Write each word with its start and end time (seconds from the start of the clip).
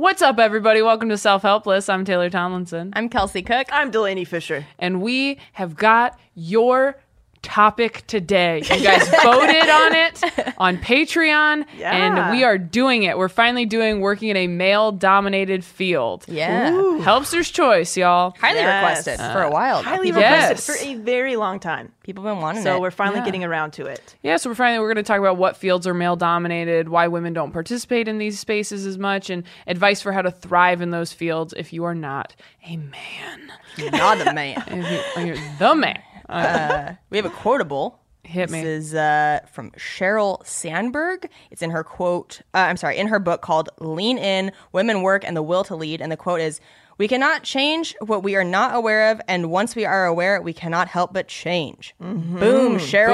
What's 0.00 0.22
up, 0.22 0.38
everybody? 0.38 0.80
Welcome 0.80 1.10
to 1.10 1.18
Self 1.18 1.42
Helpless. 1.42 1.90
I'm 1.90 2.06
Taylor 2.06 2.30
Tomlinson, 2.30 2.90
I'm 2.94 3.10
Kelsey 3.10 3.42
Cook. 3.42 3.66
I'm 3.70 3.92
Delanie 3.92 4.26
Fischer. 4.26 4.66
and 4.78 5.02
we 5.02 5.36
have 5.52 5.76
got 5.76 6.18
your 6.34 6.96
topic 7.42 8.04
today. 8.06 8.58
You 8.58 8.82
guys 8.82 9.08
voted 9.22 9.68
on 9.68 9.94
it 9.94 10.54
on 10.58 10.76
Patreon, 10.78 11.64
Yeah. 11.76 11.90
and 11.92 12.30
we 12.36 12.44
are 12.44 12.58
doing 12.58 13.02
it. 13.04 13.16
We're 13.18 13.28
finally 13.28 13.66
doing 13.66 14.00
working 14.00 14.28
in 14.28 14.36
a 14.36 14.46
male 14.46 14.92
dominated 14.92 15.64
field. 15.64 16.24
Yeah. 16.28 16.98
Helpster's 17.00 17.50
choice, 17.50 17.96
y'all. 17.96 18.34
Highly 18.40 18.58
Yes. 18.60 18.82
requested 19.06 19.32
for 19.32 19.42
a 19.42 19.50
while. 19.50 19.82
Highly 19.82 20.06
People, 20.08 20.20
Yes. 20.20 20.50
requested 20.68 20.76
for 20.76 21.00
a 21.00 21.02
very 21.02 21.36
long 21.36 21.58
time. 21.60 21.92
people 22.02 22.24
have 22.24 22.34
been 22.34 22.42
wanting 22.42 22.62
So 22.62 22.70
it. 22.72 22.76
So 22.76 22.80
we're 22.80 22.90
finally 22.90 23.18
Yeah. 23.20 23.24
getting 23.24 23.44
around 23.44 23.70
to 23.74 23.86
it. 23.86 24.16
Yeah, 24.22 24.36
so 24.36 24.50
we're 24.50 24.54
finally 24.56 24.80
we're 24.80 24.92
going 24.92 24.96
to 25.04 25.08
talk 25.08 25.18
about 25.20 25.36
what 25.36 25.56
fields 25.56 25.86
are 25.86 25.94
male 25.94 26.16
dominated, 26.16 26.88
why 26.88 27.06
women 27.08 27.32
don't 27.32 27.52
participate 27.52 28.08
in 28.08 28.18
these 28.18 28.38
spaces 28.40 28.84
as 28.84 28.98
much, 28.98 29.30
and 29.30 29.44
advice 29.66 30.02
for 30.02 30.10
how 30.12 30.22
to 30.22 30.30
thrive 30.30 30.80
in 30.82 30.90
those 30.90 31.12
fields 31.12 31.54
if 31.56 31.72
you 31.72 31.84
are 31.84 31.94
not 31.94 32.34
a 32.66 32.76
man. 32.76 33.52
You're 33.76 33.92
not 33.92 34.26
a 34.26 34.32
man. 34.32 34.62
If 34.66 35.16
you- 35.16 35.26
you're 35.26 35.36
the 35.58 35.74
man. 35.74 36.00
Uh, 36.30 36.94
We 37.10 37.16
have 37.18 37.26
a 37.26 37.30
quotable. 37.30 38.00
hit 38.24 38.50
me. 38.50 38.62
This 38.62 38.86
is 38.88 38.94
uh, 38.94 39.40
from 39.52 39.70
Sheryl 39.72 40.44
Sandberg. 40.46 41.28
It's 41.50 41.62
in 41.62 41.70
her 41.70 41.82
quote. 41.84 42.40
Uh, 42.54 42.58
I'm 42.58 42.76
sorry, 42.76 42.96
in 42.98 43.08
her 43.08 43.18
book 43.18 43.42
called 43.42 43.68
"Lean 43.80 44.18
In: 44.18 44.52
Women 44.72 45.02
Work 45.02 45.24
and 45.24 45.36
the 45.36 45.42
Will 45.42 45.64
to 45.64 45.74
Lead." 45.76 46.00
And 46.00 46.12
the 46.12 46.16
quote 46.16 46.40
is, 46.40 46.60
"We 46.98 47.08
cannot 47.08 47.42
change 47.42 47.96
what 48.00 48.22
we 48.22 48.36
are 48.36 48.44
not 48.44 48.74
aware 48.74 49.10
of, 49.10 49.20
and 49.26 49.50
once 49.50 49.74
we 49.74 49.84
are 49.84 50.04
aware, 50.06 50.40
we 50.40 50.52
cannot 50.52 50.88
help 50.88 51.12
but 51.12 51.26
change." 51.28 51.94
Boom, 51.98 52.78
Sheryl. 52.78 53.08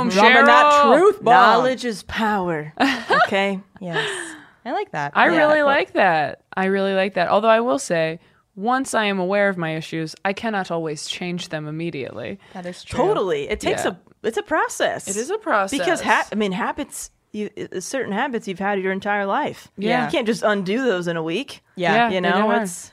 Boom, 0.00 0.08
Dropping 0.10 0.36
Sheryl. 0.36 0.46
that 0.46 0.82
truth 0.84 1.22
bomb. 1.22 1.34
Knowledge 1.34 1.84
is 1.84 2.02
power. 2.04 2.72
Okay. 3.26 3.60
Yes, 3.80 4.08
I 4.64 4.72
like 4.72 4.90
that. 4.92 5.12
I 5.14 5.28
Yeah. 5.30 5.36
really 5.38 5.62
like 5.62 5.92
that. 5.92 6.42
I 6.56 6.64
really 6.66 6.94
like 6.94 7.14
that. 7.14 7.28
Although 7.28 7.48
I 7.48 7.60
will 7.60 7.78
say, 7.78 8.18
once 8.60 8.94
I 8.94 9.04
am 9.04 9.18
aware 9.18 9.48
of 9.48 9.56
my 9.56 9.76
issues, 9.76 10.14
I 10.24 10.32
cannot 10.32 10.70
always 10.70 11.06
change 11.06 11.48
them 11.48 11.66
immediately. 11.66 12.38
that 12.52 12.66
is 12.66 12.84
true. 12.84 12.98
Totally. 12.98 13.48
It 13.48 13.60
takes 13.60 13.84
Yeah. 13.84 13.92
a 13.92 14.26
it's 14.26 14.36
a 14.36 14.42
process. 14.42 15.08
It 15.08 15.16
is 15.16 15.30
a 15.30 15.38
process. 15.38 15.78
Because 15.78 16.00
ha- 16.02 16.28
I 16.30 16.34
mean 16.34 16.52
habits 16.52 17.10
you 17.32 17.48
uh, 17.74 17.80
certain 17.80 18.12
habits 18.12 18.46
you've 18.48 18.58
had 18.58 18.80
your 18.80 18.92
entire 18.92 19.24
life. 19.24 19.68
Yeah. 19.78 20.04
You 20.04 20.10
can't 20.10 20.26
just 20.26 20.42
undo 20.42 20.84
those 20.84 21.06
in 21.08 21.16
a 21.16 21.22
week. 21.22 21.62
Yeah. 21.76 21.94
Yeah. 21.94 22.10
You 22.10 22.20
know, 22.20 22.50
it's 22.50 22.92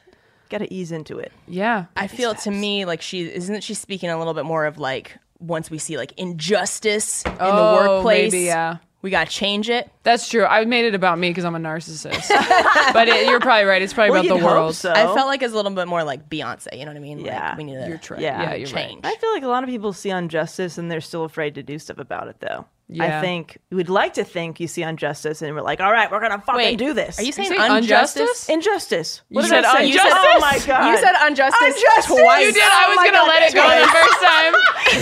got 0.49 0.59
to 0.59 0.73
ease 0.73 0.91
into 0.93 1.19
it. 1.19 1.31
Yeah. 1.47 1.85
I 1.97 2.07
feel 2.07 2.33
to 2.35 2.51
me 2.51 2.85
like 2.85 3.01
she 3.01 3.21
isn't 3.23 3.61
she 3.63 3.73
speaking 3.73 4.09
a 4.09 4.17
little 4.17 4.33
bit 4.35 4.45
more 4.45 4.65
of 4.65 4.77
like 4.77 5.17
once 5.39 5.69
we 5.69 5.77
see 5.79 5.97
like 5.97 6.13
injustice 6.17 7.23
in 7.25 7.33
the 7.33 7.37
Oh, 7.45 7.75
workplace, 7.75 8.31
maybe, 8.31 8.45
yeah. 8.45 8.77
We 9.07 9.11
gotta 9.11 9.31
change 9.31 9.69
it. 9.69 9.89
That's 10.03 10.27
true. 10.27 10.43
I 10.45 10.65
made 10.65 10.83
it 10.83 10.93
about 10.93 11.17
me 11.17 11.29
because 11.29 11.45
I'm 11.45 11.55
a 11.55 11.59
narcissist. 11.59 12.27
but 12.93 13.07
it, 13.07 13.29
you're 13.29 13.39
probably 13.39 13.63
right. 13.63 13.81
It's 13.81 13.93
probably 13.93 14.11
Well, 14.11 14.19
about 14.19 14.35
you'd 14.35 14.41
the 14.43 14.47
hope 14.47 14.57
world. 14.57 14.75
so. 14.75 14.91
I 14.91 15.05
felt 15.15 15.27
like 15.27 15.41
it's 15.41 15.53
a 15.53 15.55
little 15.55 15.71
bit 15.71 15.87
more 15.87 16.03
like 16.03 16.29
Beyonce. 16.29 16.77
You 16.77 16.83
know 16.83 16.91
what 16.91 16.97
I 16.97 16.99
mean? 16.99 17.19
Yeah. 17.19 17.49
like, 17.49 17.57
we 17.57 17.63
need 17.63 17.75
to 17.75 17.87
You're 17.87 17.97
trying. 17.97 18.21
Yeah. 18.21 18.41
Yeah, 18.43 18.55
you're 18.55 18.67
change. 18.67 18.99
I 19.05 19.15
feel 19.15 19.31
like 19.31 19.43
a 19.43 19.47
lot 19.47 19.63
of 19.63 19.69
people 19.69 19.93
see 19.93 20.09
injustice 20.09 20.77
and 20.77 20.91
they're 20.91 20.99
still 20.99 21.23
afraid 21.23 21.55
to 21.55 21.63
do 21.63 21.79
stuff 21.79 21.97
about 21.99 22.27
it 22.27 22.41
though. 22.41 22.65
Yeah. 22.89 23.17
I 23.17 23.21
think 23.21 23.57
we'd 23.69 23.89
like 23.89 24.13
to 24.13 24.23
think 24.23 24.61
you 24.61 24.67
see 24.67 24.81
injustice 24.81 25.41
and 25.41 25.53
we're 25.53 25.61
like, 25.61 25.81
all 25.81 25.91
right, 25.91 26.09
we're 26.09 26.21
gonna 26.21 26.39
fucking 26.39 26.55
Wait, 26.55 26.77
do 26.77 26.93
this. 26.93 27.19
Are 27.19 27.23
you 27.23 27.33
saying, 27.33 27.49
saying 27.49 27.59
injustice? 27.83 28.47
injustice? 28.47 28.49
injustice? 28.49 29.21
What 29.27 29.43
You 29.43 29.49
did 29.49 29.65
I 29.65 29.71
said 29.71 29.77
say? 29.77 29.87
injustice? 29.87 30.13
Oh 30.15 30.39
my 30.39 30.59
god! 30.65 30.89
You 30.91 30.97
said 30.97 31.27
injustice, 31.27 31.75
Injustice? 31.75 32.05
twice. 32.05 32.45
You 32.45 32.53
did. 32.53 32.63
I 32.63 32.83
Oh 32.85 32.89
was 32.89 32.95
my 32.95 33.05
gonna 33.07 33.17
God, 33.17 33.27
let 33.27 33.43
it 33.43 33.53
go 33.55 33.61
twice. 33.63 33.81
the 33.83 33.91
first 33.91 34.19
time. 34.23 34.53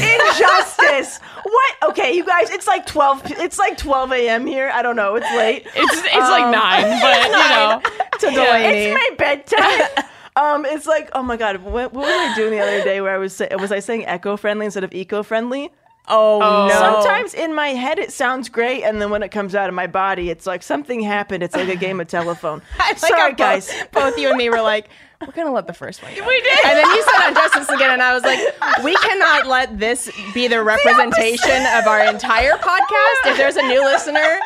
injustice. 0.25 1.19
what? 1.44 1.90
Okay, 1.91 2.13
you 2.16 2.25
guys. 2.25 2.50
It's 2.50 2.68
like 2.68 2.85
twelve. 2.85 3.22
It's 3.25 3.59
like 3.59 3.78
twelve 3.78 4.12
a.m. 4.12 4.45
here. 4.47 4.69
I 4.74 4.81
don't 4.81 4.95
know. 4.95 5.16
It's 5.16 5.31
late. 5.35 5.68
It's 5.75 5.97
it's 6.06 6.16
like 6.16 6.50
nine, 6.51 7.00
but 7.01 7.25
you 7.25 7.31
know. 7.31 7.81
to 8.19 8.28
Delanie. 8.28 8.94
It's 8.94 8.94
my 8.94 9.16
bedtime. 9.18 10.06
um, 10.35 10.66
it's 10.66 10.88
like, 10.88 11.09
oh 11.13 11.22
my 11.24 11.38
god, 11.38 11.62
what, 11.62 11.94
what 11.94 12.06
was 12.06 12.09
I 12.09 12.34
doing 12.35 12.51
the 12.51 12.59
other 12.62 12.84
day? 12.84 13.01
Where 13.01 13.13
I 13.13 13.18
was 13.18 13.35
say, 13.35 13.47
was 13.59 13.72
I 13.72 13.79
saying 13.79 14.06
eco-friendly 14.07 14.66
instead 14.66 14.84
of 14.84 14.94
eco-friendly? 14.94 15.72
Oh, 16.07 16.39
oh, 16.41 16.67
no! 16.67 16.73
Sometimes 16.73 17.33
in 17.33 17.53
my 17.55 17.69
head 17.69 17.97
it 17.99 18.11
sounds 18.11 18.49
great, 18.49 18.83
and 18.83 19.01
then 19.01 19.09
when 19.09 19.23
it 19.23 19.29
comes 19.29 19.55
out 19.55 19.69
of 19.69 19.75
my 19.75 19.88
body, 19.88 20.29
it's 20.29 20.45
like 20.45 20.61
something 20.63 21.01
happened. 21.01 21.41
It's 21.43 21.55
like 21.55 21.67
a 21.69 21.75
game 21.75 21.99
of 21.99 22.07
telephone. 22.07 22.61
I 22.79 22.89
like 22.89 22.97
Sorry, 22.99 23.31
both- 23.31 23.38
guys. 23.38 23.71
Both, 23.91 24.17
you 24.17 24.27
and 24.29 24.38
me 24.38 24.49
were 24.49 24.61
like, 24.61 24.89
we're 25.21 25.31
gonna 25.33 25.51
let 25.51 25.65
the 25.65 25.73
first 25.73 26.03
one. 26.03 26.13
Go. 26.15 26.27
We 26.27 26.41
did. 26.41 26.65
And 26.65 26.77
then 26.77 26.85
you 26.85 27.03
said 27.03 27.29
injustice 27.29 27.69
again, 27.69 27.91
and 27.91 28.01
I 28.03 28.13
was 28.13 28.23
like, 28.23 28.39
we 28.83 28.95
cannot 28.97 29.47
let 29.47 29.80
this 29.80 30.12
be 30.33 30.47
the 30.47 30.62
representation 30.63 31.65
of 31.77 31.88
our 31.88 32.03
entire 32.06 32.53
podcast. 32.57 33.25
If 33.31 33.38
there's 33.38 33.56
a 33.56 33.63
new 33.63 33.83
listener, 33.83 34.39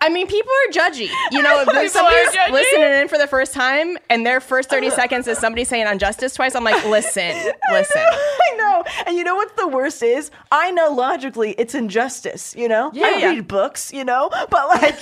I 0.00 0.08
mean, 0.08 0.26
people 0.26 0.50
are 0.68 0.72
judgy. 0.72 1.10
You 1.30 1.42
know, 1.42 1.60
if 1.68 1.90
somebody's 1.92 2.52
listening 2.52 2.92
in 3.02 3.08
for 3.08 3.18
the 3.18 3.26
first 3.26 3.52
time 3.52 3.98
and 4.08 4.24
their 4.24 4.40
first 4.40 4.70
30 4.70 4.86
uh. 4.88 4.90
seconds 4.90 5.26
is 5.28 5.38
somebody 5.38 5.64
saying 5.64 5.86
injustice 5.86 6.34
twice, 6.34 6.54
I'm 6.54 6.64
like, 6.64 6.84
listen, 6.86 7.30
listen. 7.70 8.02
I 8.02 8.54
know. 8.56 8.84
And 9.06 9.16
you 9.16 9.24
know 9.24 9.34
what 9.36 9.56
the 9.56 9.68
worst 9.68 10.02
is? 10.02 10.30
I 10.50 10.70
know 10.70 10.92
logically 10.92 11.52
it's 11.58 11.74
injustice, 11.74 12.54
you 12.56 12.68
know? 12.68 12.90
I 12.94 13.18
Yeah. 13.18 13.30
read 13.30 13.48
books, 13.48 13.92
you 13.92 14.04
know? 14.04 14.30
But 14.30 14.68
like 14.68 14.98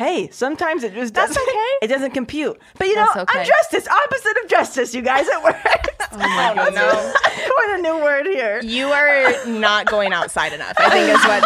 hey, 0.00 0.30
sometimes 0.30 0.82
it 0.82 0.94
just 0.94 1.12
doesn't 1.12 1.36
okay. 1.36 1.68
it 1.82 1.88
doesn't 1.88 2.12
compute. 2.12 2.58
But 2.78 2.86
you 2.86 2.94
That's 2.94 3.14
know, 3.14 3.22
okay. 3.22 3.40
injustice, 3.40 3.86
opposite 3.86 4.36
of 4.42 4.48
justice, 4.48 4.94
you 4.94 5.02
guys, 5.02 5.26
it 5.28 5.42
works. 5.44 5.60
Oh 6.12 6.16
my 6.16 6.52
don't 6.56 6.74
know. 6.74 7.12
what 7.56 7.78
a 7.78 7.82
new 7.82 8.02
word 8.02 8.26
here. 8.26 8.60
You 8.64 8.88
are 8.88 9.46
not 9.46 9.86
going 9.86 10.12
outside 10.12 10.52
enough, 10.52 10.72
I 10.76 10.90
think 10.90 11.08
is 11.08 11.24
what 11.24 11.44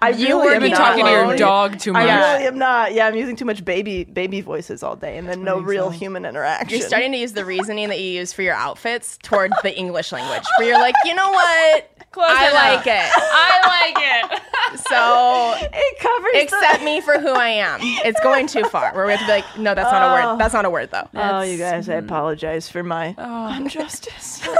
I 0.00 0.10
You 0.10 0.26
really 0.26 0.34
were 0.34 0.46
am 0.46 0.52
You've 0.52 0.60
been 0.60 0.70
not 0.70 0.78
talking 0.78 1.04
to 1.06 1.10
your 1.10 1.36
dog 1.36 1.80
too 1.80 1.92
much. 1.92 2.08
I 2.08 2.34
really 2.34 2.46
am 2.46 2.56
not. 2.56 2.94
Yeah, 2.94 3.08
I'm 3.08 3.16
using 3.16 3.34
too 3.34 3.46
much 3.46 3.64
baby 3.64 4.04
baby 4.04 4.42
voices 4.42 4.84
all 4.84 4.94
day, 4.94 5.18
and 5.18 5.28
then 5.28 5.42
no 5.42 5.58
real 5.58 5.90
human 5.90 6.24
interaction. 6.24 6.78
You're 6.78 6.86
starting 6.86 7.10
to 7.12 7.18
use 7.18 7.32
the 7.32 7.44
reasoning 7.44 7.88
that 7.88 7.98
you 7.98 8.08
use 8.08 8.32
for 8.32 8.42
your 8.42 8.54
outfits 8.54 9.18
toward 9.24 9.50
the 9.64 9.76
English 9.76 10.12
language, 10.12 10.44
where 10.58 10.68
you're 10.68 10.78
like, 10.78 10.94
you 11.04 11.14
know 11.14 11.30
what? 11.30 11.95
I 12.24 12.52
like 12.52 12.86
it. 12.86 13.10
I 13.16 13.60
like 13.66 13.96
it. 13.98 14.42
So 14.88 15.54
it 15.72 15.98
covers 15.98 16.78
the- 16.78 16.84
me 16.84 17.00
for 17.00 17.18
who 17.18 17.32
I 17.32 17.48
am. 17.48 17.80
It's 17.82 18.20
going 18.20 18.46
too 18.46 18.64
far. 18.64 18.94
Where 18.94 19.06
we 19.06 19.12
have 19.12 19.20
to 19.20 19.26
be 19.26 19.32
like, 19.32 19.58
no, 19.58 19.74
that's 19.74 19.90
not 19.90 20.02
a 20.02 20.14
word. 20.14 20.34
Oh. 20.34 20.38
That's 20.38 20.54
not 20.54 20.64
a 20.64 20.70
word 20.70 20.90
though. 20.90 21.08
Oh, 21.14 21.42
you 21.42 21.58
guys, 21.58 21.88
I 21.88 21.94
mm. 21.94 22.04
apologize 22.04 22.68
for 22.68 22.82
my 22.82 23.14
oh. 23.18 23.56
injustice. 23.56 24.44
Your 24.46 24.54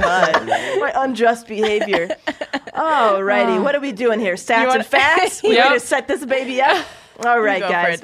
butt. 0.00 0.46
My 0.46 0.92
unjust 0.96 1.46
behavior. 1.46 2.08
Alrighty, 2.74 3.58
oh. 3.58 3.62
what 3.62 3.74
are 3.74 3.80
we 3.80 3.92
doing 3.92 4.20
here? 4.20 4.34
Stats 4.34 4.66
wanna- 4.66 4.80
and 4.80 4.86
facts? 4.86 5.42
We 5.42 5.54
Yep. 5.56 5.64
ready 5.64 5.80
to 5.80 5.86
set 5.86 6.08
this 6.08 6.24
baby 6.24 6.60
up? 6.62 6.86
All 7.24 7.40
right, 7.40 7.60
Go 7.60 7.68
guys. 7.68 8.00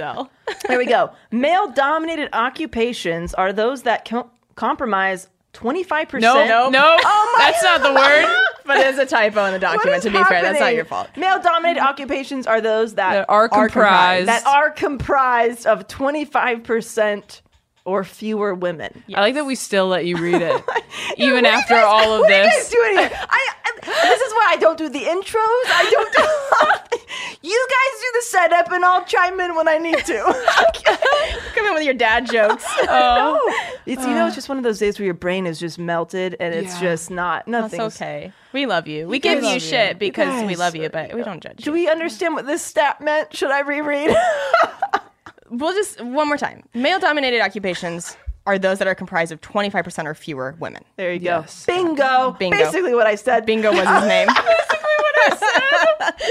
Here 0.68 0.78
we 0.78 0.86
go. 0.86 1.12
Male 1.30 1.70
dominated 1.72 2.28
occupations 2.32 3.34
are 3.34 3.52
those 3.52 3.82
that 3.82 4.04
com- 4.04 4.30
compromise 4.54 5.28
25%. 5.58 6.20
No, 6.20 6.46
no, 6.46 6.70
no. 6.70 6.96
Oh 7.04 7.34
that's 7.38 7.62
not 7.62 7.82
the 7.82 7.92
word. 7.92 8.26
But 8.64 8.74
there's 8.78 8.98
a 8.98 9.06
typo 9.06 9.44
in 9.46 9.52
the 9.54 9.58
document. 9.58 10.02
To 10.02 10.10
be 10.10 10.22
fair, 10.24 10.42
that's 10.42 10.60
not 10.60 10.74
your 10.74 10.84
fault. 10.84 11.08
Male 11.16 11.40
dominated 11.40 11.80
occupations 11.80 12.46
are 12.46 12.60
those 12.60 12.94
that, 12.94 13.12
That 13.14 13.26
are 13.30 13.48
comprised. 13.48 14.28
that 14.28 14.46
are 14.46 14.70
comprised 14.70 15.66
of 15.66 15.88
25% 15.88 17.40
or 17.88 18.04
fewer 18.04 18.54
women. 18.54 19.02
I 19.14 19.20
like 19.20 19.34
that 19.34 19.46
we 19.46 19.54
still 19.54 19.88
let 19.88 20.04
you 20.06 20.16
read 20.18 20.42
it, 20.42 20.62
even 21.16 21.44
What 21.44 21.46
after 21.46 21.74
guys- 21.74 21.84
all 21.84 22.14
of 22.14 22.20
what 22.20 22.30
are 22.30 22.36
you 22.44 22.44
this. 22.50 22.54
guys 22.54 22.70
doing 22.70 22.98
here? 22.98 23.10
I, 23.12 23.48
I, 23.64 23.80
this 23.86 24.20
is 24.20 24.32
why 24.34 24.46
I 24.50 24.56
don't 24.60 24.76
do 24.78 24.88
the 24.88 25.00
intros. 25.00 25.34
I 25.36 25.88
don't 25.90 26.12
do. 26.14 26.98
you 27.48 27.66
guys 27.70 28.00
do 28.00 28.06
the 28.14 28.22
setup, 28.26 28.70
and 28.72 28.84
I'll 28.84 29.04
chime 29.04 29.40
in 29.40 29.54
when 29.56 29.68
I 29.68 29.78
need 29.78 29.98
to. 30.04 30.22
Come 31.54 31.66
in 31.66 31.74
with 31.74 31.84
your 31.84 31.94
dad 31.94 32.26
jokes. 32.30 32.64
Oh, 32.82 33.38
it's 33.86 34.02
you 34.02 34.10
know, 34.10 34.26
it's 34.26 34.34
just 34.34 34.48
one 34.48 34.58
of 34.58 34.64
those 34.64 34.78
days 34.78 34.98
where 34.98 35.06
your 35.06 35.14
brain 35.14 35.46
is 35.46 35.58
just 35.58 35.78
melted, 35.78 36.36
and 36.40 36.54
it's 36.54 36.74
Yeah. 36.74 36.80
just 36.94 37.10
not 37.10 37.44
That's 37.46 37.72
nothing. 37.72 37.80
okay. 37.82 38.32
We 38.52 38.66
love 38.66 38.86
you. 38.88 39.06
We 39.08 39.18
guys 39.18 39.34
give 39.36 39.42
you 39.42 39.48
love 39.48 39.54
you. 39.54 39.60
shit 39.60 39.98
because 39.98 40.42
we 40.42 40.48
guys- 40.48 40.58
love 40.58 40.76
you, 40.76 40.88
but 40.88 41.14
we 41.14 41.22
don't 41.22 41.42
judge 41.42 41.58
Do 41.58 41.70
you. 41.70 41.72
we 41.72 41.88
understand 41.88 42.34
what 42.34 42.46
this 42.46 42.62
stat 42.62 43.00
meant? 43.00 43.34
Should 43.36 43.50
I 43.50 43.60
reread? 43.60 44.14
We'll 45.50 45.72
just 45.72 46.00
one 46.00 46.28
more 46.28 46.36
time. 46.38 46.62
Male-dominated 46.74 47.40
occupations 47.40 48.16
are 48.46 48.58
those 48.58 48.78
that 48.78 48.88
are 48.88 48.94
comprised 48.94 49.30
of 49.32 49.40
25% 49.42 50.06
or 50.06 50.14
fewer 50.14 50.54
women. 50.58 50.82
there 50.96 51.12
you 51.12 51.20
Yes. 51.20 51.66
go. 51.66 51.74
Bingo. 51.74 52.30
Bingo. 52.38 52.56
Basically, 52.56 52.94
what 52.94 53.06
I 53.06 53.14
said. 53.14 53.44
Bingo 53.44 53.70
was 53.70 53.80
his 53.86 54.08
name. 54.08 54.26
Basically 54.28 54.96
what 54.98 55.32
I 55.32 55.36
said. 55.36 56.24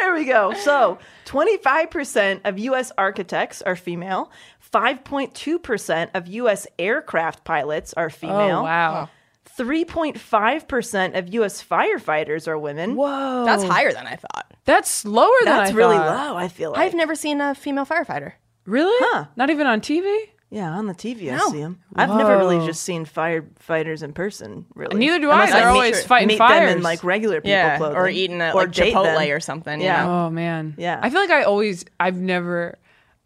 There 0.00 0.14
we 0.14 0.24
go. 0.24 0.52
So, 0.54 0.98
25% 1.26 2.40
of 2.44 2.58
U.S. 2.58 2.90
architects 2.98 3.62
are 3.62 3.76
female. 3.76 4.30
5.2% 4.72 6.10
of 6.14 6.26
U.S. 6.28 6.66
aircraft 6.78 7.44
pilots 7.44 7.92
are 7.94 8.10
female. 8.10 8.58
Oh 8.60 8.62
wow. 8.64 9.08
3.5% 9.58 11.18
of 11.18 11.34
U.S. 11.34 11.62
firefighters 11.62 12.48
are 12.48 12.58
women. 12.58 12.96
Whoa. 12.96 13.44
That's 13.44 13.64
higher 13.64 13.92
than 13.92 14.06
I 14.06 14.16
thought. 14.16 14.52
That's 14.64 15.04
lower 15.04 15.28
than 15.44 15.56
That's 15.56 15.70
I 15.72 15.74
really 15.74 15.96
thought. 15.96 16.30
low, 16.30 16.36
I 16.36 16.48
feel 16.48 16.70
like. 16.72 16.80
I've 16.80 16.94
never 16.94 17.14
seen 17.14 17.40
a 17.40 17.54
female 17.54 17.84
firefighter. 17.86 18.32
Really? 18.66 18.94
Huh. 19.10 19.26
Not 19.36 19.50
even 19.50 19.66
on 19.66 19.80
TV. 19.80 20.28
yeah, 20.50 20.70
on 20.70 20.86
the 20.86 20.94
TV 20.94 21.32
I 21.32 21.36
No. 21.36 21.48
see 21.48 21.60
them. 21.60 21.80
I've 21.96 22.10
never 22.10 22.36
really 22.38 22.64
just 22.66 22.82
seen 22.84 23.04
firefighters 23.06 24.02
in 24.02 24.12
person, 24.12 24.66
really. 24.74 24.96
Neither 24.98 25.18
do 25.18 25.30
Unless 25.30 25.50
I. 25.52 25.58
They're 25.60 25.68
meet- 25.68 25.74
always 25.74 26.04
fighting 26.04 26.28
meet 26.28 26.38
fires. 26.38 26.68
them 26.70 26.76
in 26.78 26.82
like 26.84 27.02
regular 27.02 27.40
people 27.40 27.50
Yeah, 27.50 27.78
clothing. 27.78 27.96
or 27.96 28.08
eating 28.08 28.40
at 28.40 28.54
Or 28.54 28.62
like 28.62 28.72
date 28.72 28.94
Chipotle 28.94 29.18
them. 29.18 29.30
or 29.30 29.40
something. 29.40 29.80
you 29.80 29.86
Yeah. 29.86 30.04
know? 30.04 30.12
Oh 30.26 30.30
man. 30.30 30.74
Yeah. 30.78 31.00
I 31.02 31.10
feel 31.10 31.20
like 31.20 31.30
I 31.30 31.42
always. 31.44 31.84
I've 31.98 32.16
never. 32.16 32.78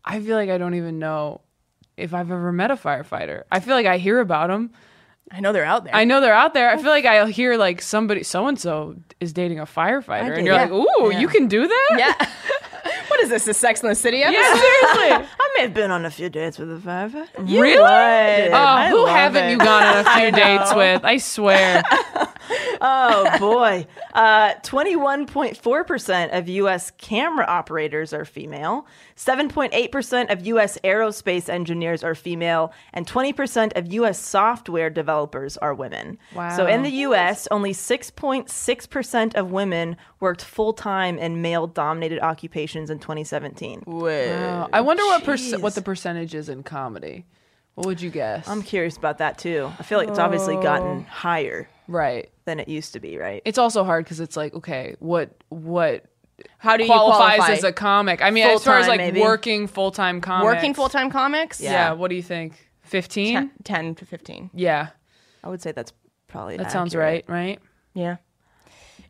I 0.05 0.21
feel 0.21 0.37
like 0.37 0.49
I 0.51 0.57
don't 0.59 0.75
even 0.75 0.99
know 1.01 1.41
if 1.97 2.15
I've 2.15 2.31
ever 2.31 2.53
met 2.53 2.71
a 2.71 2.77
firefighter. 2.77 3.43
I 3.51 3.59
feel 3.61 3.75
like 3.75 3.87
I 3.87 3.99
hear 3.99 4.21
about 4.21 4.49
them. 4.49 4.71
I 5.33 5.41
know 5.41 5.53
they're 5.53 5.65
out 5.65 5.85
there. 5.85 5.95
I 5.95 6.05
know 6.05 6.21
they're 6.21 6.35
out 6.35 6.55
there. 6.55 6.71
I 6.71 6.77
feel 6.77 6.91
like 6.91 7.05
I'll 7.05 7.27
hear 7.27 7.57
like 7.57 7.83
somebody, 7.83 8.23
so 8.23 8.47
and 8.47 8.59
so 8.59 8.97
is 9.21 9.33
dating 9.33 9.59
a 9.59 9.67
firefighter, 9.67 10.37
and 10.37 10.47
you're 10.47 10.55
yeah. 10.55 10.67
like, 10.67 10.71
"Ooh, 10.71 11.13
you 11.13 11.27
can 11.29 11.49
do 11.49 11.67
that?" 11.67 11.97
Yeah. 11.99 12.29
what 13.09 13.21
is 13.21 13.31
this? 13.31 13.45
The 13.45 13.55
Sex 13.55 13.83
in 13.83 13.89
the 13.89 13.95
City 13.95 14.23
episode? 14.23 14.39
Yeah, 14.39 14.55
seriously. 14.55 15.29
I 15.41 15.55
may 15.57 15.63
have 15.63 15.75
been 15.75 15.91
on 15.91 16.05
a 16.05 16.11
few 16.11 16.29
dates 16.29 16.59
with 16.59 16.71
a 16.71 16.77
firefighter. 16.77 17.29
really? 17.39 17.77
would. 17.77 18.53
Oh, 18.53 18.55
I 18.55 18.89
who 18.91 19.07
haven't 19.07 19.45
it. 19.45 19.51
you 19.53 19.59
gone 19.59 19.83
on 19.83 20.07
a 20.07 20.11
few 20.21 20.31
dates 20.31 20.75
with? 20.75 21.05
I 21.05 21.17
swear. 21.19 21.83
Oh 22.81 23.39
boy. 23.39 23.87
Uh, 24.15 24.55
21.4% 24.63 26.39
of 26.39 26.49
US 26.49 26.91
camera 26.93 27.45
operators 27.47 28.13
are 28.13 28.25
female. 28.25 28.87
7.8% 29.17 30.33
of 30.33 30.47
US 30.47 30.79
aerospace 30.85 31.49
engineers 31.49 32.05
are 32.05 32.15
female. 32.15 32.73
And 32.93 33.07
20% 33.07 33.77
of 33.77 33.93
US 33.93 34.21
software 34.21 34.91
developers 34.91 35.57
are 35.59 35.75
women. 35.75 36.19
Wow. 36.35 36.57
So 36.57 36.67
in 36.67 36.83
the 36.83 36.91
US, 36.91 37.49
only 37.51 37.73
6.6% 37.73 39.35
of 39.35 39.51
women 39.51 39.97
worked 40.21 40.45
full 40.45 40.73
time 40.73 41.19
in 41.19 41.43
male 41.43 41.67
dominated 41.67 42.21
occupations 42.21 42.91
in 42.91 42.99
2017. 42.99 43.85
Wow. 43.87 44.69
I 44.73 44.81
wonder 44.81 45.03
what 45.05 45.25
perc- 45.25 45.61
what 45.61 45.75
the 45.75 45.83
percentage 45.83 46.35
is 46.35 46.49
in 46.49 46.63
comedy. 46.63 47.27
What 47.75 47.87
would 47.87 48.01
you 48.01 48.11
guess? 48.11 48.49
I'm 48.49 48.63
curious 48.63 48.97
about 48.97 49.19
that 49.19 49.37
too. 49.37 49.71
I 49.79 49.83
feel 49.83 49.99
like 49.99 50.09
it's 50.09 50.19
obviously 50.19 50.55
gotten 50.57 51.05
higher 51.05 51.69
right. 51.89 52.31
Than 52.47 52.59
it 52.59 52.69
used 52.69 52.95
to 52.95 53.01
be, 53.01 53.19
right? 53.19 53.43
It's 53.45 53.59
also 53.59 53.85
hard 53.85 54.05
because 54.05 54.21
it's 54.21 54.37
like, 54.37 54.55
okay, 54.55 54.97
what 55.01 55.31
what 55.51 56.05
How 56.57 56.79
do 56.79 56.85
you 56.85 56.89
qualifies 56.89 57.37
qualify? 57.37 57.53
as 57.53 57.65
a 57.65 57.73
comic? 57.73 58.23
I 58.23 58.31
mean, 58.31 58.47
as 58.47 58.65
far 58.65 58.79
as 58.79 58.89
like 58.89 58.99
maybe. 58.99 59.21
working 59.21 59.67
full 59.67 59.91
time 59.91 60.23
comics, 60.23 60.45
working 60.45 60.73
full 60.73 60.89
time 60.89 61.11
comics? 61.11 61.61
Yeah. 61.61 61.73
yeah. 61.73 61.93
What 61.93 62.09
do 62.09 62.15
you 62.15 62.23
think? 62.23 62.55
Fifteen? 62.81 63.35
10, 63.35 63.51
10 63.65 63.95
to 63.97 64.07
15. 64.07 64.51
Yeah, 64.55 64.91
I 65.43 65.49
would 65.49 65.61
say 65.61 65.73
that's 65.73 65.93
probably 66.29 66.57
that 66.57 66.73
sounds 66.73 66.95
right. 66.95 67.25
Right? 67.29 67.59
Yeah. 67.95 68.17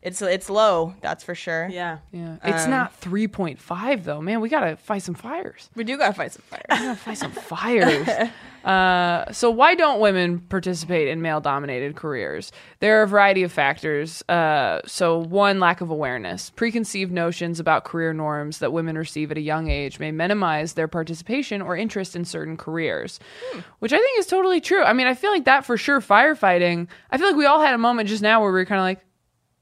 It's 0.01 0.21
it's 0.21 0.49
low, 0.49 0.95
that's 1.01 1.23
for 1.23 1.35
sure. 1.35 1.67
Yeah. 1.69 1.99
Yeah. 2.11 2.37
It's 2.43 2.67
not 2.67 2.95
three 2.95 3.27
point 3.27 3.59
five 3.59 4.03
though, 4.03 4.21
man. 4.21 4.41
We 4.41 4.49
gotta 4.49 4.77
fight 4.77 5.03
some 5.03 5.15
fires. 5.15 5.69
We 5.75 5.83
do 5.83 5.97
gotta 5.97 6.13
fight 6.13 6.31
some 6.33 6.43
fire. 6.43 6.65
We 6.69 6.77
gotta 6.77 6.95
fight 6.95 7.17
some 7.17 7.31
fires. 7.31 8.29
Uh, 8.67 9.31
so 9.31 9.49
why 9.49 9.75
don't 9.75 10.01
women 10.01 10.39
participate 10.39 11.07
in 11.07 11.21
male-dominated 11.21 11.95
careers? 11.95 12.51
There 12.81 12.99
are 12.99 13.03
a 13.03 13.07
variety 13.07 13.43
of 13.43 13.51
factors. 13.51 14.21
Uh, 14.27 14.81
so 14.85 15.19
one, 15.19 15.61
lack 15.61 15.79
of 15.79 15.89
awareness. 15.89 16.49
Preconceived 16.49 17.13
notions 17.13 17.61
about 17.61 17.85
career 17.85 18.11
norms 18.11 18.59
that 18.59 18.73
women 18.73 18.97
receive 18.97 19.31
at 19.31 19.37
a 19.37 19.41
young 19.41 19.69
age 19.69 19.99
may 19.99 20.11
minimize 20.11 20.73
their 20.73 20.89
participation 20.89 21.61
or 21.61 21.77
interest 21.77 22.13
in 22.13 22.25
certain 22.25 22.57
careers, 22.57 23.21
which 23.79 23.93
I 23.93 23.97
think 23.97 24.19
is 24.19 24.27
totally 24.27 24.59
true. 24.59 24.83
I 24.83 24.91
mean, 24.91 25.07
I 25.07 25.13
feel 25.13 25.31
like 25.31 25.45
that 25.45 25.63
for 25.63 25.77
sure. 25.77 26.01
Firefighting. 26.01 26.87
I 27.09 27.17
feel 27.17 27.27
like 27.27 27.37
we 27.37 27.45
all 27.45 27.61
had 27.61 27.73
a 27.73 27.77
moment 27.77 28.09
just 28.09 28.21
now 28.21 28.41
where 28.41 28.51
we 28.51 28.59
were 28.59 28.65
kind 28.65 28.79
of 28.79 28.83
like, 28.83 28.99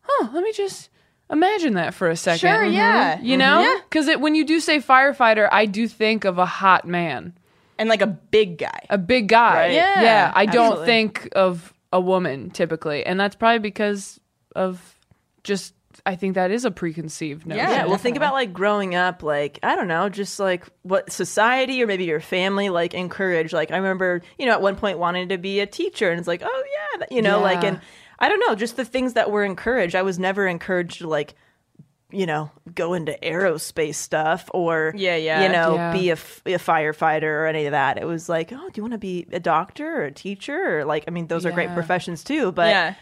huh, 0.07 0.29
let 0.33 0.43
me 0.43 0.51
just 0.53 0.89
imagine 1.29 1.73
that 1.73 1.93
for 1.93 2.09
a 2.09 2.15
second. 2.15 2.39
Sure, 2.39 2.63
mm-hmm. 2.63 2.73
yeah. 2.73 3.19
You 3.21 3.37
know? 3.37 3.57
Mm-hmm. 3.57 3.77
Yeah. 3.77 3.81
Because 3.89 4.17
when 4.19 4.35
you 4.35 4.45
do 4.45 4.59
say 4.59 4.79
firefighter, 4.79 5.49
I 5.51 5.65
do 5.65 5.87
think 5.87 6.25
of 6.25 6.37
a 6.37 6.45
hot 6.45 6.87
man, 6.87 7.33
and 7.77 7.89
like 7.89 8.01
a 8.01 8.07
big 8.07 8.57
guy. 8.57 8.85
a 8.89 8.97
big 8.97 9.27
guy. 9.27 9.55
Right. 9.55 9.73
Yeah, 9.73 10.01
Yeah. 10.01 10.31
I 10.33 10.45
don't 10.45 10.85
think 10.85 11.29
of 11.33 11.73
a 11.91 11.99
woman 11.99 12.49
typically. 12.49 13.05
And 13.05 13.19
that's 13.19 13.35
probably 13.35 13.59
because 13.59 14.19
of 14.55 14.99
just, 15.43 15.73
I 16.05 16.15
think 16.15 16.35
that 16.35 16.51
is 16.51 16.65
a 16.65 16.71
preconceived 16.71 17.45
notion. 17.45 17.65
Yeah, 17.65 17.85
well, 17.85 17.97
think 17.97 18.17
about 18.17 18.33
like 18.33 18.51
growing 18.51 18.95
up, 18.95 19.23
like, 19.23 19.59
I 19.63 19.75
don't 19.75 19.87
know, 19.87 20.09
just 20.09 20.39
like 20.39 20.65
what 20.83 21.11
society 21.11 21.81
or 21.81 21.87
maybe 21.87 22.03
your 22.03 22.19
family 22.19 22.69
like 22.69 22.93
encourage. 22.93 23.53
Like, 23.53 23.71
I 23.71 23.77
remember, 23.77 24.21
you 24.37 24.45
know, 24.45 24.51
at 24.51 24.61
one 24.61 24.75
point 24.75 24.99
wanting 24.99 25.29
to 25.29 25.37
be 25.37 25.61
a 25.61 25.65
teacher, 25.65 26.09
and 26.09 26.19
it's 26.19 26.27
like, 26.27 26.41
oh, 26.43 26.63
yeah, 26.99 27.05
you 27.11 27.21
know, 27.21 27.39
like, 27.39 27.63
and 27.63 27.79
I 28.19 28.29
don't 28.29 28.39
know, 28.47 28.55
just 28.55 28.77
the 28.77 28.85
things 28.85 29.13
that 29.13 29.31
were 29.31 29.43
encouraged. 29.43 29.95
I 29.95 30.01
was 30.01 30.17
never 30.19 30.47
encouraged 30.47 30.99
to 30.99 31.07
like, 31.07 31.35
you 32.11 32.25
know, 32.25 32.49
go 32.73 32.93
into 32.93 33.17
aerospace 33.21 33.95
stuff 33.95 34.49
or, 34.53 34.93
Yeah, 34.95 35.15
yeah. 35.17 35.43
you 35.43 35.49
know, 35.51 35.75
Yeah. 35.75 35.91
be 35.91 36.09
a, 36.09 36.13
f- 36.13 36.41
a 36.45 36.51
firefighter 36.51 37.23
or 37.23 37.45
any 37.47 37.65
of 37.65 37.71
that. 37.71 37.97
It 37.97 38.05
was 38.05 38.29
like, 38.29 38.51
oh, 38.53 38.57
do 38.69 38.71
you 38.75 38.83
want 38.83 38.93
to 38.93 38.97
be 38.97 39.27
a 39.31 39.39
doctor 39.39 40.01
or 40.01 40.05
a 40.05 40.11
teacher? 40.11 40.79
Or 40.79 40.85
like, 40.85 41.03
I 41.07 41.11
mean, 41.11 41.27
those 41.27 41.45
are 41.45 41.51
great 41.51 41.73
professions 41.73 42.23
too, 42.23 42.51
but 42.51 42.69
yeah. 42.69 42.93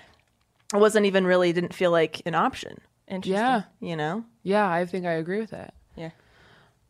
it 0.74 0.77
wasn't 0.77 1.05
even 1.05 1.25
really, 1.27 1.53
didn't 1.53 1.74
feel 1.75 1.91
like 1.91 2.22
an 2.25 2.34
option, 2.34 2.79
Interesting. 3.08 3.34
Yeah. 3.36 3.62
you 3.82 3.96
know? 3.96 4.24
Yeah, 4.41 4.67
I 4.67 4.86
think 4.86 5.05
I 5.05 5.12
agree 5.13 5.39
with 5.41 5.51
that. 5.51 5.74
Yeah. 5.96 6.12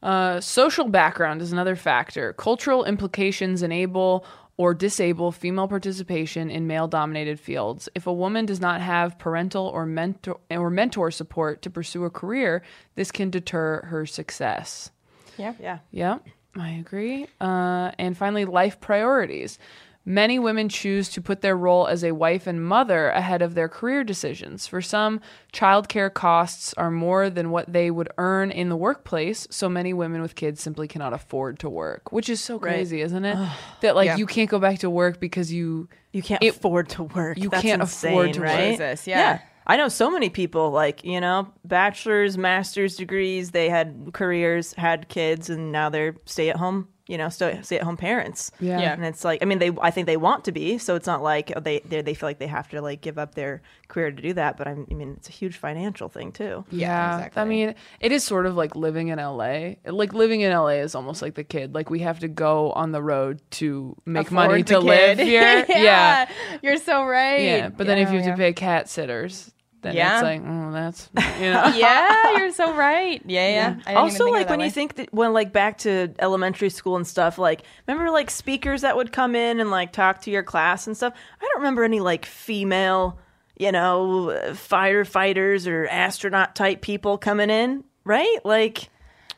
Uh, 0.02 0.40
social 0.40 0.88
background 0.90 1.42
is 1.42 1.52
another 1.52 1.76
factor. 1.76 2.34
Cultural 2.34 2.84
implications 2.86 3.64
enable 3.64 4.26
or 4.58 4.74
disable 4.74 5.32
female 5.32 5.68
participation 5.68 6.52
in 6.52 6.68
male 6.68 6.88
dominated 6.88 7.40
fields. 7.40 7.90
If 7.96 8.06
a 8.06 8.14
woman 8.14 8.46
does 8.46 8.62
not 8.62 8.82
have 8.82 9.18
parental 9.18 9.66
or 9.68 9.86
mentor 9.86 10.40
or 10.52 10.70
mentor 10.70 11.12
support 11.12 11.62
to 11.64 11.70
pursue 11.70 12.06
a 12.06 12.10
career, 12.10 12.62
this 12.96 13.12
can 13.12 13.30
deter 13.30 13.82
her 13.86 14.06
success. 14.06 14.92
Yeah. 15.38 15.54
Yeah. 15.60 15.80
Yeah, 15.92 16.20
I 16.56 16.70
agree. 16.72 17.28
Uh, 17.42 17.92
and 17.98 18.16
finally, 18.16 18.46
life 18.46 18.80
priorities. 18.80 19.58
Many 20.06 20.38
women 20.38 20.68
choose 20.68 21.08
to 21.10 21.22
put 21.22 21.40
their 21.42 21.56
role 21.56 21.88
as 21.88 22.04
a 22.04 22.12
wife 22.12 22.46
and 22.46 22.64
mother 22.66 23.08
ahead 23.10 23.42
of 23.42 23.56
their 23.56 23.70
career 23.70 24.04
decisions. 24.04 24.68
For 24.68 24.82
some, 24.82 25.22
childcare 25.54 26.14
costs 26.14 26.74
are 26.74 26.92
more 26.92 27.30
than 27.30 27.52
what 27.52 27.72
they 27.72 27.90
would 27.90 28.10
earn 28.18 28.52
in 28.52 28.68
the 28.68 28.76
workplace, 28.76 29.48
so 29.50 29.70
many 29.70 29.94
women 29.94 30.22
with 30.22 30.36
kids 30.36 30.62
simply 30.62 30.90
cannot 30.90 31.14
afford 31.14 31.58
to 31.60 31.70
work, 31.70 32.12
which 32.12 32.28
is 32.28 32.42
so 32.44 32.60
crazy, 32.60 33.00
isn't 33.02 33.24
it? 33.24 33.38
that 33.82 33.96
like 33.96 34.08
Yeah. 34.08 34.18
you 34.18 34.26
can't 34.26 34.50
go 34.50 34.60
back 34.60 34.80
to 34.80 34.90
work 34.90 35.20
because 35.22 35.54
you 35.54 35.88
You 36.12 36.22
can't 36.22 36.44
It- 36.44 36.56
afford 36.58 36.90
to 36.90 37.04
work. 37.04 37.38
you 37.40 37.50
That's 37.50 37.64
can't 37.64 37.82
insane, 37.82 38.12
afford 38.12 38.34
to 38.34 38.40
work. 38.42 38.50
right? 38.50 38.72
Jesus, 38.72 39.08
yeah. 39.08 39.40
I 39.66 39.78
know 39.78 39.88
so 39.88 40.12
many 40.12 40.30
people 40.30 40.70
like, 40.72 41.04
you 41.06 41.20
know, 41.22 41.48
bachelor's, 41.66 42.38
master's 42.38 42.98
degrees, 42.98 43.52
they 43.52 43.70
had 43.70 44.10
careers, 44.14 44.74
had 44.74 45.08
kids, 45.08 45.50
and 45.50 45.72
now 45.72 45.90
they're 45.90 46.16
stay 46.26 46.50
at 46.50 46.58
home, 46.58 46.88
you 47.08 47.18
know, 47.18 47.28
stay, 47.28 47.60
stay 47.64 47.76
at 47.78 47.84
home 47.84 47.98
parents. 47.98 48.50
Yeah. 48.62 48.80
Yeah. 48.80 48.94
And 48.94 49.04
it's 49.04 49.26
like, 49.26 49.42
I 49.42 49.46
mean, 49.46 49.60
they, 49.60 49.72
I 49.82 49.92
think 49.92 50.06
they 50.08 50.16
want 50.16 50.46
to 50.46 50.52
be, 50.54 50.78
so 50.78 50.96
it's 50.96 51.06
not 51.06 51.22
like 51.22 51.52
they, 51.62 51.80
they, 51.80 52.02
they 52.02 52.14
feel 52.14 52.30
like 52.30 52.40
they 52.40 52.48
have 52.48 52.70
to 52.70 52.82
like 52.82 53.02
give 53.02 53.18
up 53.18 53.36
their 53.36 53.62
career 53.90 54.10
to 54.12 54.22
do 54.22 54.32
that. 54.34 54.56
But 54.58 54.68
I'm, 54.70 54.88
I 54.90 54.94
mean, 54.94 55.16
it's 55.18 55.28
a 55.28 55.32
huge 55.34 55.58
financial 55.58 56.08
thing 56.08 56.32
too. 56.32 56.64
Yeah, 56.72 57.18
exactly. 57.18 57.42
I 57.42 57.46
mean, 57.46 57.76
it 58.00 58.12
is 58.14 58.24
sort 58.24 58.46
of 58.46 58.56
like 58.56 58.76
living 58.78 59.10
in 59.10 59.20
LA. 59.20 59.74
Like 59.86 60.14
living 60.14 60.42
in 60.42 60.54
LA 60.54 60.80
is 60.80 60.96
almost 60.96 61.22
like 61.22 61.36
the 61.36 61.44
kid. 61.44 61.76
Like 61.76 61.90
we 61.90 62.00
have 62.00 62.20
to 62.20 62.30
go 62.30 62.72
on 62.72 62.94
the 62.94 63.02
road 63.04 63.42
to 63.52 63.98
make 64.06 64.32
money 64.32 64.64
to 64.64 64.74
the 64.76 64.80
live 64.80 65.18
here. 65.32 65.66
yeah. 65.68 65.82
yeah, 65.84 66.30
you're 66.62 66.78
so 66.78 67.06
right. 67.06 67.42
Yeah, 67.42 67.70
but 67.70 67.86
then 67.86 67.98
if 67.98 68.12
you 68.12 68.18
have 68.20 68.26
Yeah, 68.28 68.32
to 68.32 68.38
pay 68.38 68.54
cat 68.54 68.90
sitters, 68.90 69.52
then 69.84 69.96
Yeah. 69.96 70.16
it's 70.16 70.24
like, 70.24 70.42
oh, 70.46 70.72
that's 70.72 71.10
you 71.40 71.52
know. 71.52 71.66
yeah, 71.76 72.38
you're 72.38 72.52
so 72.52 72.74
right. 72.76 73.22
Yeah, 73.26 73.50
yeah. 73.50 73.76
I 73.86 73.96
also 73.96 74.30
like 74.32 74.50
when 74.50 74.60
way. 74.60 74.66
you 74.66 74.72
think 74.72 74.96
that 74.96 75.14
when 75.14 75.34
like 75.34 75.54
back 75.54 75.78
to 75.80 76.14
elementary 76.20 76.70
school 76.70 76.96
and 76.96 77.06
stuff 77.06 77.38
like 77.38 77.64
remember 77.88 78.10
like 78.12 78.32
speakers 78.32 78.82
that 78.82 78.96
would 78.98 79.12
come 79.12 79.36
in 79.36 79.60
and 79.60 79.70
like 79.72 79.92
talk 79.92 80.22
to 80.22 80.32
your 80.32 80.44
class 80.44 80.88
and 80.88 80.96
stuff 80.98 81.14
i 81.40 81.46
don't 81.46 81.58
remember 81.58 81.84
any 81.84 82.00
like 82.00 82.26
female 82.26 83.20
you 83.58 83.72
know 83.72 84.30
uh, 84.32 84.54
firefighters 84.54 85.68
or 85.68 85.88
astronaut 85.88 86.56
type 86.56 86.82
people 86.82 87.18
coming 87.18 87.50
in 87.50 87.84
right 88.04 88.38
like 88.44 88.90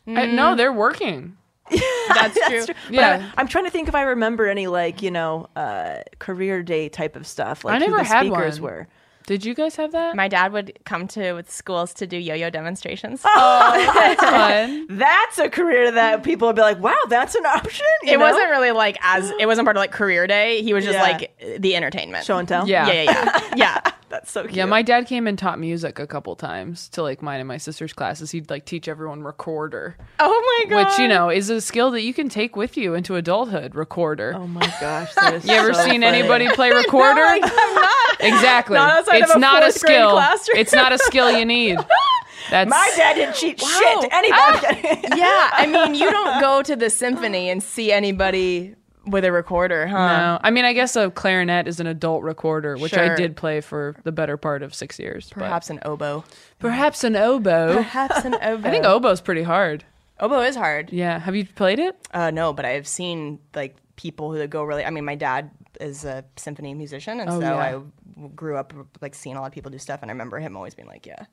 I- 0.08 0.28
no, 0.28 0.56
they're 0.56 0.72
working. 0.74 1.36
that's 1.72 2.38
true. 2.48 2.66
But 2.68 2.76
Yeah. 2.92 3.32
I, 3.36 3.42
am 3.42 3.48
trying 3.48 3.66
to 3.66 3.72
think 3.72 3.88
if 3.88 3.96
i 3.96 4.04
remember 4.04 4.48
any 4.48 4.68
like 4.68 5.02
you 5.02 5.10
know 5.10 5.48
uh 5.56 5.96
career 6.20 6.62
day 6.62 6.90
type 6.90 7.16
of 7.16 7.26
stuff 7.26 7.66
like 7.66 7.74
I 7.74 7.78
never 7.80 7.98
who 7.98 8.04
the 8.04 8.08
had 8.10 8.26
speakers 8.28 8.62
one. 8.62 8.72
were 8.72 8.88
Did 9.28 9.44
you 9.44 9.56
guys 9.56 9.76
have 9.78 9.92
that? 9.94 10.16
My 10.16 10.28
dad 10.28 10.54
would 10.54 10.78
come 10.86 11.08
to 11.10 11.34
with 11.34 11.52
schools 11.52 11.94
to 11.96 12.06
do 12.06 12.16
yo-yo 12.18 12.52
demonstrations. 12.52 13.22
Oh, 13.26 13.92
that's 13.96 14.22
fun. 14.22 14.86
that's 14.90 15.40
a 15.40 15.50
career 15.50 15.90
that 15.92 16.24
people 16.24 16.48
would 16.48 16.56
be 16.56 16.62
like 16.62 16.80
wow 16.80 16.96
that's 17.10 17.34
an 17.36 17.46
option 17.46 17.86
you 18.04 18.14
it 18.14 18.18
know? 18.20 18.26
wasn't 18.26 18.50
really 18.52 18.72
like 18.72 18.98
as 19.02 19.32
it 19.40 19.48
wasn't 19.48 19.66
part 19.66 19.78
of 19.78 19.82
like 19.82 19.92
career 19.92 20.28
day. 20.28 20.62
He 20.62 20.74
was 20.74 20.84
just 20.86 20.96
Yeah. 20.96 21.02
like 21.04 21.60
the 21.60 21.76
entertainment. 21.76 22.26
show 22.26 22.38
and 22.38 22.48
tell 22.48 22.68
Yeah. 22.68 22.88
Yeah, 22.88 23.02
yeah, 23.04 23.12
yeah. 23.56 23.56
yeah. 23.56 23.92
That's 24.16 24.32
so 24.32 24.44
cute 24.44 24.56
Yeah, 24.56 24.66
my 24.66 24.82
dad 24.82 25.08
came 25.08 25.28
and 25.28 25.38
taught 25.38 25.60
music 25.60 26.00
a 26.00 26.08
couple 26.08 26.36
times 26.36 26.88
to 26.90 27.02
like 27.04 27.22
mine 27.22 27.40
and 27.40 27.48
my 27.48 27.58
sister's 27.58 27.94
classes. 27.94 28.32
He'd 28.32 28.50
like 28.50 28.66
teach 28.66 28.88
everyone 28.88 29.24
recorder, 29.24 29.96
Oh 30.20 30.64
my 30.66 30.70
god. 30.70 30.86
which 30.90 31.00
you 31.00 31.08
know 31.08 31.30
is 31.30 31.50
a 31.50 31.60
skill 31.62 31.92
that 31.92 32.02
you 32.02 32.14
can 32.14 32.30
take 32.30 32.56
with 32.56 32.78
you 32.78 32.94
into 32.94 33.16
adulthood. 33.16 33.76
Recorder. 33.76 34.34
oh 34.36 34.48
my 34.48 34.68
gosh 34.80 35.14
that 35.16 35.34
is 35.36 35.46
you 35.50 35.54
ever 35.54 35.74
so 35.74 35.82
seen 35.84 36.02
funny. 36.02 36.06
anybody 36.06 36.48
play 36.50 36.72
recorder? 36.84 37.22
I'm 37.22 37.42
not. 37.42 38.22
Exactly. 38.22 38.76
Not 38.76 38.92
outside 39.00 39.18
of 39.18 39.24
it's 39.24 39.36
a 39.36 39.40
not 39.40 39.62
a 39.64 39.66
fourth 39.72 39.82
grade 39.82 39.98
skill. 39.98 40.60
It's 40.60 40.74
not 40.74 40.92
a 40.94 40.98
skill 41.00 41.32
you 41.32 41.46
need. 41.46 41.78
That's 42.52 42.70
My 42.70 42.92
dad 42.96 43.16
didn't 43.16 43.36
cheat 43.36 43.60
Wow. 43.62 43.68
shit 43.80 44.02
to 44.02 44.16
anybody. 44.16 45.10
Ah, 45.12 45.16
yeah, 45.16 45.50
I 45.54 45.66
mean, 45.66 45.96
you 45.96 46.12
don't 46.12 46.40
go 46.40 46.62
to 46.62 46.76
the 46.76 46.90
symphony 46.92 47.50
and 47.50 47.62
see 47.64 47.92
anybody 47.92 48.76
with 49.06 49.24
a 49.26 49.32
recorder, 49.32 49.88
huh? 49.88 50.18
no. 50.18 50.40
I 50.44 50.52
mean, 50.52 50.66
I 50.66 50.74
guess 50.74 50.96
a 50.96 51.10
clarinet 51.12 51.68
is 51.68 51.80
an 51.80 51.88
adult 51.88 52.24
recorder, 52.24 52.76
which 52.78 52.96
I 52.98 53.16
did 53.16 53.36
play 53.36 53.62
for 53.62 53.96
the 54.04 54.12
better 54.12 54.38
part 54.38 54.64
of 54.64 54.74
six 54.74 54.98
years. 55.00 55.30
but- 55.30 55.40
Perhaps 55.44 55.70
an 55.70 55.80
oboe. 55.84 56.24
perhaps 56.60 57.04
an 57.04 57.16
oboe. 57.16 57.74
Perhaps 57.76 58.26
an 58.26 58.36
oboe. 58.42 58.68
I 58.68 58.72
think 58.72 58.86
oboe's 58.86 59.22
pretty 59.22 59.44
hard. 59.44 59.84
oboe 60.20 60.42
is 60.42 60.56
hard. 60.56 60.92
Yeah. 60.92 61.20
Have 61.20 61.36
you 61.36 61.46
played 61.46 61.80
it? 61.80 61.96
Uh, 62.14 62.32
no, 62.32 62.54
but 62.54 62.66
I've 62.66 62.88
seen 62.88 63.40
like 63.54 63.76
people 63.96 64.34
who 64.34 64.46
go 64.48 64.64
really. 64.64 64.84
I 64.86 64.90
mean, 64.90 65.06
my 65.06 65.16
dad 65.16 65.52
is 65.82 66.06
a 66.06 66.24
symphony 66.38 66.74
musician, 66.74 67.20
and 67.20 67.30
Oh, 67.30 67.40
so 67.40 67.46
yeah. 67.48 67.58
I 67.58 67.72
w- 67.72 67.92
grew 68.36 68.56
up 68.58 68.74
like 69.02 69.14
seeing 69.14 69.36
a 69.36 69.42
lot 69.42 69.48
of 69.48 69.54
people 69.54 69.72
do 69.72 69.78
stuff, 69.78 70.00
and 70.02 70.10
I 70.10 70.14
remember 70.14 70.40
him 70.40 70.56
always 70.56 70.74
being 70.74 70.88
like, 70.88 71.06
"Yeah, 71.06 71.26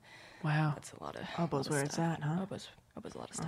Wow. 0.43 0.73
it's 0.77 0.91
a 0.99 1.01
lot 1.03 1.15
of 1.15 1.21
Oboe's 1.39 1.69
where 1.69 1.81
it's 1.81 1.97
at, 1.97 2.21
huh? 2.21 2.41
oboes, 2.43 2.67
oboes, 2.97 3.15
a 3.15 3.17
lot 3.19 3.29
of 3.29 3.35
stuff." 3.37 3.47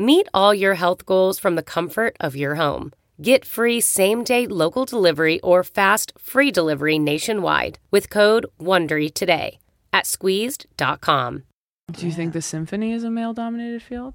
Meet 0.00 0.28
all 0.32 0.54
your 0.54 0.74
health 0.74 1.04
goals 1.06 1.40
from 1.40 1.56
the 1.56 1.62
comfort 1.62 2.16
of 2.20 2.36
your 2.36 2.54
home. 2.54 2.92
Get 3.20 3.44
free 3.44 3.80
same 3.80 4.22
day 4.22 4.46
local 4.46 4.84
delivery 4.84 5.40
or 5.40 5.64
fast 5.64 6.12
free 6.16 6.52
delivery 6.52 7.00
nationwide 7.00 7.80
with 7.90 8.08
code 8.08 8.46
WONDERY 8.60 9.12
today 9.12 9.58
at 9.92 10.06
squeezed.com. 10.06 11.42
Do 11.90 12.06
you 12.06 12.12
think 12.12 12.32
the 12.32 12.42
symphony 12.42 12.92
is 12.92 13.02
a 13.02 13.10
male 13.10 13.32
dominated 13.32 13.82
field? 13.82 14.14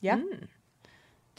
Yeah, 0.00 0.18
hmm. 0.18 0.44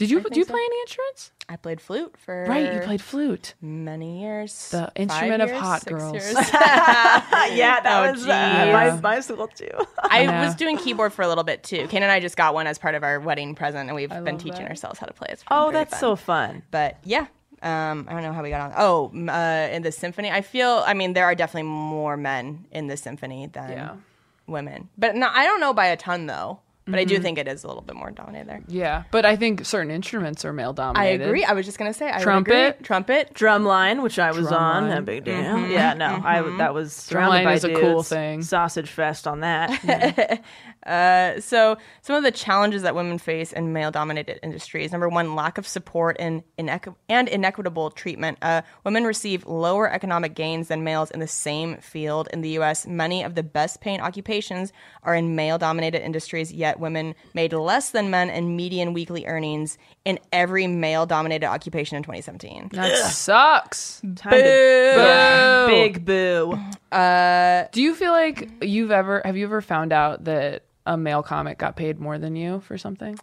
Did 0.01 0.09
you 0.09 0.19
do 0.21 0.39
you 0.39 0.45
so. 0.45 0.51
play 0.53 0.61
any 0.65 0.79
instruments? 0.81 1.31
I 1.47 1.57
played 1.57 1.79
flute 1.79 2.15
for 2.17 2.45
Right, 2.49 2.73
you 2.73 2.79
played 2.79 3.01
flute. 3.01 3.53
many 3.61 4.21
years. 4.21 4.69
The 4.71 4.85
Five 4.85 4.91
instrument 4.95 5.41
of 5.43 5.49
years, 5.49 5.61
hot 5.61 5.85
girls. 5.85 6.13
yeah, 6.33 7.79
that 7.81 7.85
Oh, 8.07 8.11
was 8.11 8.23
uh, 8.25 8.69
my, 8.73 8.89
geez. 8.89 9.01
my 9.03 9.19
school 9.19 9.47
too. 9.47 9.67
I 10.09 10.23
Yeah. 10.23 10.43
was 10.43 10.55
doing 10.55 10.77
keyboard 10.77 11.13
for 11.13 11.21
a 11.21 11.27
little 11.27 11.43
bit 11.43 11.61
too. 11.61 11.85
Kane 11.87 12.01
and 12.01 12.11
I 12.11 12.19
just 12.19 12.35
got 12.35 12.55
one 12.55 12.65
as 12.65 12.79
part 12.79 12.95
of 12.95 13.03
our 13.03 13.19
wedding 13.19 13.53
present, 13.53 13.89
and 13.89 13.95
we've 13.95 14.09
been 14.09 14.39
teaching 14.39 14.61
that. 14.63 14.69
ourselves 14.69 14.97
how 14.97 15.05
to 15.05 15.13
play. 15.13 15.27
It's 15.29 15.43
oh, 15.51 15.71
that's 15.71 15.91
fun. 15.91 15.99
so 15.99 16.15
fun. 16.15 16.63
But 16.71 16.97
yeah, 17.03 17.27
um, 17.61 18.07
I 18.09 18.13
don't 18.13 18.23
know 18.23 18.33
how 18.33 18.41
we 18.41 18.49
got 18.49 18.71
on. 18.71 18.73
Oh, 18.77 19.11
uh, 19.29 19.69
in 19.71 19.83
the 19.83 19.91
symphony, 19.91 20.31
I 20.31 20.41
feel. 20.41 20.83
I 20.87 20.95
mean, 20.95 21.13
there 21.13 21.25
are 21.25 21.35
definitely 21.35 21.69
more 21.69 22.17
men 22.17 22.65
in 22.71 22.87
the 22.87 22.97
symphony 22.97 23.45
than 23.53 23.69
Yeah. 23.71 23.95
women, 24.47 24.89
but 24.97 25.15
no, 25.15 25.29
I 25.31 25.45
don't 25.45 25.59
know 25.59 25.73
by 25.73 25.85
a 25.87 25.97
ton 25.97 26.25
though. 26.25 26.59
But 26.91 26.99
I 26.99 27.03
do 27.05 27.15
Mm-hmm. 27.15 27.23
think 27.23 27.37
it 27.39 27.47
is 27.47 27.63
a 27.63 27.67
little 27.67 27.81
bit 27.81 27.95
more 27.95 28.11
dominated 28.11 28.47
there. 28.49 28.61
Yeah, 28.67 29.03
but 29.11 29.25
I 29.25 29.35
think 29.35 29.65
certain 29.65 29.91
instruments 29.91 30.45
are 30.45 30.53
male 30.53 30.73
dominated. 30.73 31.01
I 31.01 31.11
dominated. 31.17 31.27
agree. 31.29 31.43
I 31.45 31.53
was 31.53 31.65
just 31.65 31.77
gonna 31.77 31.93
say 31.93 32.09
I 32.09 32.17
would 32.17 32.23
Trumpet. 32.23 32.75
agree. 32.75 32.83
trumpet. 32.85 33.33
Drumline, 33.33 34.03
which 34.03 34.19
I 34.19 34.31
was 34.31 34.51
on, 34.51 34.83
Drumline. 34.89 34.97
a 34.97 35.01
big 35.01 35.23
deal. 35.23 35.67
Yeah, 35.67 35.93
no, 35.93 36.21
I 36.23 36.41
that 36.57 36.73
was 36.73 36.93
surrounded 36.93 37.39
Drumline 37.39 37.43
by 37.45 37.53
is 37.53 37.63
a 37.63 37.73
cool 37.73 37.95
dudes. 37.97 38.09
thing. 38.09 38.41
Sausage 38.43 38.89
fest 38.89 39.27
on 39.27 39.39
that. 39.41 40.41
Uh, 40.83 41.39
so 41.39 41.77
some 42.01 42.15
of 42.15 42.23
the 42.23 42.31
challenges 42.31 42.81
that 42.81 42.95
women 42.95 43.19
face 43.19 43.53
in 43.53 43.71
male-dominated 43.71 44.39
industries: 44.41 44.91
number 44.91 45.07
one, 45.07 45.35
lack 45.35 45.59
of 45.59 45.67
support 45.67 46.15
and 46.19 46.41
inequ- 46.57 46.95
and 47.07 47.27
inequitable 47.29 47.91
treatment. 47.91 48.39
Uh, 48.41 48.63
women 48.83 49.03
receive 49.03 49.45
lower 49.45 49.87
economic 49.91 50.33
gains 50.33 50.69
than 50.69 50.83
males 50.83 51.11
in 51.11 51.19
the 51.19 51.27
same 51.27 51.77
field. 51.77 52.27
In 52.33 52.41
the 52.41 52.49
U.S., 52.49 52.87
many 52.87 53.21
of 53.23 53.35
the 53.35 53.43
best-paying 53.43 54.01
occupations 54.01 54.73
are 55.03 55.13
in 55.13 55.35
male-dominated 55.35 56.03
industries, 56.03 56.51
yet 56.51 56.79
women 56.81 57.15
made 57.33 57.53
less 57.53 57.91
than 57.91 58.09
men 58.09 58.29
in 58.29 58.55
median 58.55 58.91
weekly 58.93 59.25
earnings 59.25 59.77
in 60.03 60.19
every 60.33 60.67
male-dominated 60.67 61.45
occupation 61.45 61.95
in 61.95 62.03
2017. 62.03 62.69
That 62.73 62.97
sucks. 62.97 64.01
Time 64.15 64.31
to 64.33 64.37
yeah, 64.39 65.67
big 65.67 66.03
boo. 66.03 66.59
Uh, 66.91 67.65
Do 67.71 67.81
you 67.81 67.95
feel 67.95 68.11
like 68.11 68.49
you've 68.61 68.91
ever 68.91 69.21
have 69.23 69.37
you 69.37 69.45
ever 69.45 69.61
found 69.61 69.93
out 69.93 70.25
that 70.25 70.63
a 70.85 70.97
male 70.97 71.23
comic 71.23 71.57
got 71.57 71.75
paid 71.75 71.99
more 71.99 72.17
than 72.17 72.35
you 72.35 72.59
for 72.61 72.77
something? 72.77 73.17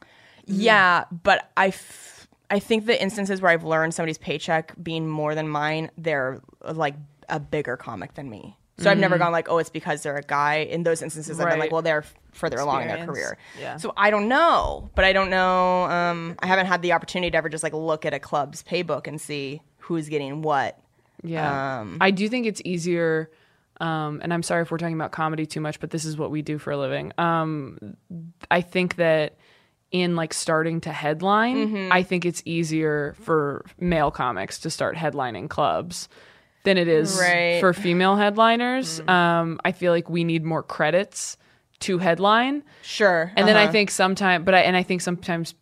Yeah, 0.47 1.05
but 1.23 1.51
I, 1.57 1.69
f- 1.69 2.27
I 2.51 2.59
think 2.59 2.87
the 2.87 3.01
instances 3.01 3.43
where 3.43 3.51
I've 3.51 3.65
learned 3.65 3.93
somebody's 3.93 4.17
paycheck 4.17 4.73
being 4.83 5.07
more 5.07 5.35
than 5.35 5.49
mine, 5.49 5.91
they're 5.99 6.41
like 6.65 6.95
a 7.29 7.39
bigger 7.39 7.77
comic 7.77 8.15
than 8.15 8.31
me. 8.31 8.57
So 8.79 8.91
I've 8.91 8.99
never 8.99 9.19
gone 9.19 9.33
like, 9.33 9.49
oh, 9.49 9.59
it's 9.59 9.71
because 9.71 10.03
they're 10.03 10.17
a 10.17 10.23
guy. 10.23 10.57
In 10.59 10.85
those 10.85 11.03
instances, 11.03 11.41
I've 11.41 11.51
been 11.51 11.59
like, 11.59 11.73
well, 11.73 11.83
they're 11.83 12.05
further 12.33 12.59
along 12.59 12.83
in 12.83 12.89
their 12.89 13.07
career. 13.07 13.37
Yeah. 13.61 13.77
So 13.77 13.93
I 13.97 14.11
don't 14.11 14.29
know, 14.29 14.89
but 14.95 15.05
I 15.05 15.13
don't 15.13 15.31
know. 15.31 15.85
Um, 15.85 16.37
I 16.39 16.47
haven't 16.47 16.67
had 16.67 16.83
the 16.83 16.93
opportunity 16.93 17.31
to 17.33 17.37
ever 17.37 17.49
just 17.49 17.65
like 17.65 17.73
look 17.73 18.05
at 18.07 18.15
a 18.15 18.21
club's 18.21 18.63
paybook 18.63 19.07
and 19.09 19.21
see 19.21 19.63
who's 19.79 20.09
getting 20.09 20.43
what. 20.43 20.81
Yeah. 21.23 21.81
Um, 21.81 21.99
I 22.01 22.13
do 22.13 22.29
think 22.29 22.47
it's 22.47 22.63
easier. 22.65 23.31
Um, 23.81 24.21
and 24.23 24.33
I'm 24.33 24.43
sorry 24.43 24.63
if 24.63 24.71
we're 24.71 24.79
talking 24.79 24.95
about 24.95 25.13
comedy 25.13 25.47
too 25.47 25.61
much, 25.61 25.81
but 25.81 25.91
this 25.91 26.05
is 26.05 26.17
what 26.17 26.31
we 26.31 26.43
do 26.43 26.59
for 26.59 26.73
a 26.73 26.77
living. 26.77 27.13
Um, 27.19 27.97
I 28.51 28.61
think 28.61 28.97
that 28.97 29.37
in 29.91 30.17
like 30.17 30.35
starting 30.35 30.81
to 30.83 30.93
headline, 30.93 31.57
Mm-hmm. 31.57 31.93
I 31.93 32.03
think 32.03 32.25
it's 32.27 32.43
easier 32.45 33.15
for 33.21 33.65
male 33.81 34.11
comics 34.11 34.59
to 34.61 34.71
start 34.71 34.97
headlining 34.97 35.49
clubs 35.49 36.09
than 36.69 36.77
it 36.79 36.87
is 36.87 37.19
Right. 37.19 37.57
Mm. 37.57 37.61
for 37.61 37.73
female 37.73 38.15
headliners. 38.17 39.01
Um, 39.09 39.59
I 39.65 39.73
feel 39.73 39.91
like 39.91 40.11
we 40.11 40.23
need 40.23 40.45
more 40.45 40.63
credits 40.63 41.39
to 41.81 41.99
headline. 41.99 42.63
Sure. 42.83 43.33
And 43.37 43.49
then 43.49 43.57
I 43.57 43.65
uh-huh. 43.65 43.73
think 43.73 43.91
sometimes, 43.91 44.45
but 44.45 44.55
I, 44.55 44.61
and 44.61 44.77
I 44.77 44.83
think 44.83 45.01
sometimes 45.01 45.55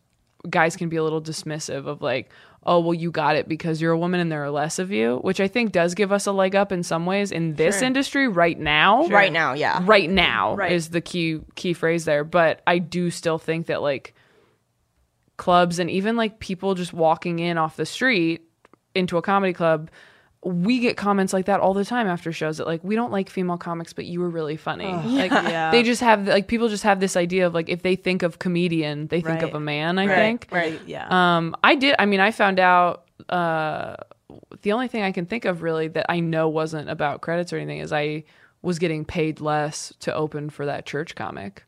guys 0.50 0.76
can 0.76 0.88
be 0.88 0.96
a 0.96 1.04
little 1.04 1.22
dismissive 1.22 1.86
of 1.86 2.02
like, 2.02 2.30
oh, 2.64 2.80
well, 2.80 2.94
you 2.94 3.12
got 3.12 3.36
it 3.36 3.46
because 3.46 3.80
you're 3.80 3.92
a 3.92 3.98
woman 3.98 4.18
and 4.18 4.32
there 4.32 4.42
are 4.42 4.50
less 4.50 4.80
of 4.80 4.90
you, 4.90 5.18
which 5.18 5.38
I 5.38 5.46
think 5.46 5.70
does 5.70 5.94
give 5.94 6.10
us 6.10 6.26
a 6.26 6.32
leg 6.32 6.56
up 6.56 6.72
in 6.72 6.82
some 6.82 7.06
ways 7.06 7.30
in 7.30 7.54
this 7.54 7.80
industry 7.80 8.26
right 8.26 8.58
now. 8.58 9.06
right 9.06 9.32
now, 9.32 9.52
yeah. 9.52 9.80
Right 9.84 10.10
now 10.10 10.56
Right. 10.56 10.72
is 10.72 10.88
the 10.88 11.00
key 11.00 11.40
key 11.54 11.74
phrase 11.74 12.04
there. 12.04 12.24
But 12.24 12.62
I 12.66 12.78
do 12.78 13.10
still 13.10 13.38
think 13.38 13.66
that 13.66 13.82
like 13.82 14.14
clubs 15.36 15.78
and 15.78 15.88
even 15.90 16.16
like 16.16 16.40
people 16.40 16.74
just 16.74 16.92
walking 16.92 17.38
in 17.38 17.56
off 17.58 17.76
the 17.76 17.86
street 17.86 18.42
into 18.96 19.16
a 19.18 19.22
comedy 19.22 19.52
club 19.52 19.90
we 20.48 20.78
get 20.78 20.96
comments 20.96 21.32
like 21.32 21.46
that 21.46 21.58
all 21.58 21.74
the 21.74 21.84
time 21.84 22.06
after 22.06 22.32
shows 22.32 22.58
that 22.58 22.66
like 22.68 22.82
we 22.84 22.94
don't 22.94 23.10
like 23.10 23.28
female 23.28 23.58
comics 23.58 23.92
but 23.92 24.04
you 24.06 24.20
were 24.20 24.30
really 24.30 24.56
funny 24.56 24.92
like 24.92 25.30
Yeah. 25.32 25.72
they 25.72 25.82
just 25.82 26.00
have 26.02 26.28
like 26.28 26.46
people 26.46 26.68
just 26.68 26.84
have 26.84 27.00
this 27.00 27.16
idea 27.16 27.46
of 27.48 27.52
like 27.54 27.68
if 27.68 27.82
they 27.82 27.96
think 27.96 28.22
of 28.22 28.38
comedian 28.38 29.08
they 29.08 29.20
think 29.20 29.40
Right. 29.40 29.42
of 29.42 29.54
a 29.54 29.60
man 29.60 29.98
i 29.98 30.06
Right, 30.06 30.14
think 30.16 30.48
Right. 30.52 30.80
Yeah. 30.86 31.08
um 31.36 31.56
i 31.64 31.74
did 31.74 31.96
i 31.98 32.06
mean 32.06 32.20
i 32.20 32.30
found 32.30 32.60
out 32.60 33.04
uh 33.28 33.96
the 34.62 34.70
only 34.72 34.86
thing 34.88 35.02
i 35.02 35.10
can 35.10 35.26
think 35.26 35.44
of 35.46 35.62
really 35.62 35.88
that 35.88 36.06
i 36.08 36.20
know 36.20 36.48
wasn't 36.48 36.88
about 36.90 37.22
credits 37.22 37.52
or 37.52 37.56
anything 37.56 37.78
is 37.78 37.92
i 37.92 38.22
was 38.62 38.78
getting 38.78 39.04
paid 39.04 39.40
less 39.40 39.92
to 40.00 40.14
open 40.14 40.48
for 40.50 40.66
that 40.66 40.86
church 40.86 41.14
comic 41.16 41.64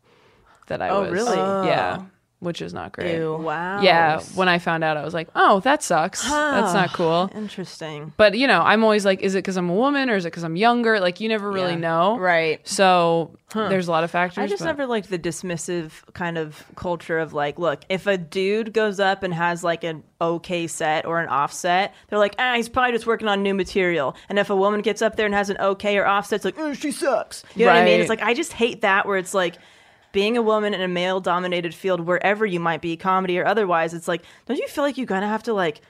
that 0.69 0.81
i 0.83 0.89
Oh, 0.89 1.01
was 1.03 1.11
really? 1.11 1.37
yeah 1.37 2.03
which 2.41 2.63
is 2.63 2.73
not 2.73 2.93
great 2.93 3.17
Ew. 3.17 3.37
wow. 3.37 3.81
yeah 3.83 4.21
when 4.35 4.49
i 4.49 4.59
found 4.59 4.85
out 4.85 4.97
i 4.97 5.05
was 5.05 5.13
like 5.15 5.29
oh 5.35 5.61
that 5.61 5.83
sucks 5.83 6.23
that's 6.23 6.73
not 6.73 6.93
cool 6.93 7.29
Interesting. 7.35 8.13
but 8.17 8.37
you 8.39 8.47
know 8.47 8.61
i'm 8.63 8.85
always 8.85 9.05
like 9.05 9.21
is 9.23 9.35
it 9.35 9.39
because 9.39 9.57
i'm 9.57 9.69
a 9.69 9.75
woman 9.75 10.09
or 10.09 10.15
is 10.17 10.25
it 10.25 10.29
because 10.29 10.45
i'm 10.45 10.55
younger 10.57 11.01
like 11.01 11.19
you 11.21 11.29
never 11.29 11.51
really 11.51 11.73
Yeah. 11.73 11.79
know 11.79 12.19
Right. 12.19 12.67
so 12.67 13.37
there's 13.55 13.89
a 13.89 13.91
lot 13.91 14.05
of 14.05 14.11
factors 14.11 14.43
I 14.43 14.47
just 14.47 14.61
but- 14.61 14.67
never 14.67 14.87
liked 14.87 15.09
the 15.11 15.19
dismissive 15.19 15.93
kind 16.13 16.37
of 16.37 16.63
culture 16.77 17.19
of 17.19 17.33
like, 17.33 17.59
look, 17.59 17.81
if 17.89 18.07
a 18.07 18.19
dude 18.19 18.75
goes 18.75 19.01
up 19.01 19.23
and 19.23 19.33
has 19.33 19.65
like 19.65 19.85
an 19.85 20.05
okay 20.21 20.67
set 20.67 21.07
or 21.07 21.19
an 21.19 21.31
offset, 21.31 21.95
they're 22.09 22.19
like, 22.19 22.35
ah, 22.39 22.57
he's 22.57 22.69
probably 22.69 22.93
just 22.93 23.07
working 23.07 23.27
on 23.27 23.43
new 23.43 23.55
material. 23.55 24.15
And 24.29 24.39
if 24.39 24.51
a 24.51 24.55
woman 24.57 24.83
gets 24.83 25.01
up 25.01 25.17
there 25.17 25.25
and 25.25 25.35
has 25.35 25.49
an 25.49 25.57
okay 25.61 25.97
or 25.97 26.07
offset, 26.07 26.37
it's 26.37 26.45
like, 26.45 26.59
oh, 26.59 26.75
she 26.75 26.93
sucks. 26.93 27.43
You 27.57 27.65
know 27.65 27.73
what 27.73 27.81
I 27.81 27.85
mean? 27.87 28.01
It's 28.03 28.11
like 28.11 28.21
I 28.21 28.35
just 28.35 28.53
hate 28.53 28.83
that 28.83 29.07
where 29.07 29.17
it's 29.17 29.33
like 29.33 29.57
being 30.13 30.37
a 30.37 30.43
woman 30.43 30.75
in 30.75 30.81
a 30.81 30.89
male 30.89 31.21
dominated 31.21 31.75
field, 31.75 32.01
wherever 32.01 32.47
you 32.47 32.61
might 32.61 32.81
be, 32.81 32.97
comedy 32.97 33.39
or 33.39 33.47
otherwise, 33.47 33.95
it's 33.95 34.09
like, 34.09 34.23
don't 34.47 34.59
you 34.59 34.69
feel 34.69 34.85
like 34.85 34.97
you 34.99 35.07
kind 35.07 35.25
of 35.25 35.31
have 35.31 35.43
to 35.45 35.53
like 35.53 35.81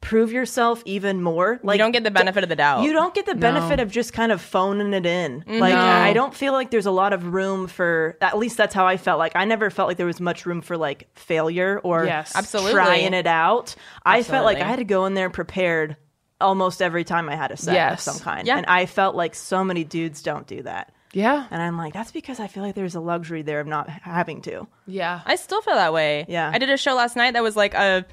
prove 0.00 0.30
yourself 0.32 0.82
even 0.86 1.22
more? 1.22 1.58
Like 1.62 1.78
you 1.78 1.84
don't 1.84 1.90
get 1.92 2.04
the 2.04 2.10
benefit 2.10 2.42
of 2.44 2.48
the 2.48 2.56
doubt. 2.56 2.84
you 2.84 2.92
don't 2.92 3.12
get 3.14 3.26
the 3.26 3.34
benefit 3.34 3.80
of 3.80 3.90
just 3.90 4.12
kind 4.12 4.30
of 4.30 4.40
phoning 4.40 4.92
it 4.94 5.04
in. 5.06 5.40
Mm-hmm. 5.40 5.58
Like 5.58 5.74
No. 5.74 5.80
I 5.80 6.12
don't 6.12 6.32
feel 6.34 6.52
like 6.52 6.70
there's 6.70 6.86
a 6.86 6.90
lot 6.92 7.12
of 7.12 7.32
room 7.32 7.66
for 7.66 8.16
at 8.20 8.38
least 8.38 8.56
that's 8.56 8.74
how 8.74 8.86
I 8.86 8.96
felt. 8.96 9.18
Like 9.18 9.32
I 9.34 9.44
never 9.44 9.70
felt 9.70 9.88
like 9.88 9.96
there 9.96 10.06
was 10.06 10.20
much 10.20 10.46
room 10.46 10.60
for 10.60 10.76
like 10.76 11.08
failure 11.16 11.80
or 11.82 12.04
Yes. 12.04 12.34
Absolutely. 12.36 12.72
trying 12.74 13.12
it 13.14 13.26
out. 13.26 13.74
I 14.04 14.22
felt 14.22 14.44
like 14.44 14.58
I 14.58 14.64
had 14.68 14.76
to 14.78 14.84
go 14.84 15.04
in 15.06 15.14
there 15.14 15.30
prepared 15.30 15.96
almost 16.40 16.80
every 16.80 17.02
time 17.02 17.28
I 17.28 17.34
had 17.34 17.50
a 17.50 17.56
set 17.56 17.74
Yes. 17.74 18.06
of 18.06 18.14
some 18.14 18.22
kind. 18.22 18.46
Yeah. 18.46 18.58
And 18.58 18.66
I 18.66 18.86
felt 18.86 19.16
like 19.16 19.34
so 19.34 19.64
many 19.64 19.82
dudes 19.82 20.22
don't 20.22 20.46
do 20.46 20.62
that. 20.62 20.92
Yeah 21.24 21.46
And 21.50 21.60
I'm 21.66 21.76
like, 21.82 21.92
that's 21.98 22.12
because 22.12 22.38
I 22.40 22.46
feel 22.52 22.62
like 22.62 22.74
there's 22.74 22.94
a 22.94 23.00
luxury 23.12 23.42
there 23.42 23.60
of 23.60 23.66
not 23.66 23.88
having 23.88 24.40
to. 24.42 24.66
yeah 24.86 25.20
I 25.26 25.34
still 25.36 25.60
feel 25.62 25.74
that 25.74 25.92
way. 25.92 26.12
Yeah. 26.28 26.50
I 26.54 26.58
did 26.58 26.70
a 26.70 26.76
show 26.76 26.94
last 27.02 27.14
night 27.16 27.32
that 27.34 27.42
was 27.42 27.56
like 27.56 27.74
a 27.74 28.04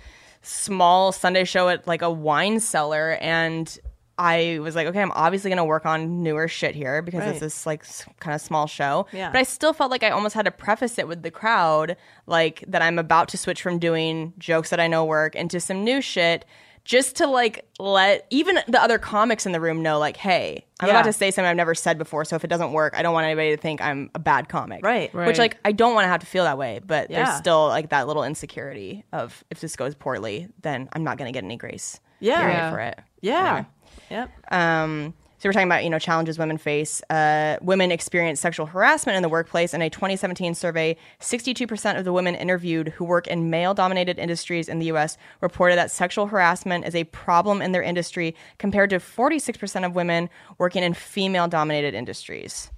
small 0.42 1.12
Sunday 1.12 1.44
show 1.44 1.70
at 1.70 1.88
like 1.88 2.02
a 2.02 2.10
wine 2.12 2.60
cellar 2.60 3.18
and 3.22 3.78
I 4.18 4.60
was 4.62 4.76
like, 4.78 4.88
okay, 4.88 5.02
I'm 5.02 5.12
obviously 5.12 5.50
going 5.50 5.58
to 5.58 5.66
work 5.66 5.86
on 5.86 6.24
newer 6.24 6.48
shit 6.48 6.74
here 6.74 7.02
because 7.02 7.20
Right. 7.20 7.30
it's 7.32 7.42
this 7.42 7.66
like 7.66 7.84
kind 8.22 8.34
of 8.34 8.40
small 8.40 8.66
show. 8.66 9.08
Yeah. 9.12 9.30
But 9.30 9.40
I 9.40 9.44
still 9.44 9.74
felt 9.74 9.92
like 9.92 10.04
I 10.04 10.12
almost 10.12 10.36
had 10.36 10.46
to 10.46 10.52
preface 10.52 10.98
it 10.98 11.06
with 11.06 11.22
the 11.22 11.32
crowd, 11.32 11.98
like 12.26 12.64
that 12.68 12.82
I'm 12.82 12.98
about 12.98 13.28
to 13.30 13.38
switch 13.38 13.62
from 13.62 13.78
doing 13.78 14.32
jokes 14.38 14.70
that 14.70 14.80
I 14.80 14.88
know 14.88 15.04
work 15.04 15.36
into 15.36 15.60
some 15.60 15.84
new 15.84 16.00
shit 16.00 16.46
just 16.86 17.18
to 17.18 17.28
like 17.28 17.66
let 17.80 18.26
even 18.30 18.60
the 18.68 18.82
other 18.82 18.98
comics 18.98 19.46
in 19.46 19.52
the 19.52 19.60
room 19.60 19.82
know, 19.84 20.00
like, 20.00 20.16
hey, 20.18 20.66
I'm 20.80 20.88
Yeah. 20.88 20.94
about 20.94 21.06
to 21.06 21.14
say 21.14 21.32
something 21.32 21.50
I've 21.50 21.56
never 21.58 21.76
said 21.76 21.98
before. 21.98 22.24
So 22.26 22.36
if 22.36 22.44
it 22.44 22.48
doesn't 22.48 22.72
work, 22.74 22.94
I 22.96 23.02
don't 23.02 23.14
want 23.14 23.26
anybody 23.26 23.56
to 23.56 23.62
think 23.62 23.82
I'm 23.82 24.12
a 24.16 24.20
bad 24.20 24.48
comic. 24.48 24.86
Right. 24.86 25.14
Right. 25.14 25.28
Which 25.28 25.40
like 25.40 25.58
I 25.66 25.72
don't 25.72 25.94
want 25.96 26.06
to 26.06 26.10
have 26.10 26.22
to 26.22 26.26
feel 26.28 26.44
that 26.46 26.58
way, 26.58 26.80
but 26.86 27.10
Yeah. 27.10 27.26
there's 27.26 27.38
still 27.38 27.68
like 27.68 27.90
that 27.90 28.08
little 28.08 28.24
insecurity 28.24 29.04
of 29.12 29.44
if 29.50 29.60
this 29.60 29.76
goes 29.76 29.96
poorly, 29.96 30.48
then 30.62 30.88
I'm 30.94 31.04
not 31.04 31.18
going 31.18 31.28
to 31.28 31.34
get 31.38 31.44
any 31.44 31.58
grace. 31.58 32.00
Yeah. 32.20 32.70
for 32.72 32.80
it. 32.80 33.00
Yeah. 33.22 33.66
Yep. 34.10 34.30
Um, 34.52 35.14
so 35.46 35.50
we're 35.50 35.54
talking 35.54 35.68
about 35.68 35.84
you 35.84 35.92
know 35.92 36.00
challenges 36.00 36.40
women 36.40 36.58
face. 36.58 37.04
Uh, 37.08 37.58
women 37.62 37.92
experience 37.92 38.40
sexual 38.40 38.66
harassment 38.66 39.16
in 39.16 39.22
the 39.22 39.30
workplace. 39.30 39.76
In 39.76 39.82
a 39.84 39.92
2017 39.92 40.56
survey, 40.56 40.98
62% 41.20 42.00
of 42.00 42.04
the 42.04 42.12
women 42.12 42.34
interviewed 42.34 42.88
who 42.88 43.06
work 43.06 43.28
in 43.28 43.52
male-dominated 43.52 44.18
industries 44.18 44.68
in 44.68 44.80
the 44.80 44.88
U.S. 44.88 45.20
reported 45.42 45.76
that 45.76 45.92
sexual 45.92 46.26
harassment 46.26 46.84
is 46.88 46.96
a 46.96 47.04
problem 47.04 47.62
in 47.62 47.74
their 47.74 47.84
industry, 47.84 48.36
compared 48.58 48.90
to 48.90 48.96
46% 48.96 49.86
of 49.86 49.94
women 49.94 50.32
working 50.58 50.82
in 50.82 50.96
female-dominated 50.96 51.94
industries. 51.94 52.72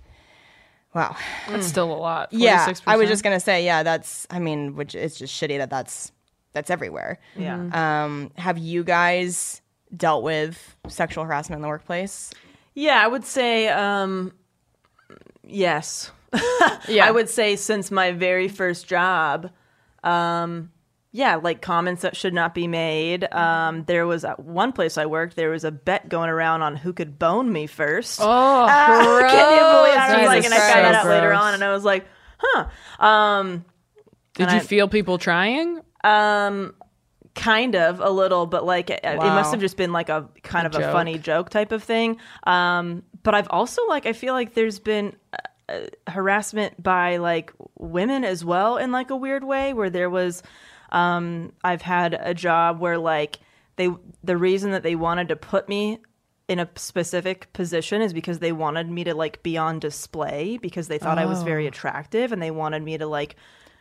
Wow. 0.94 1.16
that's 1.48 1.68
still 1.68 1.94
a 1.94 1.96
lot 1.96 2.30
Yeah, 2.34 2.68
46%. 2.68 2.82
I 2.86 2.98
was 2.98 3.08
just 3.08 3.24
gonna 3.24 3.40
say, 3.40 3.64
yeah, 3.64 3.84
that's. 3.84 4.28
I 4.30 4.40
mean, 4.40 4.76
which 4.76 4.94
it's 4.94 5.18
just 5.18 5.34
shitty 5.34 5.58
that 5.60 5.70
that's 5.70 6.12
that's 6.52 6.70
everywhere. 6.70 7.20
Yeah. 7.38 8.04
Um, 8.04 8.32
have 8.36 8.58
you 8.58 8.84
guys 8.84 9.62
dealt 9.96 10.24
with 10.24 10.76
sexual 10.90 11.24
harassment 11.24 11.60
in 11.60 11.62
the 11.62 11.70
workplace? 11.70 12.34
Yeah, 12.80 13.04
I 13.04 13.08
would 13.08 13.26
say 13.26 13.68
um 13.70 14.34
yes. 15.44 16.12
Yeah. 16.88 17.06
I 17.08 17.12
would 17.12 17.28
say 17.28 17.56
since 17.56 17.90
my 17.90 18.12
very 18.12 18.48
first 18.48 18.88
job, 18.88 19.50
um 20.04 20.72
yeah, 21.12 21.36
like 21.38 21.62
comments 21.62 22.04
that 22.04 22.16
should 22.16 22.34
not 22.36 22.54
be 22.54 22.68
made. 22.68 23.24
Um 23.34 23.84
there 23.86 24.06
was 24.06 24.24
at 24.24 24.40
one 24.40 24.72
place 24.74 24.96
I 24.98 25.08
worked, 25.08 25.36
there 25.36 25.50
was 25.50 25.64
a 25.64 25.72
bet 25.72 26.08
going 26.08 26.30
around 26.30 26.62
on 26.62 26.76
who 26.76 26.94
could 26.94 27.18
bone 27.18 27.52
me 27.52 27.66
first. 27.66 28.20
oh 28.22 28.68
Can 28.68 29.54
you 29.54 29.58
believe 29.58 29.98
I 29.98 30.18
was 30.20 30.28
like 30.28 30.46
and 30.46 30.54
I 30.54 30.58
found 30.60 30.86
that 30.86 30.96
out 30.96 31.08
later 31.08 31.34
on 31.34 31.56
and 31.56 31.64
I 31.64 31.72
was 31.74 31.84
like, 31.84 32.06
"Huh." 32.38 32.68
Um 33.04 33.66
did 34.36 34.52
you 34.52 34.58
I- 34.58 34.60
feel 34.60 34.88
people 34.88 35.18
trying 35.18 35.82
um, 36.04 36.76
kind 37.38 37.76
of 37.76 38.00
a 38.02 38.10
little, 38.10 38.46
but 38.46 38.66
like 38.66 38.90
it, 38.90 39.00
it 39.04 39.18
must 39.18 39.52
have 39.52 39.62
just 39.62 39.78
been 39.78 39.94
like 39.94 40.10
a 40.10 40.28
kind 40.44 40.68
of 40.68 40.76
a 40.76 40.92
funny 40.92 41.18
joke. 41.18 41.50
type 41.50 41.72
of 41.72 41.84
thing. 41.84 42.18
Um, 42.46 43.04
but 43.24 43.36
I've 43.36 43.48
also 43.50 43.86
like 43.88 44.06
I 44.06 44.14
feel 44.14 44.34
like 44.34 44.54
there's 44.54 44.80
been 44.80 45.16
uh, 45.70 45.82
harassment 46.08 46.82
by 46.82 47.18
like 47.18 47.54
women 47.78 48.24
as 48.24 48.44
well 48.44 48.78
in 48.78 48.92
like 48.92 49.10
a 49.10 49.16
weird 49.16 49.44
way 49.44 49.74
where 49.74 49.90
there 49.90 50.10
was 50.10 50.44
um 50.92 51.52
I've 51.64 51.82
had 51.82 52.18
a 52.20 52.34
job 52.34 52.80
where 52.80 52.98
like 52.98 53.40
they 53.76 53.90
the 54.24 54.38
reason 54.38 54.72
that 54.72 54.84
they 54.84 54.96
wanted 54.96 55.28
to 55.30 55.36
put 55.36 55.70
me 55.70 56.00
in 56.48 56.60
a 56.60 56.70
specific 56.76 57.52
position 57.52 58.02
is 58.02 58.14
because 58.14 58.40
they 58.40 58.54
wanted 58.54 58.90
me 58.90 59.04
to 59.04 59.14
like 59.14 59.44
be 59.44 59.58
on 59.58 59.80
display 59.80 60.58
because 60.62 60.88
they 60.88 60.98
thought 60.98 61.18
I 61.18 61.26
was 61.26 61.44
very 61.44 61.68
attractive 61.68 62.32
and 62.32 62.42
they 62.42 62.52
wanted 62.52 62.82
me 62.84 62.98
to 62.98 63.06
like 63.06 63.36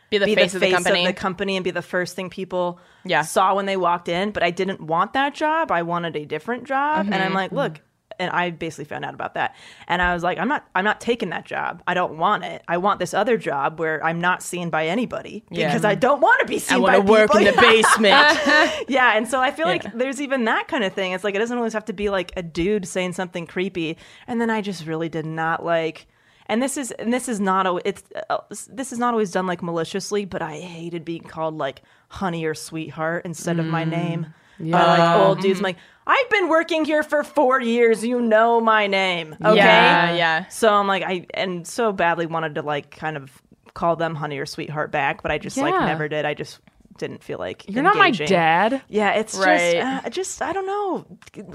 Be 0.09 0.17
the 0.19 0.25
be 0.25 0.35
face 0.35 0.51
the 0.53 0.57
of 0.57 0.61
the 0.61 0.71
company. 0.71 1.01
of 1.01 1.07
the 1.07 1.13
company 1.19 1.55
and 1.57 1.63
be 1.63 1.71
the 1.71 1.81
first 1.81 2.15
thing 2.15 2.29
people 2.29 2.79
Yeah. 3.03 3.21
saw 3.23 3.55
when 3.55 3.65
they 3.65 3.77
walked 3.77 4.07
in. 4.09 4.31
But 4.31 4.43
I 4.43 4.51
didn't 4.51 4.81
want 4.81 5.13
that 5.13 5.33
job. 5.35 5.71
I 5.71 5.81
wanted 5.81 6.15
a 6.15 6.25
different 6.25 6.63
job. 6.65 7.05
And 7.07 7.13
Mm-hmm. 7.15 7.23
I'm 7.23 7.33
like, 7.33 7.51
look, 7.51 7.81
and 8.19 8.31
I 8.31 8.49
basically 8.49 8.85
found 8.85 9.05
out 9.05 9.13
about 9.13 9.35
that. 9.35 9.55
And 9.87 10.01
I 10.01 10.13
was 10.15 10.23
like, 10.23 10.39
I'm 10.39 10.47
not 10.47 10.65
I'm 10.73 10.83
not 10.85 10.99
taking 10.99 11.29
that 11.29 11.45
job. 11.45 11.83
I 11.85 11.93
don't 11.93 12.17
want 12.17 12.45
it. 12.45 12.63
I 12.67 12.77
want 12.77 12.99
this 12.99 13.13
other 13.13 13.37
job 13.37 13.79
where 13.79 14.03
I'm 14.03 14.19
not 14.19 14.41
seen 14.41 14.71
by 14.71 14.87
anybody 14.87 15.43
Yeah. 15.51 15.67
because 15.67 15.85
I 15.85 15.93
don't 15.93 16.19
want 16.21 16.39
to 16.39 16.47
be 16.47 16.57
seen 16.57 16.81
by 16.81 16.95
anybody. 16.95 16.95
I 16.95 17.21
want 17.21 17.31
by 17.31 17.39
to 17.43 17.43
work 17.43 17.47
in 17.49 17.55
the 17.55 17.61
basement. 17.61 18.85
yeah, 18.89 19.15
and 19.17 19.27
so 19.27 19.39
I 19.39 19.51
feel 19.51 19.67
like 19.67 19.83
there's 19.93 20.19
even 20.19 20.45
that 20.45 20.67
kind 20.67 20.83
of 20.83 20.93
thing. 20.93 21.11
It's 21.11 21.23
like 21.23 21.35
it 21.35 21.39
doesn't 21.39 21.57
always 21.57 21.73
have 21.73 21.85
to 21.85 21.93
be 21.93 22.09
like 22.09 22.31
a 22.35 22.41
dude 22.41 22.87
saying 22.87 23.13
something 23.13 23.45
creepy. 23.45 23.97
And 24.25 24.41
then 24.41 24.49
I 24.49 24.61
just 24.61 24.85
really 24.87 25.09
did 25.09 25.25
not 25.25 25.63
like. 25.63 26.07
And 26.47 26.61
this 26.61 26.77
is 26.77 26.91
and 26.91 27.13
this 27.13 27.27
is 27.27 27.39
not 27.39 27.65
al- 27.65 27.81
it's 27.83 28.03
uh, 28.29 28.37
this 28.69 28.91
is 28.91 28.99
not 28.99 29.13
always 29.13 29.31
done 29.31 29.47
like 29.47 29.61
maliciously, 29.61 30.25
but 30.25 30.41
I 30.41 30.59
hated 30.59 31.05
being 31.05 31.23
called 31.23 31.57
like 31.57 31.81
honey 32.09 32.45
or 32.45 32.53
sweetheart 32.53 33.25
instead 33.25 33.59
of 33.59 33.65
my 33.65 33.83
mm. 33.85 33.89
name. 33.89 34.27
Or 34.59 34.65
like 34.69 35.17
old 35.19 35.37
um, 35.37 35.43
dudes. 35.43 35.59
I'm 35.59 35.63
like, 35.63 35.77
I've 36.07 36.29
been 36.29 36.47
working 36.47 36.83
here 36.83 37.03
for 37.03 37.23
four 37.23 37.61
years. 37.61 38.03
You 38.03 38.19
know 38.19 38.59
my 38.59 38.87
name. 38.87 39.35
Okay. 39.43 39.55
Yeah, 39.55 40.15
yeah. 40.15 40.47
So 40.47 40.73
I'm 40.73 40.87
like, 40.87 41.03
I 41.03 41.27
and 41.33 41.67
so 41.67 41.91
badly 41.91 42.25
wanted 42.25 42.55
to 42.55 42.63
like 42.63 42.89
kind 42.89 43.17
of 43.17 43.41
call 43.73 43.95
them 43.95 44.15
honey 44.15 44.39
or 44.39 44.45
sweetheart 44.47 44.91
back, 44.91 45.21
but 45.21 45.31
I 45.31 45.37
just 45.37 45.57
like 45.57 45.73
never 45.73 46.07
did. 46.07 46.25
I 46.25 46.33
just 46.33 46.59
didn't 46.97 47.23
feel 47.23 47.39
like 47.39 47.65
You're 47.67 47.83
not 47.83 47.95
my 47.97 48.11
dad. 48.11 48.81
Yeah, 48.87 49.11
it's 49.13 49.35
Right. 49.37 49.73
just, 49.75 50.05
uh, 50.05 50.09
just 50.09 50.41
I 50.41 50.53
don't 50.53 50.65
know. 50.67 51.05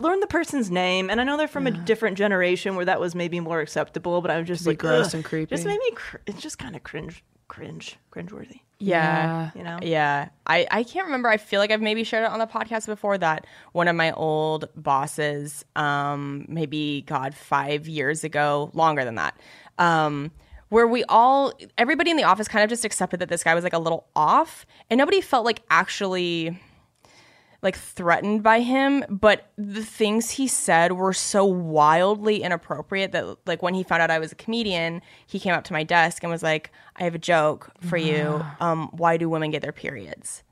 Learn 0.00 0.20
the 0.20 0.26
person's 0.26 0.70
name, 0.70 1.10
and 1.10 1.20
I 1.20 1.24
know 1.24 1.36
they're 1.36 1.48
from 1.48 1.66
a 1.66 1.70
different 1.70 2.16
generation 2.18 2.76
where 2.76 2.84
that 2.84 3.00
was 3.00 3.14
maybe 3.14 3.40
more 3.40 3.60
acceptable. 3.60 4.20
But 4.20 4.30
I 4.30 4.38
was 4.38 4.46
just 4.48 4.66
like 4.66 4.78
gross 4.78 5.08
ugh. 5.08 5.14
and 5.16 5.24
creepy. 5.24 5.54
Just 5.54 5.66
made 5.66 5.78
me. 5.78 5.90
Cr- 5.94 6.18
it's 6.26 6.40
just 6.40 6.58
kind 6.58 6.74
of 6.76 6.82
cringe, 6.82 7.22
cringe, 7.48 7.96
cringeworthy. 8.12 8.60
Yeah. 8.78 9.50
You 9.54 9.62
know. 9.62 9.78
Yeah. 9.80 10.30
I, 10.44 10.66
I 10.68 10.82
can't 10.82 11.06
remember. 11.06 11.28
I 11.28 11.36
feel 11.36 11.60
like 11.60 11.70
I've 11.70 11.80
maybe 11.80 12.02
shared 12.02 12.24
it 12.24 12.30
on 12.32 12.40
the 12.40 12.48
podcast 12.48 12.86
before 12.86 13.16
that 13.18 13.46
one 13.70 13.86
of 13.86 13.94
my 13.94 14.10
old 14.12 14.68
bosses, 14.74 15.64
um, 15.76 16.46
maybe, 16.48 17.02
God, 17.06 17.34
five 17.34 17.86
years 17.86 18.24
ago, 18.24 18.72
longer 18.74 19.04
than 19.04 19.14
that, 19.14 19.38
um, 19.78 20.32
where 20.72 20.86
we 20.86 21.04
all, 21.04 21.52
everybody 21.76 22.10
in 22.10 22.16
the 22.16 22.24
office 22.24 22.48
kind 22.48 22.64
of 22.64 22.70
just 22.70 22.82
accepted 22.82 23.20
that 23.20 23.28
this 23.28 23.44
guy 23.44 23.54
was 23.54 23.62
like 23.62 23.74
a 23.74 23.78
little 23.78 24.06
off 24.16 24.64
and 24.88 24.96
nobody 24.96 25.20
felt 25.20 25.44
like 25.44 25.60
actually 25.68 26.58
like 27.60 27.76
threatened 27.76 28.42
by 28.42 28.60
him, 28.60 29.04
but 29.10 29.52
the 29.58 29.84
things 29.84 30.30
he 30.30 30.48
said 30.48 30.92
were 30.92 31.12
so 31.12 31.44
wildly 31.44 32.42
inappropriate 32.42 33.12
that 33.12 33.36
like 33.44 33.62
when 33.62 33.74
he 33.74 33.82
found 33.82 34.00
out 34.00 34.10
I 34.10 34.18
was 34.18 34.32
a 34.32 34.34
comedian, 34.34 35.02
he 35.26 35.38
came 35.38 35.52
up 35.52 35.64
to 35.64 35.74
my 35.74 35.84
desk 35.84 36.22
and 36.22 36.32
was 36.32 36.42
like, 36.42 36.72
"I 36.96 37.04
have 37.04 37.14
a 37.14 37.18
joke 37.18 37.70
for 37.82 37.98
you. 37.98 38.42
Um, 38.58 38.88
why 38.92 39.18
do 39.18 39.28
women 39.28 39.50
get 39.50 39.60
their 39.60 39.72
periods?" 39.72 40.42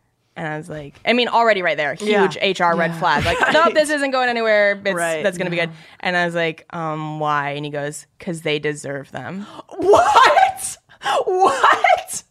And 0.41 0.49
I 0.49 0.57
was 0.57 0.71
like, 0.71 0.95
I 1.05 1.13
mean, 1.13 1.29
already 1.29 1.61
right 1.61 1.77
there, 1.77 1.93
huge 1.93 2.37
HR 2.37 2.75
red 2.75 2.97
flag. 2.97 3.27
Like, 3.27 3.37
nope, 3.53 3.75
this 3.75 3.91
isn't 3.91 4.11
going 4.11 4.31
anywhere. 4.31 4.81
It's, 4.83 4.95
Right. 4.95 5.23
That's 5.23 5.37
gonna 5.37 5.51
be 5.51 5.57
good. 5.57 5.69
And 6.01 6.17
I 6.17 6.25
was 6.25 6.35
like, 6.35 6.65
um, 6.71 7.21
why? 7.21 7.51
And 7.51 7.65
he 7.67 7.71
goes, 7.71 8.07
"Cause 8.19 8.41
they 8.41 8.59
deserve 8.59 9.11
them." 9.13 9.47
What? 9.77 10.79
What? 11.27 12.23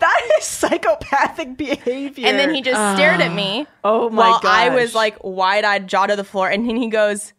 That 0.00 0.30
is 0.38 0.44
psychopathic 0.44 1.56
behavior. 1.56 2.26
And 2.26 2.38
then 2.38 2.52
he 2.52 2.60
just 2.60 2.96
stared 2.96 3.20
at 3.20 3.32
me. 3.32 3.66
Oh 3.84 4.10
my 4.10 4.30
while 4.30 4.40
I 4.44 4.70
was 4.70 4.92
like 4.94 5.22
wide 5.22 5.64
eyed, 5.64 5.86
jaw 5.88 6.06
to 6.06 6.16
the 6.16 6.24
floor, 6.24 6.48
and 6.50 6.68
then 6.68 6.74
he 6.76 6.88
goes, 6.88 7.32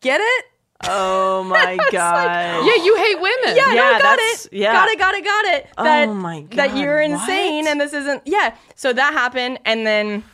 "Get 0.00 0.22
it?" 0.22 0.44
Oh 0.84 1.42
my 1.44 1.76
god. 1.90 2.64
Yeah, 2.66 2.84
you 2.84 2.96
hate 2.96 3.16
women. 3.20 3.56
Yeah, 3.56 3.72
Yeah, 3.72 3.74
no, 3.74 3.90
got 3.98 4.02
that's- 4.02 4.46
it. 4.46 4.52
yeah. 4.52 4.72
Got 4.72 4.88
it, 4.88 4.98
got 4.98 5.14
it, 5.14 5.24
got 5.24 5.44
it. 5.46 5.66
That, 5.76 6.08
Oh 6.08 6.14
my 6.14 6.40
god! 6.42 6.56
That 6.56 6.76
you're 6.76 7.00
insane 7.00 7.64
what? 7.64 7.70
and 7.72 7.80
this 7.80 7.92
isn't 7.92 8.22
yeah. 8.26 8.54
So 8.76 8.92
that 8.92 9.12
happened 9.12 9.58
and 9.64 9.86
then 9.86 10.24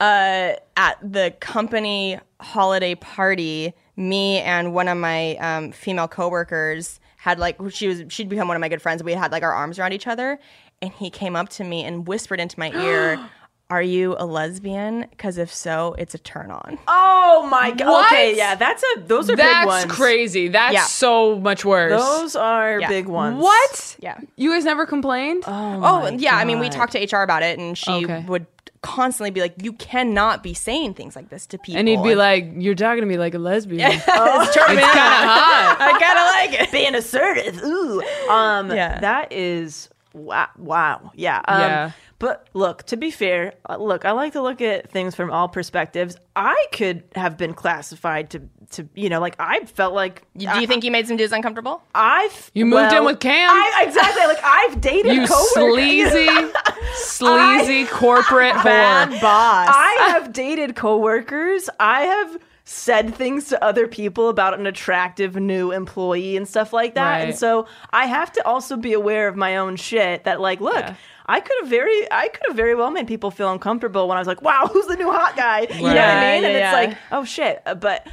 uh 0.00 0.52
at 0.76 0.96
the 1.02 1.34
company 1.40 2.18
holiday 2.40 2.94
party, 2.94 3.72
me 3.96 4.38
and 4.40 4.72
one 4.74 4.88
of 4.88 4.96
my 4.98 5.36
um, 5.36 5.72
female 5.72 6.08
coworkers 6.08 6.98
had 7.18 7.38
like 7.38 7.56
she 7.70 7.86
was 7.86 8.02
she'd 8.08 8.28
become 8.30 8.48
one 8.48 8.56
of 8.56 8.60
my 8.60 8.68
good 8.68 8.80
friends. 8.82 9.02
We 9.04 9.12
had 9.12 9.30
like 9.30 9.42
our 9.42 9.52
arms 9.52 9.78
around 9.78 9.92
each 9.92 10.06
other 10.06 10.38
and 10.82 10.90
he 10.92 11.10
came 11.10 11.36
up 11.36 11.50
to 11.50 11.64
me 11.64 11.84
and 11.84 12.08
whispered 12.08 12.40
into 12.40 12.58
my 12.58 12.72
ear, 12.72 13.16
Are 13.70 13.80
you 13.82 14.16
a 14.18 14.26
lesbian? 14.26 15.06
Because 15.10 15.38
if 15.38 15.54
so, 15.54 15.94
it's 15.96 16.12
a 16.14 16.18
turn 16.18 16.50
on. 16.50 16.78
Oh 16.88 17.46
my 17.50 17.70
god. 17.70 17.86
What? 17.88 18.06
Okay, 18.12 18.36
yeah, 18.36 18.56
that's 18.56 18.82
a 18.96 19.00
those 19.02 19.30
are 19.30 19.36
big 19.36 19.46
That's 19.46 19.66
ones. 19.66 19.92
crazy. 19.92 20.48
That's 20.48 20.74
Yeah. 20.74 20.82
so 20.82 21.38
much 21.38 21.64
worse. 21.64 21.92
Those 22.00 22.34
are 22.36 22.80
Yeah. 22.80 22.88
big 22.88 23.06
ones. 23.06 23.40
what? 23.40 23.96
Yeah. 24.00 24.18
You 24.36 24.50
guys 24.52 24.64
never 24.64 24.86
complained? 24.86 25.44
Oh, 25.46 26.08
yeah. 26.18 26.36
I 26.36 26.44
mean, 26.44 26.58
we 26.58 26.68
talked 26.68 26.92
to 26.92 26.98
HR 26.98 27.22
about 27.22 27.42
it, 27.44 27.58
and 27.58 27.78
she 27.78 27.90
Okay. 28.04 28.24
would 28.26 28.46
constantly 28.82 29.30
be 29.30 29.40
like, 29.42 29.54
"You 29.62 29.74
cannot 29.74 30.42
be 30.42 30.54
saying 30.54 30.94
things 30.94 31.14
like 31.14 31.28
this 31.28 31.46
to 31.48 31.58
people." 31.58 31.78
and 31.78 31.86
he'd 31.86 32.02
be 32.02 32.14
like, 32.14 32.46
"You're 32.56 32.74
talking 32.74 33.02
to 33.02 33.06
me 33.06 33.18
like 33.18 33.34
a 33.34 33.38
lesbian." 33.38 33.90
"It's 33.92 34.04
true, 34.06 34.74
man. 34.74 34.82
hot. 34.82 35.76
I 35.80 35.92
kind 35.92 36.18
of 36.18 36.58
like 36.58 36.62
it." 36.68 36.72
being 36.72 36.94
assertive. 36.94 37.62
Ooh. 37.62 38.02
Um 38.30 38.70
Yeah. 38.72 38.98
that 39.00 39.32
is 39.32 39.90
wow. 40.14 40.48
Wow. 40.58 41.12
Yeah. 41.14 41.40
Um, 41.46 41.60
Yeah. 41.60 41.90
But 42.20 42.48
look, 42.54 42.84
to 42.84 42.96
be 42.96 43.10
fair, 43.10 43.54
uh, 43.68 43.78
look, 43.78 44.04
I 44.04 44.12
like 44.12 44.34
to 44.34 44.42
look 44.42 44.60
at 44.60 44.90
things 44.90 45.14
from 45.16 45.32
all 45.32 45.48
perspectives. 45.48 46.16
I 46.36 46.66
could 46.70 47.02
have 47.16 47.36
been 47.36 47.54
classified 47.54 48.30
to 48.30 48.42
to 48.72 48.88
you 48.94 49.08
know, 49.08 49.18
like 49.20 49.34
I 49.40 49.64
felt 49.64 49.94
like 49.94 50.22
Do 50.36 50.44
you 50.60 50.66
think 50.68 50.84
you 50.84 50.92
made 50.92 51.08
some 51.08 51.16
dudes 51.16 51.32
uncomfortable? 51.32 51.82
I've 51.94 52.50
You 52.54 52.66
moved 52.66 52.92
in 52.92 53.04
with 53.04 53.18
Cam? 53.18 53.50
I, 53.50 53.84
exactly. 53.84 54.24
Like 54.26 54.38
I've 54.44 54.80
dated 54.80 55.12
You 55.16 55.26
coworkers. 55.26 55.52
sleazy, 55.54 56.28
sleazy 56.94 57.86
corporate 57.86 58.52
whore. 58.54 59.20
boss. 59.20 59.68
I 59.72 60.10
have 60.12 60.32
dated 60.32 60.76
coworkers. 60.76 61.68
I 61.80 62.02
have 62.02 62.38
said 62.64 63.14
things 63.14 63.48
to 63.48 63.64
other 63.64 63.88
people 63.88 64.28
about 64.28 64.54
an 64.58 64.66
attractive 64.66 65.34
new 65.36 65.72
employee 65.72 66.36
and 66.36 66.46
stuff 66.46 66.72
like 66.72 66.94
that. 66.94 67.22
And 67.22 67.34
so 67.34 67.66
I 67.90 68.06
have 68.06 68.30
to 68.32 68.46
also 68.46 68.76
be 68.76 68.92
aware 68.92 69.26
of 69.26 69.34
my 69.34 69.56
own 69.56 69.74
shit 69.76 70.24
that 70.24 70.40
like, 70.40 70.60
look, 70.60 70.76
Yeah. 70.76 70.94
I 71.30 71.40
could 71.40 71.56
have 71.60 71.68
very 71.68 72.10
I 72.10 72.28
could 72.28 72.42
have 72.48 72.56
very 72.56 72.74
well 72.74 72.90
made 72.90 73.06
people 73.06 73.30
feel 73.30 73.50
uncomfortable 73.52 74.08
when 74.08 74.16
I 74.16 74.20
was 74.20 74.26
like, 74.26 74.42
wow, 74.42 74.68
who's 74.72 74.86
the 74.86 74.96
new 74.96 75.10
hot 75.10 75.36
guy? 75.36 75.60
You 75.60 75.68
know 75.68 75.82
what 75.84 75.96
I 75.96 76.34
mean? 76.34 76.44
and 76.44 76.52
yeah, 76.54 76.80
it's 76.80 76.88
like, 76.90 76.98
oh 77.12 77.24
shit. 77.24 77.62
Uh, 77.64 77.74
But 77.76 78.06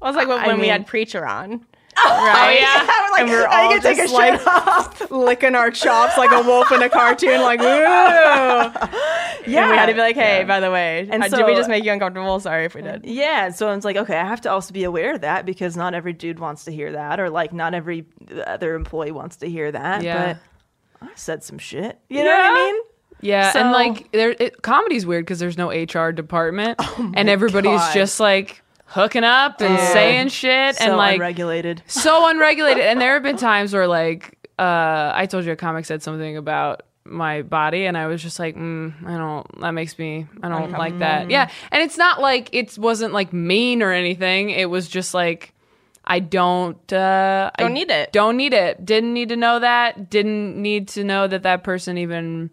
I 0.00 0.06
was 0.06 0.16
like 0.16 0.28
when, 0.28 0.38
I 0.38 0.46
when 0.48 0.60
we 0.60 0.68
had 0.68 0.86
preacher 0.86 1.26
on. 1.26 1.66
oh 1.98 2.26
Right? 2.26 2.58
yeah, 2.60 2.80
we're 2.86 3.10
like, 3.12 3.20
and 3.22 3.30
we 3.30 3.36
were 3.36 3.48
I 3.48 3.62
all 3.64 3.80
take 3.80 3.96
just 3.96 4.12
like 4.14 5.10
licking 5.10 5.54
our 5.54 5.70
chops 5.70 6.16
like 6.18 6.30
a 6.30 6.42
wolf 6.42 6.70
in 6.72 6.82
a 6.82 6.88
cartoon, 6.90 7.40
like 7.42 7.60
ooh. 7.60 7.64
Yeah, 9.48 9.62
And 9.62 9.70
we 9.70 9.76
had 9.76 9.86
to 9.86 9.94
be 9.94 10.00
like, 10.00 10.16
hey, 10.16 10.44
by 10.44 10.60
the 10.60 10.70
way, 10.70 11.06
And 11.10 11.22
uh, 11.22 11.28
did 11.28 11.46
we 11.46 11.54
just 11.54 11.68
make 11.68 11.84
you 11.84 11.92
uncomfortable? 11.92 12.40
Sorry 12.40 12.64
if 12.64 12.74
we 12.74 12.82
did. 12.82 13.04
Yeah, 13.04 13.50
so 13.50 13.70
it's 13.72 13.84
like, 13.84 13.96
okay, 13.96 14.16
I 14.18 14.24
have 14.24 14.40
to 14.42 14.50
also 14.50 14.72
be 14.74 14.84
aware 14.84 15.14
of 15.14 15.20
that 15.20 15.46
because 15.46 15.76
not 15.76 15.94
every 15.94 16.12
dude 16.12 16.38
wants 16.38 16.64
to 16.64 16.72
hear 16.72 16.92
that, 16.92 17.20
or 17.20 17.30
like 17.30 17.52
not 17.52 17.72
every 17.74 18.06
other 18.46 18.74
employee 18.74 19.12
wants 19.12 19.36
to 19.38 19.48
hear 19.48 19.70
that. 19.72 20.02
Yeah. 20.02 20.34
But 20.34 20.36
I 21.06 21.10
said 21.14 21.42
some 21.44 21.58
shit. 21.58 21.98
You 22.08 22.24
know 22.24 22.30
what 22.30 22.50
I 22.50 22.54
mean? 22.54 22.82
Yeah, 23.22 23.52
So- 23.52 23.60
and 23.60 23.72
like 23.72 24.12
there, 24.12 24.34
it, 24.38 24.62
comedy's 24.62 25.06
weird 25.06 25.24
because 25.24 25.38
there's 25.38 25.56
no 25.56 25.70
HR 25.70 26.12
department, 26.12 26.80
and 27.14 27.28
everybody's 27.28 27.80
God. 27.80 27.94
just 27.94 28.20
like 28.20 28.62
hooking 28.86 29.24
up 29.24 29.60
and 29.60 29.78
saying 29.92 30.28
shit 30.28 30.76
So 30.76 30.84
and 30.84 30.96
like 30.96 31.14
unregulated. 31.14 31.82
so 31.88 32.28
unregulated. 32.28 32.84
and 32.84 33.00
there 33.00 33.14
have 33.14 33.22
been 33.22 33.36
times 33.36 33.72
where 33.72 33.86
like 33.88 34.36
uh, 34.58 35.12
I 35.14 35.26
told 35.26 35.44
you 35.44 35.52
a 35.52 35.56
comic 35.56 35.84
said 35.86 36.02
something 36.02 36.36
about 36.36 36.82
my 37.04 37.42
body, 37.42 37.86
and 37.86 37.96
I 37.96 38.06
was 38.08 38.22
just 38.22 38.38
like, 38.38 38.56
mm, 38.56 38.92
I 39.06 39.16
don't. 39.16 39.60
That 39.60 39.70
makes 39.72 39.98
me. 39.98 40.26
I 40.42 40.48
don't 40.48 40.72
like 40.72 40.98
that. 40.98 41.30
Yeah, 41.30 41.50
and 41.70 41.82
it's 41.82 41.96
not 41.96 42.20
like 42.20 42.50
it 42.52 42.76
wasn't 42.78 43.12
like 43.12 43.32
mean 43.32 43.82
or 43.82 43.92
anything. 43.92 44.50
It 44.50 44.68
was 44.70 44.88
just 44.88 45.14
like. 45.14 45.52
I 46.06 46.20
don't 46.20 46.92
uh 46.92 47.50
Don't 47.58 47.70
I 47.70 47.74
need 47.74 47.90
it. 47.90 48.12
Don't 48.12 48.36
need 48.36 48.52
it. 48.52 48.84
Didn't 48.84 49.12
need 49.12 49.28
to 49.30 49.36
know 49.36 49.58
that. 49.58 50.08
Didn't 50.10 50.60
need 50.60 50.88
to 50.88 51.02
know 51.04 51.26
that 51.26 51.42
that 51.42 51.64
person 51.64 51.98
even 51.98 52.50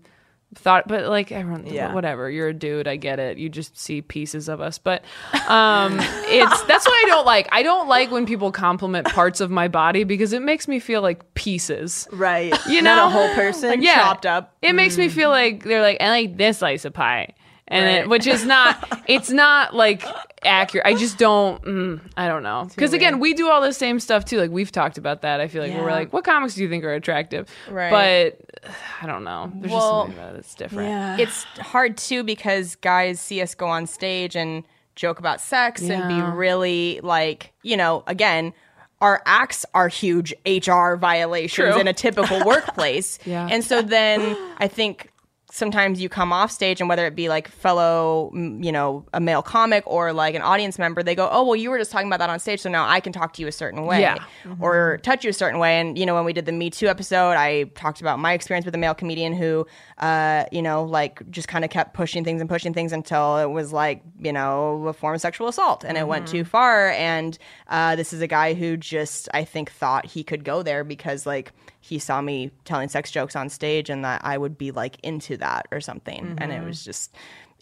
thought 0.56 0.88
but 0.88 1.06
like 1.08 1.32
everyone 1.32 1.66
Yeah. 1.66 1.96
whatever 1.96 2.30
you're 2.30 2.50
a 2.50 2.54
dude 2.54 2.88
i 2.88 2.96
get 2.96 3.18
it 3.18 3.40
you 3.40 3.50
just 3.50 3.76
see 3.76 4.04
pieces 4.04 4.48
of 4.48 4.62
us 4.62 4.78
but 4.78 5.04
um 5.48 5.98
it's 6.00 6.62
that's 6.66 6.86
what 6.86 6.94
i 6.94 7.06
don't 7.08 7.26
like 7.26 7.48
i 7.52 7.64
don't 7.64 7.88
like 7.88 8.12
when 8.12 8.28
people 8.28 8.52
compliment 8.52 9.08
parts 9.08 9.42
of 9.42 9.50
my 9.50 9.68
body 9.68 10.04
because 10.04 10.32
it 10.32 10.44
makes 10.44 10.68
me 10.68 10.78
feel 10.80 11.02
like 11.02 11.34
pieces 11.34 12.08
Right. 12.12 12.54
you 12.68 12.84
Not 12.84 12.98
know 12.98 13.08
a 13.08 13.10
whole 13.10 13.34
person. 13.34 13.82
yeah 13.82 13.96
chopped 13.96 14.28
up. 14.28 14.56
it 14.62 14.74
makes 14.74 14.96
me 14.96 15.10
feel 15.10 15.30
like 15.32 15.64
they're 15.64 15.82
like 15.82 15.98
i 16.00 16.10
like 16.10 16.38
this 16.38 16.60
slice 16.60 16.86
of 16.86 16.94
pie 16.94 17.34
and 17.74 17.86
it, 18.06 18.10
which 18.10 18.28
is 18.28 18.46
not 18.46 19.04
it's 19.08 19.30
not 19.30 19.76
like 19.76 20.06
accurate 20.46 20.86
i 20.86 20.94
just 20.94 21.18
don't 21.18 21.62
mm, 21.64 22.00
i 22.18 22.28
don't 22.28 22.44
know 22.44 22.66
because 22.70 22.94
again 22.94 23.20
we 23.20 23.34
do 23.34 23.50
all 23.50 23.62
the 23.62 23.72
same 23.74 24.00
stuff 24.00 24.26
too 24.26 24.38
like 24.38 24.52
we've 24.52 24.72
talked 24.72 24.98
about 24.98 25.22
that 25.22 25.40
i 25.40 25.48
feel 25.48 25.64
like 25.64 25.74
we're 25.74 25.90
like 25.92 26.12
what 26.12 26.24
comics 26.26 26.56
do 26.56 26.64
you 26.64 26.70
think 26.70 26.84
are 26.84 26.94
attractive 26.94 27.50
Right. 27.70 27.90
but 27.92 28.74
i 29.02 29.08
don't 29.08 29.24
know 29.24 29.52
there's 29.56 29.72
Well, 29.72 29.80
just 29.80 29.90
something 29.90 30.18
about 30.18 30.30
it 30.32 30.36
that's 30.36 30.56
different 30.56 30.90
Yeah. 30.90 31.18
it's 31.18 31.44
hard 31.60 31.98
too 31.98 32.24
because 32.24 32.76
guys 32.76 33.20
see 33.20 33.42
us 33.42 33.56
go 33.56 33.68
on 33.68 33.88
stage 33.88 34.36
and 34.36 34.64
joke 34.96 35.18
about 35.20 35.42
sex 35.42 35.82
and 35.82 36.08
be 36.08 36.22
really 36.22 37.00
like, 37.02 37.52
you 37.64 37.76
know, 37.76 38.04
again, 38.06 38.54
our 39.02 39.24
acts 39.26 39.66
are 39.74 39.88
huge 39.88 40.32
HR 40.46 40.94
violations 40.98 41.72
True. 41.74 41.80
in 41.80 41.88
a 41.88 41.94
typical 41.94 42.46
workplace. 42.46 43.18
Yeah. 43.26 43.48
And 43.50 43.64
so 43.64 43.82
then 43.82 44.38
I 44.60 44.68
think 44.68 45.10
sometimes 45.56 46.02
you 46.02 46.10
come 46.10 46.34
off 46.34 46.50
stage 46.50 46.82
and 46.82 46.90
whether 46.90 47.06
it 47.06 47.16
be 47.16 47.30
like 47.30 47.48
fellow 47.48 48.32
you 48.34 48.72
know 48.72 49.06
a 49.14 49.20
male 49.20 49.44
comic 49.44 49.84
or 49.86 50.12
like 50.12 50.34
an 50.34 50.42
audience 50.42 50.80
member 50.80 51.04
they 51.04 51.14
go 51.14 51.30
oh 51.32 51.44
well 51.46 51.56
you 51.56 51.70
were 51.70 51.78
just 51.78 51.92
talking 51.92 52.08
about 52.08 52.18
that 52.18 52.28
on 52.30 52.40
stage 52.40 52.60
so 52.60 52.68
now 52.72 52.88
i 52.90 53.00
can 53.00 53.14
talk 53.14 53.34
to 53.34 53.42
you 53.44 53.48
a 53.48 53.52
certain 53.52 53.86
way 53.86 54.02
Yeah. 54.02 54.18
or 54.60 54.98
touch 55.04 55.24
you 55.24 55.30
a 55.30 55.34
certain 55.34 55.60
way. 55.60 55.80
And 55.80 55.96
you 55.96 56.08
know 56.08 56.16
when 56.16 56.26
we 56.26 56.34
did 56.34 56.48
the 56.48 56.52
me 56.52 56.72
too 56.72 56.88
episode 56.88 57.34
i 57.34 57.66
talked 57.76 58.02
about 58.02 58.18
my 58.18 58.34
experience 58.34 58.66
with 58.66 58.74
a 58.74 58.80
male 58.80 58.96
comedian 58.96 59.32
who 59.34 59.68
uh 60.00 60.46
you 60.52 60.64
know 60.64 60.84
like 60.86 61.22
just 61.30 61.48
kind 61.48 61.64
of 61.64 61.70
kept 61.70 61.94
pushing 61.94 62.24
things 62.24 62.42
and 62.42 62.50
pushing 62.50 62.74
things 62.74 62.92
until 62.92 63.38
it 63.38 63.46
was 63.52 63.72
like 63.72 64.02
you 64.20 64.34
know 64.34 64.88
a 64.88 64.94
form 64.94 65.14
of 65.14 65.22
sexual 65.22 65.48
assault 65.48 65.84
and 65.86 65.98
it 66.00 66.08
went 66.08 66.28
too 66.28 66.44
far. 66.44 66.90
And 66.90 67.38
uh 67.68 67.96
this 67.96 68.12
is 68.12 68.22
a 68.22 68.28
guy 68.28 68.56
who 68.56 68.76
just 68.76 69.30
i 69.36 69.44
think 69.44 69.70
thought 69.72 70.08
he 70.08 70.24
could 70.24 70.44
go 70.44 70.64
there 70.64 70.84
because 70.84 71.28
like 71.28 71.52
he 71.84 72.00
saw 72.00 72.22
me 72.22 72.50
telling 72.64 72.88
sex 72.88 73.12
jokes 73.12 73.36
on 73.36 73.50
stage 73.50 73.90
and 73.90 74.06
that 74.06 74.24
I 74.24 74.38
would 74.38 74.58
be 74.58 74.72
like 74.72 74.98
into 75.04 75.36
that 75.38 75.68
or 75.70 75.82
something. 75.82 76.36
And 76.38 76.54
it 76.54 76.64
was 76.64 76.86
just 76.86 77.14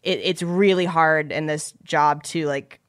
it, 0.03 0.19
it's 0.21 0.43
really 0.43 0.85
hard 0.85 1.31
in 1.31 1.47
this 1.47 1.73
job 1.83 2.21
to 2.25 2.45
like 2.45 2.79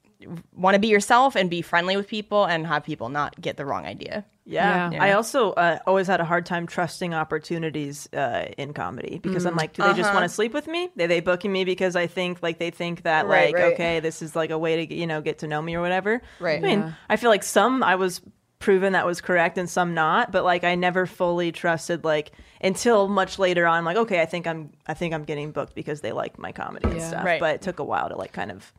want 0.55 0.75
to 0.75 0.79
be 0.79 0.89
yourself 0.89 1.35
and 1.35 1.49
be 1.49 1.63
friendly 1.63 1.97
with 1.97 2.07
people 2.07 2.45
and 2.45 2.67
have 2.67 2.85
people 2.85 3.09
not 3.09 3.41
get 3.41 3.57
the 3.57 3.65
wrong 3.65 3.87
idea. 3.87 4.27
Yeah. 4.45 4.91
Yeah. 4.91 5.03
I 5.03 5.13
also 5.13 5.53
uh, 5.53 5.79
always 5.87 6.07
had 6.07 6.21
a 6.21 6.25
hard 6.25 6.45
time 6.45 6.67
trusting 6.67 7.15
opportunities 7.15 8.13
uh, 8.13 8.49
in 8.59 8.75
comedy 8.75 9.19
because 9.23 9.47
I'm 9.47 9.57
like, 9.57 9.73
do 9.73 9.83
they 9.83 9.95
just 9.95 10.13
want 10.13 10.25
to 10.25 10.29
sleep 10.29 10.53
with 10.53 10.67
me? 10.67 10.91
Are 11.01 11.07
they 11.07 11.21
booking 11.21 11.51
me 11.51 11.65
because 11.65 11.97
I 11.97 12.09
think 12.09 12.43
like 12.43 12.59
they 12.59 12.71
think 12.71 13.05
that 13.05 13.27
Right, 13.27 13.55
like 13.55 13.55
right. 13.55 13.73
okay, 13.73 14.01
this 14.01 14.21
is 14.21 14.37
like 14.37 14.51
a 14.51 14.59
way 14.59 14.85
to 14.85 14.95
you 14.95 15.07
know 15.07 15.23
get 15.23 15.39
to 15.39 15.47
know 15.47 15.63
me 15.63 15.77
or 15.77 15.81
whatever. 15.81 16.21
Right. 16.41 16.59
I 16.59 16.61
mean, 16.61 16.95
I 17.09 17.17
feel 17.17 17.31
like 17.31 17.43
some 17.43 17.83
I 17.83 17.95
was 17.95 18.21
proven 18.63 18.93
that 18.95 19.05
was 19.05 19.21
correct 19.21 19.59
and 19.59 19.69
some 19.69 19.93
not, 19.93 20.31
but 20.33 20.45
like 20.45 20.65
I 20.65 20.75
never 20.77 21.05
fully 21.05 21.53
trusted 21.53 22.05
like 22.05 22.33
until 22.63 23.09
much 23.09 23.39
later 23.39 23.67
on. 23.67 23.85
Like, 23.85 23.97
okay, 23.97 24.23
I 24.23 24.25
think 24.27 24.47
I'm 24.47 24.71
I 24.87 24.95
think 24.95 25.13
I'm 25.13 25.25
getting 25.25 25.51
booked 25.51 25.75
because 25.75 26.01
they 26.01 26.13
like 26.13 26.39
my 26.39 26.53
comedy 26.53 26.87
and 26.89 26.97
Yeah. 26.99 27.09
stuff. 27.09 27.25
Right. 27.25 27.41
But 27.41 27.57
it 27.57 27.63
took 27.63 27.79
a 27.81 27.85
while 27.85 28.09
to 28.09 28.17
like 28.17 28.33
kind 28.33 28.51
of 28.51 28.73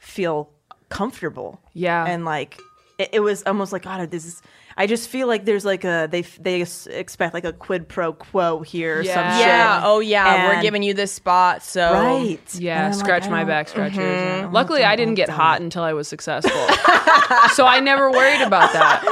feel 0.00 0.48
comfortable. 0.88 1.60
Yeah. 1.74 2.06
And 2.06 2.24
like 2.24 2.58
it, 2.98 3.10
it 3.12 3.20
was 3.20 3.42
almost 3.42 3.72
like 3.72 3.82
God, 3.82 4.10
this 4.10 4.24
is. 4.24 4.40
I 4.78 4.86
just 4.86 5.08
feel 5.08 5.26
like 5.26 5.46
there's 5.46 5.64
like 5.64 5.84
a 5.84 6.06
they 6.10 6.20
they 6.20 6.60
expect 6.90 7.32
like 7.32 7.44
a 7.46 7.52
quid 7.52 7.88
pro 7.88 8.12
quo 8.12 8.60
here. 8.60 8.98
Or 9.00 9.04
some 9.04 9.14
Yeah. 9.14 9.38
shit. 9.38 9.46
Yeah. 9.46 9.80
Oh 9.84 10.00
yeah. 10.00 10.48
We're 10.54 10.62
giving 10.62 10.82
you 10.82 10.92
this 10.92 11.12
spot. 11.12 11.62
So 11.62 11.92
right. 11.94 12.38
Yeah, 12.54 12.76
And 12.76 12.84
I'm 12.86 12.90
like, 12.92 13.00
scratch 13.00 13.28
my 13.30 13.44
back 13.44 13.68
scratchers. 13.68 13.98
Mm-hmm. 13.98 14.40
yeah. 14.44 14.50
Luckily, 14.52 14.84
I 14.84 14.94
didn't 14.96 15.14
get 15.14 15.28
hot 15.30 15.60
until 15.62 15.82
I 15.82 15.94
was 15.94 16.08
successful, 16.08 16.52
so 17.54 17.64
I 17.66 17.80
never 17.80 18.10
worried 18.10 18.42
about 18.42 18.72
that. 18.74 19.02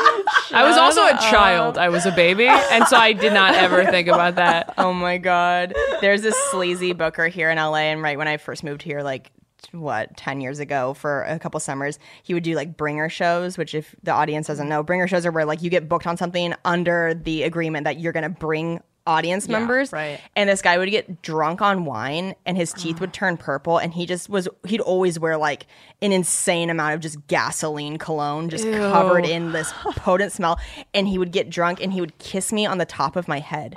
I 0.53 0.64
was 0.68 0.77
also 0.77 1.03
a 1.07 1.16
child. 1.31 1.79
I 1.79 1.88
was 1.88 2.05
a 2.07 2.12
baby, 2.12 2.46
and 2.46 2.87
so 2.87 2.96
I 2.96 3.12
did 3.12 3.33
not 3.33 3.55
ever 3.55 3.85
think 3.87 4.09
about 4.09 4.35
that. 4.37 4.72
Oh 4.85 4.92
my 4.92 5.16
god. 5.18 5.72
There's 6.00 6.20
this 6.22 6.37
sleazy 6.50 6.92
booker 6.92 7.29
here 7.29 7.48
in 7.50 7.57
LA 7.57 7.77
and 7.92 8.03
right 8.03 8.18
when 8.18 8.29
I 8.29 8.37
first 8.37 8.64
moved 8.64 8.83
here 8.83 9.00
like 9.03 9.31
what 9.72 10.16
10 10.16 10.40
years 10.40 10.59
ago 10.59 10.94
for 10.94 11.22
a 11.22 11.38
couple 11.38 11.59
summers 11.61 11.98
he 12.22 12.35
would 12.35 12.42
do 12.42 12.55
like 12.55 12.77
bringer 12.77 13.09
shows 13.09 13.59
which 13.59 13.74
if 13.74 13.94
the 14.03 14.12
audience 14.12 14.46
doesn't 14.46 14.68
know 14.68 14.83
bringer 14.83 15.09
shows 15.09 15.27
are 15.27 15.33
where 15.33 15.44
like 15.44 15.62
you 15.62 15.70
get 15.70 15.88
booked 15.88 16.07
on 16.07 16.16
something 16.16 16.55
under 16.64 17.14
the 17.14 17.42
agreement 17.42 17.85
that 17.85 18.00
you're 18.00 18.12
going 18.12 18.22
to 18.22 18.29
bring 18.29 18.81
audience 19.07 19.48
members 19.48 19.92
right. 19.92 20.18
and 20.35 20.48
this 20.48 20.62
guy 20.62 20.79
would 20.79 20.90
get 20.90 21.20
drunk 21.20 21.61
on 21.61 21.85
wine 21.85 22.35
and 22.46 22.57
his 22.57 22.72
teeth 22.72 23.00
would 23.00 23.11
ah. 23.11 23.12
turn 23.12 23.37
purple 23.37 23.77
and 23.77 23.92
he 23.92 24.07
just 24.07 24.31
was 24.31 24.48
he'd 24.66 24.81
always 24.81 25.18
wear 25.18 25.37
like 25.37 25.66
an 26.00 26.11
insane 26.11 26.70
amount 26.70 26.94
of 26.94 27.00
just 27.00 27.27
gasoline 27.27 27.98
cologne 27.98 28.48
just 28.48 28.64
covered 28.64 29.27
in 29.27 29.53
this 29.53 29.72
potent 29.96 30.33
smell 30.33 30.59
and 30.94 31.07
he 31.07 31.18
would 31.18 31.33
get 31.33 31.50
drunk 31.50 31.83
and 31.83 31.92
he 31.92 32.00
would 32.00 32.16
kiss 32.18 32.50
me 32.50 32.64
on 32.64 32.79
the 32.79 32.87
top 32.87 33.14
of 33.14 33.29
my 33.29 33.40
head 33.40 33.77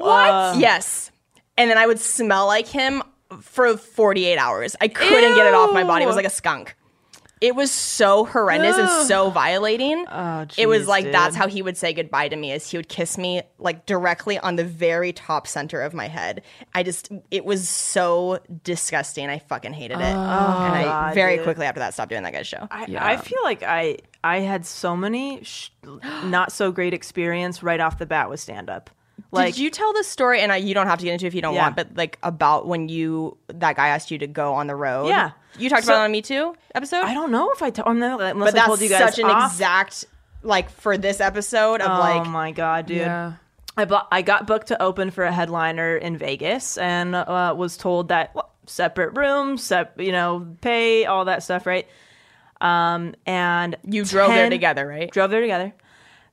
what? 0.00 0.58
yes. 0.58 1.10
And 1.56 1.70
then 1.70 1.78
I 1.78 1.86
would 1.86 2.00
smell 2.00 2.46
like 2.46 2.66
him 2.66 3.02
for 3.40 3.76
48 3.76 4.36
hours. 4.38 4.76
I 4.80 4.88
couldn't 4.88 5.34
get 5.34 5.46
it 5.46 5.54
off 5.54 5.72
my 5.72 5.84
body. 5.84 6.04
It 6.04 6.06
was 6.06 6.16
like 6.16 6.26
a 6.26 6.30
skunk. 6.30 6.76
It 7.40 7.54
was 7.54 7.70
so 7.70 8.26
horrendous 8.26 8.76
and 8.76 9.08
so 9.08 9.30
violating. 9.30 10.04
Oh, 10.10 10.46
it 10.58 10.66
was 10.66 10.82
jeez, 10.82 10.86
like 10.88 11.10
that's 11.10 11.34
how 11.34 11.48
he 11.48 11.62
would 11.62 11.78
say 11.78 11.94
goodbye 11.94 12.28
to 12.28 12.36
me 12.36 12.52
is 12.52 12.70
he 12.70 12.76
would 12.76 12.90
kiss 12.90 13.16
me 13.16 13.40
like 13.58 13.86
directly 13.86 14.38
on 14.38 14.56
the 14.56 14.64
very 14.64 15.14
top 15.14 15.46
center 15.46 15.80
of 15.80 15.94
my 15.94 16.06
head. 16.06 16.42
I 16.74 16.82
just 16.82 17.10
it 17.30 17.46
was 17.46 17.66
so 17.66 18.40
disgusting. 18.62 19.30
I 19.30 19.38
fucking 19.38 19.72
hated 19.72 20.00
it. 20.00 20.02
Oh, 20.02 20.04
and 20.04 20.74
I 20.74 20.82
God, 20.84 21.14
very 21.14 21.36
dude. 21.36 21.44
quickly 21.44 21.64
after 21.64 21.80
that 21.80 21.94
stopped 21.94 22.10
doing 22.10 22.24
that 22.24 22.34
guy's 22.34 22.46
show. 22.46 22.68
I, 22.70 22.86
I 22.98 23.16
feel 23.16 23.42
like 23.42 23.62
I 23.62 23.96
I 24.22 24.40
had 24.40 24.66
so 24.66 24.94
many 24.94 25.42
sh- 25.42 25.70
not 26.24 26.52
so 26.52 26.70
great 26.70 26.92
experience 26.92 27.62
right 27.62 27.80
off 27.80 27.96
the 27.98 28.04
bat 28.04 28.28
with 28.28 28.40
stand 28.40 28.68
up. 28.68 28.90
Like 29.30 29.54
Did 29.54 29.60
you 29.60 29.70
tell 29.70 29.92
the 29.92 30.04
story? 30.04 30.40
And 30.40 30.52
I, 30.52 30.56
you 30.56 30.74
don't 30.74 30.86
have 30.86 30.98
to 30.98 31.04
get 31.04 31.12
into 31.12 31.26
it 31.26 31.28
if 31.28 31.34
you 31.34 31.42
don't 31.42 31.54
Yeah. 31.54 31.62
want, 31.62 31.76
but 31.76 31.88
like 31.96 32.18
about 32.22 32.66
when 32.66 32.88
you 32.88 33.36
that 33.48 33.76
guy 33.76 33.88
asked 33.88 34.10
you 34.10 34.18
to 34.18 34.26
go 34.26 34.54
on 34.54 34.66
the 34.66 34.76
road. 34.76 35.08
Yeah. 35.08 35.30
you 35.58 35.68
talked 35.70 35.84
So- 35.84 35.92
about 35.94 36.02
it 36.02 36.04
on 36.06 36.12
Me 36.12 36.22
Too 36.22 36.54
episode. 36.74 37.04
I 37.04 37.14
don't 37.14 37.30
know 37.30 37.50
if 37.52 37.62
I 37.62 37.70
told 37.70 37.88
unless 37.88 38.18
but 38.18 38.36
I 38.48 38.50
that's 38.50 38.66
told 38.66 38.80
you 38.80 38.88
guys 38.88 39.00
such 39.14 39.18
an 39.18 39.26
off. 39.26 39.52
exact 39.52 40.04
like 40.42 40.70
for 40.70 40.96
this 40.96 41.20
episode 41.20 41.80
of 41.80 41.98
like 41.98 42.26
oh 42.26 42.30
my 42.30 42.52
god, 42.52 42.86
dude. 42.86 42.98
Yeah. 42.98 43.32
I 43.76 43.84
bu- 43.84 44.06
I 44.10 44.22
got 44.22 44.46
booked 44.46 44.68
to 44.68 44.82
open 44.82 45.10
for 45.10 45.24
a 45.24 45.32
headliner 45.32 45.96
in 45.96 46.16
Vegas 46.18 46.76
and 46.76 47.14
uh, 47.14 47.54
was 47.56 47.76
told 47.76 48.08
that 48.08 48.34
well, 48.34 48.50
separate 48.66 49.16
rooms, 49.16 49.62
sep- 49.62 50.00
you 50.00 50.12
know, 50.12 50.46
pay 50.60 51.06
all 51.06 51.24
that 51.26 51.42
stuff, 51.42 51.66
right? 51.66 51.86
Um, 52.60 53.14
and 53.26 53.76
you 53.84 54.04
drove 54.04 54.28
there 54.28 54.44
10 54.44 54.50
together, 54.50 54.86
right? 54.86 55.10
Drove 55.10 55.30
there 55.30 55.40
together. 55.40 55.72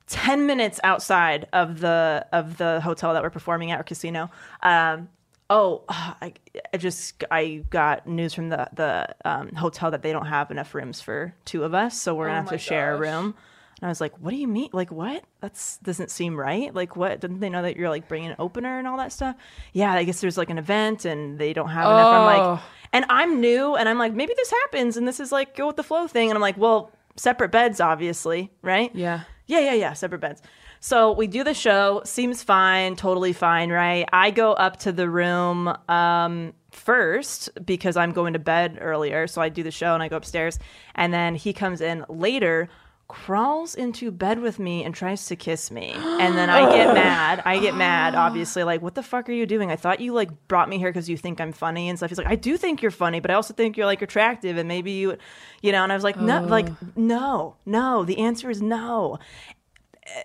Ten 0.08 0.46
minutes 0.46 0.80
outside 0.84 1.48
of 1.52 1.80
the 1.80 2.26
of 2.32 2.56
the 2.56 2.80
hotel 2.80 3.12
that 3.12 3.22
we're 3.22 3.30
performing 3.30 3.70
at 3.70 3.78
or 3.80 3.82
casino. 3.82 4.30
Um, 4.62 5.08
oh, 5.50 5.84
I, 5.88 6.32
I 6.72 6.76
just 6.78 7.24
I 7.30 7.64
got 7.70 8.06
news 8.06 8.32
from 8.34 8.48
the 8.48 8.68
the 8.72 9.14
um, 9.24 9.52
hotel 9.54 9.90
that 9.90 10.02
they 10.02 10.12
don't 10.12 10.26
have 10.26 10.50
enough 10.50 10.74
rooms 10.74 11.00
for 11.00 11.34
two 11.44 11.62
of 11.64 11.74
us, 11.74 12.00
so 12.00 12.14
we're 12.14 12.26
gonna 12.26 12.40
have 12.40 12.48
to 12.50 12.58
share 12.58 12.94
a 12.94 12.98
room. 12.98 13.34
And 13.80 13.86
I 13.86 13.90
was 13.90 14.00
like, 14.00 14.14
"What 14.18 14.30
do 14.30 14.36
you 14.36 14.48
mean? 14.48 14.70
Like 14.72 14.90
what? 14.90 15.22
that 15.40 15.52
doesn't 15.84 16.10
seem 16.10 16.36
right. 16.36 16.74
Like 16.74 16.96
what? 16.96 17.20
Didn't 17.20 17.40
they 17.40 17.48
know 17.50 17.62
that 17.62 17.76
you're 17.76 17.90
like 17.90 18.08
bringing 18.08 18.30
an 18.30 18.36
opener 18.38 18.78
and 18.78 18.88
all 18.88 18.96
that 18.96 19.12
stuff? 19.12 19.36
Yeah, 19.72 19.92
I 19.92 20.02
guess 20.04 20.20
there's 20.20 20.36
like 20.38 20.50
an 20.50 20.58
event 20.58 21.04
and 21.04 21.38
they 21.38 21.52
don't 21.52 21.68
have 21.68 21.86
enough. 21.86 22.06
I'm 22.14 22.24
like, 22.24 22.60
Oh. 22.60 22.64
and 22.92 23.04
I'm 23.08 23.40
new, 23.40 23.76
and 23.76 23.88
I'm 23.88 23.98
like, 23.98 24.14
maybe 24.14 24.32
this 24.36 24.50
happens, 24.50 24.96
and 24.96 25.06
this 25.06 25.20
is 25.20 25.30
like 25.32 25.54
go 25.54 25.66
with 25.68 25.76
the 25.76 25.84
flow 25.84 26.06
thing. 26.08 26.30
And 26.30 26.36
I'm 26.36 26.40
like, 26.42 26.56
well, 26.56 26.90
separate 27.16 27.50
beds, 27.52 27.78
obviously, 27.80 28.50
right? 28.62 28.90
Yeah. 28.96 29.20
Yeah, 29.48 29.60
yeah, 29.60 29.72
yeah, 29.72 29.92
separate 29.94 30.20
beds. 30.20 30.42
So 30.78 31.10
we 31.12 31.26
do 31.26 31.42
the 31.42 31.54
show, 31.54 32.02
seems 32.04 32.42
fine, 32.42 32.96
totally 32.96 33.32
fine, 33.32 33.70
right? 33.70 34.06
I 34.12 34.30
go 34.30 34.52
up 34.52 34.76
to 34.80 34.92
the 34.92 35.08
room 35.08 35.74
um, 35.88 36.52
first 36.70 37.48
because 37.64 37.96
I'm 37.96 38.12
going 38.12 38.34
to 38.34 38.38
bed 38.38 38.78
earlier. 38.80 39.26
So 39.26 39.40
I 39.40 39.48
do 39.48 39.62
the 39.62 39.70
show 39.70 39.94
and 39.94 40.02
I 40.02 40.08
go 40.08 40.16
upstairs. 40.16 40.58
And 40.94 41.14
then 41.14 41.34
he 41.34 41.54
comes 41.54 41.80
in 41.80 42.04
later, 42.10 42.68
crawls 43.08 43.74
into 43.74 44.10
bed 44.10 44.38
with 44.38 44.58
me 44.58 44.84
and 44.84 44.94
tries 44.94 45.24
to 45.26 45.34
kiss 45.36 45.70
me. 45.70 45.92
And 45.94 46.36
then 46.36 46.50
I 46.50 46.70
get 46.76 46.92
mad. 46.94 47.42
I 47.46 47.58
get 47.58 47.74
mad, 47.74 48.14
obviously, 48.14 48.64
like, 48.64 48.82
what 48.82 48.94
the 48.94 49.02
fuck 49.02 49.28
are 49.28 49.32
you 49.32 49.46
doing? 49.46 49.70
I 49.70 49.76
thought 49.76 50.00
you 50.00 50.12
like 50.12 50.30
brought 50.46 50.68
me 50.68 50.78
here 50.78 50.90
because 50.90 51.08
you 51.08 51.16
think 51.16 51.40
I'm 51.40 51.52
funny 51.52 51.88
and 51.88 51.98
stuff. 51.98 52.10
He's 52.10 52.18
like, 52.18 52.26
I 52.26 52.34
do 52.36 52.56
think 52.58 52.82
you're 52.82 52.90
funny, 52.90 53.20
but 53.20 53.30
I 53.30 53.34
also 53.34 53.54
think 53.54 53.76
you're 53.76 53.86
like 53.86 54.02
attractive 54.02 54.58
and 54.58 54.68
maybe 54.68 54.90
you, 54.92 55.16
you 55.62 55.72
know, 55.72 55.82
and 55.82 55.90
I 55.90 55.94
was 55.94 56.04
like, 56.04 56.20
no, 56.20 56.42
like, 56.42 56.68
no, 56.96 57.56
no. 57.64 58.04
The 58.04 58.18
answer 58.18 58.50
is 58.50 58.60
no 58.60 59.18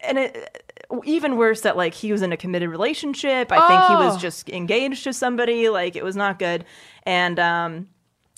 and 0.01 0.17
it 0.17 0.63
even 1.03 1.35
worse 1.35 1.59
that 1.61 1.75
like 1.75 1.93
he 1.93 2.13
was 2.13 2.21
in 2.21 2.31
a 2.31 2.37
committed 2.37 2.69
relationship. 2.69 3.51
I 3.51 3.67
think 3.67 3.81
he 3.89 3.95
was 4.05 4.15
Oh. 4.15 4.17
just 4.19 4.49
engaged 4.49 5.03
to 5.03 5.11
somebody. 5.11 5.67
Like 5.67 5.97
it 5.97 6.03
was 6.05 6.15
not 6.15 6.39
good, 6.39 6.63
and 7.05 7.37
um, 7.37 7.89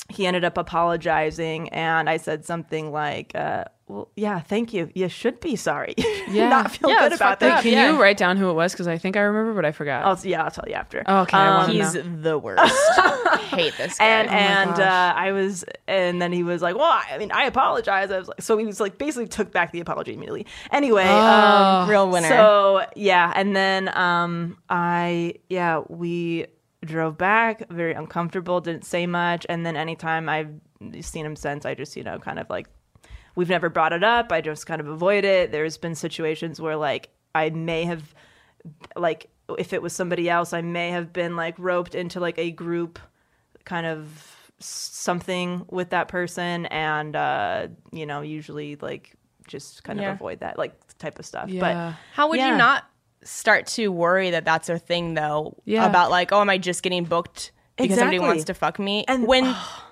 he 0.09 0.25
ended 0.25 0.43
up 0.43 0.57
apologizing. 0.57 1.69
And 1.69 2.09
I 2.09 2.17
said 2.17 2.45
something 2.45 2.91
like, 2.91 3.33
uh, 3.35 3.65
"Well, 3.87 4.09
yeah, 4.15 4.39
thank 4.39 4.73
you. 4.73 4.89
You 4.95 5.09
should 5.09 5.39
be 5.39 5.55
sorry. 5.55 5.93
Yeah. 6.27 6.49
not 6.49 6.71
feel 6.71 6.89
Yeah, 6.89 7.01
good 7.07 7.13
about 7.13 7.39
that." 7.41 7.61
Can 7.61 7.73
Yeah. 7.73 7.91
you 7.91 8.01
write 8.01 8.17
down 8.17 8.37
who 8.37 8.49
it 8.49 8.53
was? 8.53 8.71
Because 8.73 8.87
I 8.87 8.97
think 8.97 9.15
I 9.15 9.21
remember, 9.21 9.53
but 9.53 9.63
I 9.65 9.71
forgot. 9.71 10.03
I'll, 10.05 10.19
yeah, 10.27 10.43
I'll 10.43 10.49
tell 10.51 10.65
you 10.67 10.73
after. 10.73 11.03
okay, 11.07 11.37
I 11.37 11.49
want 11.57 11.71
to 11.71 11.77
He's 11.77 11.93
know. 11.93 12.01
the 12.21 12.37
worst. 12.39 12.73
Hate 13.51 13.73
this 13.77 13.97
guy. 13.99 14.05
and 14.05 14.27
Oh 14.29 14.31
and 14.33 14.79
uh, 14.81 15.13
I 15.15 15.31
was, 15.31 15.63
and 15.87 16.19
then 16.21 16.31
he 16.31 16.41
was 16.43 16.61
like, 16.63 16.75
"Well, 16.75 16.85
I 17.11 17.17
mean, 17.19 17.31
I 17.31 17.43
apologize." 17.45 18.09
I 18.11 18.17
was 18.17 18.27
like, 18.27 18.41
so 18.41 18.57
he 18.57 18.65
was 18.65 18.79
like, 18.79 18.97
basically 18.97 19.27
took 19.27 19.51
back 19.51 19.71
the 19.71 19.79
apology 19.81 20.13
immediately. 20.13 20.47
Anyway, 20.71 21.05
um, 21.05 21.87
Real 21.89 22.09
winner. 22.09 22.27
So 22.27 22.85
yeah, 22.95 23.31
and 23.35 23.55
then 23.55 23.95
um, 23.95 24.57
I 24.69 25.35
yeah 25.49 25.83
we 25.89 26.47
drove 26.83 27.17
back, 27.17 27.69
very 27.71 27.93
uncomfortable, 27.93 28.61
didn't 28.61 28.85
say 28.85 29.05
much, 29.07 29.45
and 29.49 29.65
then 29.65 29.75
anytime 29.75 30.27
I've 30.29 30.51
seen 31.01 31.25
him 31.25 31.35
since, 31.35 31.65
I 31.65 31.75
just 31.75 31.95
you 31.95 32.03
know 32.03 32.17
kind 32.19 32.39
of 32.39 32.49
like 32.49 32.67
we've 33.35 33.49
never 33.49 33.69
brought 33.69 33.93
it 33.93 34.03
up. 34.03 34.31
I 34.31 34.41
just 34.41 34.65
kind 34.65 34.81
of 34.81 34.87
avoid 34.87 35.23
it. 35.25 35.51
There's 35.51 35.77
been 35.77 35.95
situations 35.95 36.59
where 36.61 36.75
like 36.75 37.09
I 37.33 37.49
may 37.51 37.83
have 37.85 38.13
like 38.95 39.29
if 39.59 39.73
it 39.73 39.81
was 39.81 39.93
somebody 39.93 40.29
else, 40.29 40.53
I 40.53 40.61
may 40.61 40.89
have 40.89 41.13
been 41.13 41.35
like 41.35 41.55
roped 41.59 41.93
into 41.95 42.19
like 42.19 42.37
a 42.39 42.51
group 42.51 42.97
kind 43.65 43.85
of 43.85 44.31
something 44.59 45.65
with 45.69 45.89
that 45.89 46.07
person 46.07 46.65
and 46.67 47.15
uh 47.15 47.67
you 47.91 48.05
know 48.05 48.21
usually 48.21 48.75
like 48.77 49.13
just 49.47 49.83
kind 49.83 49.99
Yeah. 49.99 50.09
of 50.11 50.15
avoid 50.15 50.39
that 50.39 50.57
like 50.57 50.73
type 50.97 51.19
of 51.19 51.25
stuff 51.25 51.49
Yeah. 51.49 51.59
but 51.59 51.95
How 52.13 52.29
would 52.29 52.39
Yeah. 52.39 52.51
you 52.51 52.57
not 52.57 52.85
start 53.23 53.67
to 53.67 53.89
worry 53.89 54.31
that 54.31 54.45
that's 54.45 54.69
a 54.69 54.79
thing 54.79 55.13
though? 55.13 55.57
Yeah. 55.65 55.85
About 55.85 56.09
like, 56.09 56.31
oh, 56.31 56.41
am 56.41 56.49
I 56.49 56.57
just 56.57 56.83
getting 56.83 57.03
booked 57.05 57.51
because 57.77 57.97
somebody 57.97 58.19
wants 58.19 58.45
to 58.45 58.53
fuck 58.53 58.79
me? 58.79 59.03
And- 59.07 59.27
when 59.27 59.43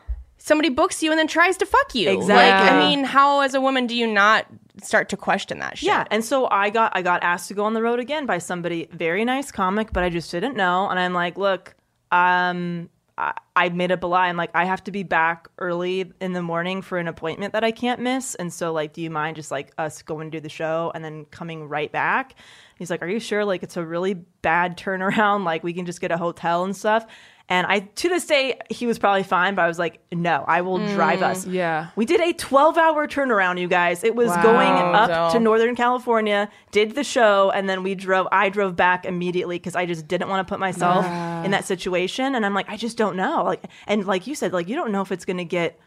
somebody 0.44 0.68
books 0.68 1.02
you 1.02 1.10
and 1.10 1.18
then 1.18 1.28
tries 1.28 1.56
to 1.58 1.66
fuck 1.66 1.96
you, 1.96 2.10
like, 2.10 2.18
Exactly. 2.18 2.70
I 2.70 2.80
mean, 2.88 3.06
how 3.06 3.40
as 3.40 3.54
a 3.54 3.62
woman 3.62 3.88
do 3.88 3.96
you 3.96 4.06
not 4.06 4.46
start 4.84 5.08
to 5.10 5.18
question 5.18 5.60
that 5.60 5.78
shit? 5.78 5.88
Yeah, 5.88 6.06
and 6.12 6.24
so 6.24 6.50
I 6.52 6.70
got 6.70 6.92
I 6.96 7.02
got 7.02 7.24
asked 7.24 7.48
to 7.48 7.54
go 7.54 7.64
on 7.64 7.74
the 7.74 7.82
road 7.82 8.00
again 8.00 8.26
by 8.26 8.40
somebody 8.40 8.88
very 8.92 9.24
nice 9.24 9.52
comic, 9.52 9.94
but 9.94 10.04
I 10.04 10.10
just 10.10 10.30
didn't 10.32 10.58
know, 10.58 10.90
and 10.90 11.00
I'm 11.00 11.14
like, 11.14 11.38
look, 11.38 11.76
um, 12.12 12.90
I, 13.18 13.34
I 13.56 13.70
made 13.70 13.92
up 13.92 14.04
a 14.04 14.08
lie. 14.08 14.28
I'm 14.28 14.36
like, 14.36 14.52
I 14.54 14.66
have 14.66 14.84
to 14.86 14.92
be 14.92 15.04
back 15.04 15.48
early 15.60 16.12
in 16.20 16.34
the 16.34 16.42
morning 16.42 16.82
for 16.82 16.98
an 16.98 17.08
appointment 17.08 17.54
that 17.54 17.64
I 17.64 17.72
can't 17.72 18.02
miss, 18.02 18.36
and 18.36 18.52
so 18.52 18.74
like, 18.74 18.92
do 18.92 19.02
you 19.02 19.10
mind 19.10 19.38
just 19.38 19.50
like 19.50 19.72
us 19.78 20.02
going 20.02 20.30
to 20.30 20.38
do 20.38 20.42
the 20.42 20.50
show 20.50 20.92
and 20.94 21.06
then 21.06 21.26
coming 21.26 21.70
right 21.70 21.92
back? 21.92 22.36
He's 22.78 22.90
like, 22.90 23.02
are 23.02 23.08
you 23.08 23.20
sure? 23.22 23.46
Like, 23.46 23.64
it's 23.64 23.78
a 23.78 23.86
really 23.86 24.14
bad 24.14 24.78
turnaround. 24.78 25.46
Like, 25.46 25.64
we 25.64 25.74
can 25.74 25.86
just 25.86 26.02
get 26.02 26.12
a 26.12 26.18
hotel 26.18 26.66
and 26.66 26.76
stuff. 26.76 27.06
And 27.50 27.68
I, 27.68 27.80
to 27.82 28.10
this 28.10 28.26
day, 28.26 28.58
he 28.70 28.88
was 28.88 28.98
probably 28.98 29.22
fine, 29.24 29.54
but 29.54 29.64
I 29.64 29.68
was 29.68 29.78
like, 29.78 30.00
no, 30.14 30.46
I 30.48 30.62
will 30.62 30.78
drive 30.94 31.22
us. 31.22 31.46
Yeah. 31.46 31.90
We 31.98 32.06
did 32.06 32.22
a 32.22 32.32
12 32.32 32.78
hour 32.78 33.06
turnaround, 33.06 33.60
you 33.60 33.68
guys. 33.68 34.04
It 34.04 34.16
was 34.16 34.32
going 34.38 34.70
up 34.72 35.34
to. 35.34 35.40
Northern 35.40 35.76
California, 35.76 36.50
did 36.72 36.96
the 36.96 37.04
show, 37.04 37.52
and 37.52 37.68
then 37.68 37.84
we 37.84 37.96
drove. 37.96 38.28
I 38.32 38.48
drove 38.50 38.76
back 38.78 39.06
immediately 39.06 39.58
because 39.60 39.76
I 39.76 39.86
just 39.86 40.08
didn't 40.08 40.30
want 40.30 40.48
to 40.48 40.52
put 40.52 40.60
myself 40.60 41.06
in 41.46 41.52
that 41.52 41.66
situation. 41.66 42.34
And 42.34 42.46
I'm 42.46 42.54
like, 42.54 42.70
I 42.70 42.78
just 42.78 42.98
don't 42.98 43.18
know. 43.18 43.44
Like, 43.44 43.64
and 43.88 44.06
like 44.08 44.26
you 44.26 44.36
said, 44.36 44.54
like 44.54 44.70
you 44.70 44.76
don't 44.76 44.92
know 44.94 45.02
if 45.02 45.12
it's 45.12 45.26
going 45.26 45.38
to 45.38 45.46
get 45.46 45.78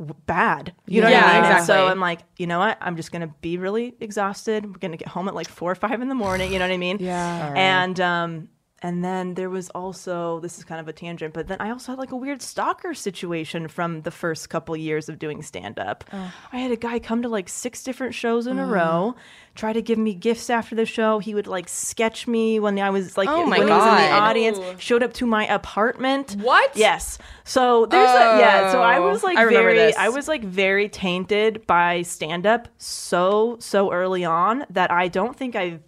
w- 0.00 0.16
bad. 0.26 0.74
You 0.86 1.00
know 1.02 1.08
Yeah, 1.08 1.20
what 1.22 1.24
I 1.24 1.28
mean? 1.28 1.36
And 1.36 1.46
exactly. 1.52 1.66
so 1.66 1.86
I'm 1.86 2.00
like, 2.00 2.20
you 2.38 2.48
know 2.48 2.58
what? 2.58 2.76
I'm 2.80 2.96
just 2.96 3.12
going 3.12 3.22
to 3.22 3.32
be 3.40 3.56
really 3.56 3.94
exhausted. 4.00 4.66
We're 4.66 4.78
going 4.78 4.90
to 4.92 4.98
get 4.98 5.08
home 5.08 5.28
at 5.28 5.34
like 5.34 5.48
four 5.48 5.70
or 5.70 5.76
five 5.76 6.02
in 6.02 6.08
the 6.08 6.14
morning. 6.16 6.52
You 6.52 6.58
know 6.58 6.66
what 6.66 6.74
I 6.74 6.78
mean? 6.78 6.98
Yeah. 7.00 7.54
And 7.56 8.00
um, 8.00 8.48
and 8.82 9.04
then 9.04 9.34
there 9.34 9.48
was 9.48 9.70
also 9.70 10.40
this 10.40 10.58
is 10.58 10.64
kind 10.64 10.80
of 10.80 10.88
a 10.88 10.92
tangent, 10.92 11.32
but 11.32 11.46
then 11.46 11.58
I 11.60 11.70
also 11.70 11.92
had 11.92 11.98
like 11.98 12.10
a 12.10 12.16
weird 12.16 12.42
stalker 12.42 12.94
situation 12.94 13.68
from 13.68 14.02
the 14.02 14.10
first 14.10 14.50
couple 14.50 14.76
years 14.76 15.08
of 15.08 15.20
doing 15.20 15.40
stand 15.42 15.78
up. 15.78 16.04
I 16.52 16.58
had 16.58 16.72
a 16.72 16.76
guy 16.76 16.98
come 16.98 17.22
to 17.22 17.28
like 17.28 17.48
six 17.48 17.84
different 17.84 18.14
shows 18.14 18.48
in 18.48 18.58
a 18.58 18.64
mm. 18.64 18.70
row, 18.70 19.14
try 19.54 19.72
to 19.72 19.80
give 19.80 19.98
me 19.98 20.14
gifts 20.14 20.50
after 20.50 20.74
the 20.74 20.84
show. 20.84 21.20
He 21.20 21.32
would 21.32 21.46
like 21.46 21.68
sketch 21.68 22.26
me 22.26 22.58
when 22.58 22.76
I 22.80 22.90
was 22.90 23.16
like 23.16 23.28
Oh 23.28 23.46
my 23.46 23.58
when 23.58 23.68
he 23.68 23.72
was 23.72 23.82
in 23.82 24.04
the 24.04 24.10
God. 24.10 24.22
audience. 24.22 24.58
Showed 24.78 25.04
up 25.04 25.12
to 25.14 25.26
my 25.26 25.46
apartment. 25.46 26.36
What? 26.40 26.76
Yes. 26.76 27.18
So 27.44 27.86
there's 27.86 28.10
a 28.10 28.38
yeah. 28.40 28.72
So 28.72 28.82
I 28.82 28.98
oh, 28.98 29.08
was 29.08 29.22
like 29.22 29.38
I 29.38 29.46
very 29.46 29.74
this. 29.74 29.96
I 29.96 30.08
was 30.08 30.26
like 30.26 30.42
very 30.42 30.88
tainted 30.88 31.66
by 31.68 32.02
stand 32.02 32.46
up 32.46 32.68
so 32.78 33.56
so 33.60 33.92
early 33.92 34.24
on 34.24 34.66
that 34.70 34.90
I 34.90 35.06
don't 35.06 35.36
think 35.36 35.54
I've 35.54 35.80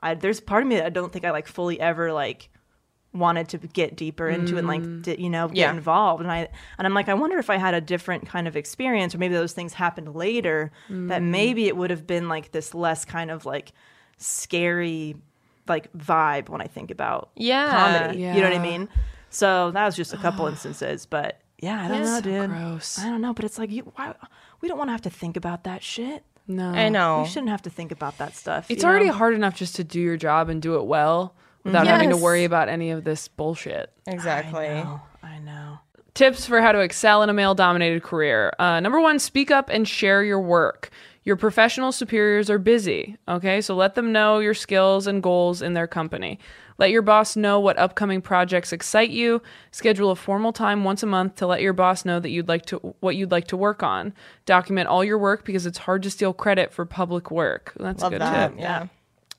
I, 0.00 0.14
there's 0.14 0.40
part 0.40 0.62
of 0.62 0.68
me 0.68 0.76
that 0.76 0.86
I 0.86 0.90
don't 0.90 1.12
think 1.12 1.24
I 1.24 1.30
like 1.30 1.46
fully 1.48 1.80
ever 1.80 2.12
like 2.12 2.50
wanted 3.14 3.48
to 3.48 3.58
get 3.58 3.96
deeper 3.96 4.28
into 4.28 4.58
and 4.58 4.66
like 4.68 4.82
mm. 4.82 5.02
di- 5.02 5.20
you 5.20 5.30
know 5.30 5.48
get 5.48 5.56
Yeah. 5.56 5.70
involved. 5.72 6.22
And 6.22 6.30
I 6.30 6.48
and 6.76 6.86
I'm 6.86 6.94
like 6.94 7.08
I 7.08 7.14
wonder 7.14 7.38
if 7.38 7.48
I 7.50 7.56
had 7.56 7.74
a 7.74 7.80
different 7.80 8.26
kind 8.28 8.46
of 8.46 8.56
experience 8.56 9.14
or 9.14 9.18
maybe 9.18 9.34
those 9.34 9.54
things 9.54 9.72
happened 9.72 10.14
later 10.14 10.70
that 10.88 11.22
mm. 11.22 11.30
maybe 11.30 11.66
it 11.66 11.76
would 11.76 11.90
have 11.90 12.06
been 12.06 12.28
like 12.28 12.52
this 12.52 12.74
less 12.74 13.04
kind 13.04 13.30
of 13.30 13.46
like 13.46 13.72
scary 14.18 15.16
like 15.66 15.92
vibe 15.92 16.48
when 16.48 16.60
I 16.60 16.66
think 16.66 16.90
about 16.90 17.30
Yeah. 17.34 17.70
comedy. 17.70 18.20
You 18.20 18.34
know 18.34 18.42
what 18.42 18.52
I 18.52 18.58
mean? 18.58 18.88
So 19.30 19.70
that 19.72 19.84
was 19.84 19.96
just 19.96 20.12
a 20.12 20.18
couple 20.18 20.46
instances 20.46 21.06
but 21.06 21.40
yeah 21.60 21.84
I 21.84 21.88
don't 21.88 22.02
know 22.04 22.20
dude. 22.20 22.50
gross. 22.50 22.98
I 22.98 23.04
don't 23.10 23.20
know 23.20 23.32
but 23.34 23.44
it's 23.44 23.58
like 23.58 23.70
you 23.70 23.82
why 23.96 24.14
we 24.60 24.68
don't 24.68 24.78
want 24.78 24.88
to 24.88 24.92
have 24.92 25.02
to 25.02 25.10
think 25.10 25.36
about 25.36 25.64
that 25.64 25.82
shit 25.82 26.24
No. 26.48 26.70
I 26.70 26.88
know. 26.88 27.20
you 27.20 27.26
shouldn't 27.28 27.50
have 27.50 27.62
to 27.62 27.70
think 27.70 27.92
about 27.92 28.16
that 28.18 28.34
stuff 28.34 28.66
It's 28.70 28.82
already 28.82 29.06
know? 29.06 29.12
hard 29.12 29.34
enough 29.34 29.54
just 29.54 29.76
to 29.76 29.84
do 29.84 30.00
your 30.00 30.16
job 30.16 30.48
and 30.48 30.60
do 30.62 30.76
it 30.76 30.86
well 30.86 31.34
without 31.62 31.86
having 31.86 32.08
to 32.10 32.16
worry 32.16 32.44
about 32.44 32.68
any 32.70 32.90
of 32.90 33.04
this 33.04 33.28
bullshit. 33.28 33.92
Exactly. 34.06 34.68
Oh, 34.68 35.02
I 35.22 35.38
know. 35.40 35.80
Tips 36.14 36.46
for 36.46 36.60
how 36.62 36.72
to 36.72 36.80
excel 36.80 37.22
in 37.22 37.28
a 37.28 37.34
male 37.34 37.54
dominated 37.54 38.02
career. 38.02 38.52
Uh, 38.58 38.80
number 38.80 39.00
one, 39.00 39.18
speak 39.18 39.50
up 39.50 39.68
and 39.68 39.86
share 39.86 40.24
your 40.24 40.40
work. 40.40 40.90
Your 41.24 41.36
professional 41.36 41.92
superiors 41.92 42.48
are 42.48 42.58
busy, 42.58 43.18
okay? 43.28 43.60
So 43.60 43.76
let 43.76 43.94
them 43.94 44.12
know 44.12 44.38
your 44.38 44.54
skills 44.54 45.06
and 45.06 45.22
goals 45.22 45.60
in 45.60 45.74
their 45.74 45.86
company. 45.86 46.38
Let 46.78 46.90
your 46.90 47.02
boss 47.02 47.36
know 47.36 47.58
what 47.58 47.76
upcoming 47.76 48.22
projects 48.22 48.72
excite 48.72 49.10
you. 49.10 49.42
Schedule 49.72 50.12
a 50.12 50.16
formal 50.16 50.52
time 50.52 50.84
once 50.84 51.02
a 51.02 51.06
month 51.06 51.34
to 51.36 51.46
let 51.46 51.60
your 51.60 51.72
boss 51.72 52.04
know 52.04 52.20
that 52.20 52.30
you'd 52.30 52.48
like 52.48 52.66
to 52.66 52.76
what 53.00 53.16
you'd 53.16 53.32
like 53.32 53.48
to 53.48 53.56
work 53.56 53.82
on. 53.82 54.14
Document 54.46 54.88
all 54.88 55.02
your 55.02 55.18
work 55.18 55.44
because 55.44 55.66
it's 55.66 55.78
hard 55.78 56.04
to 56.04 56.10
steal 56.10 56.32
credit 56.32 56.72
for 56.72 56.84
public 56.84 57.30
work. 57.30 57.72
That's 57.78 58.02
Love 58.02 58.12
a 58.12 58.14
good 58.14 58.22
that. 58.22 58.50
tip. 58.50 58.60
Yeah. 58.60 58.86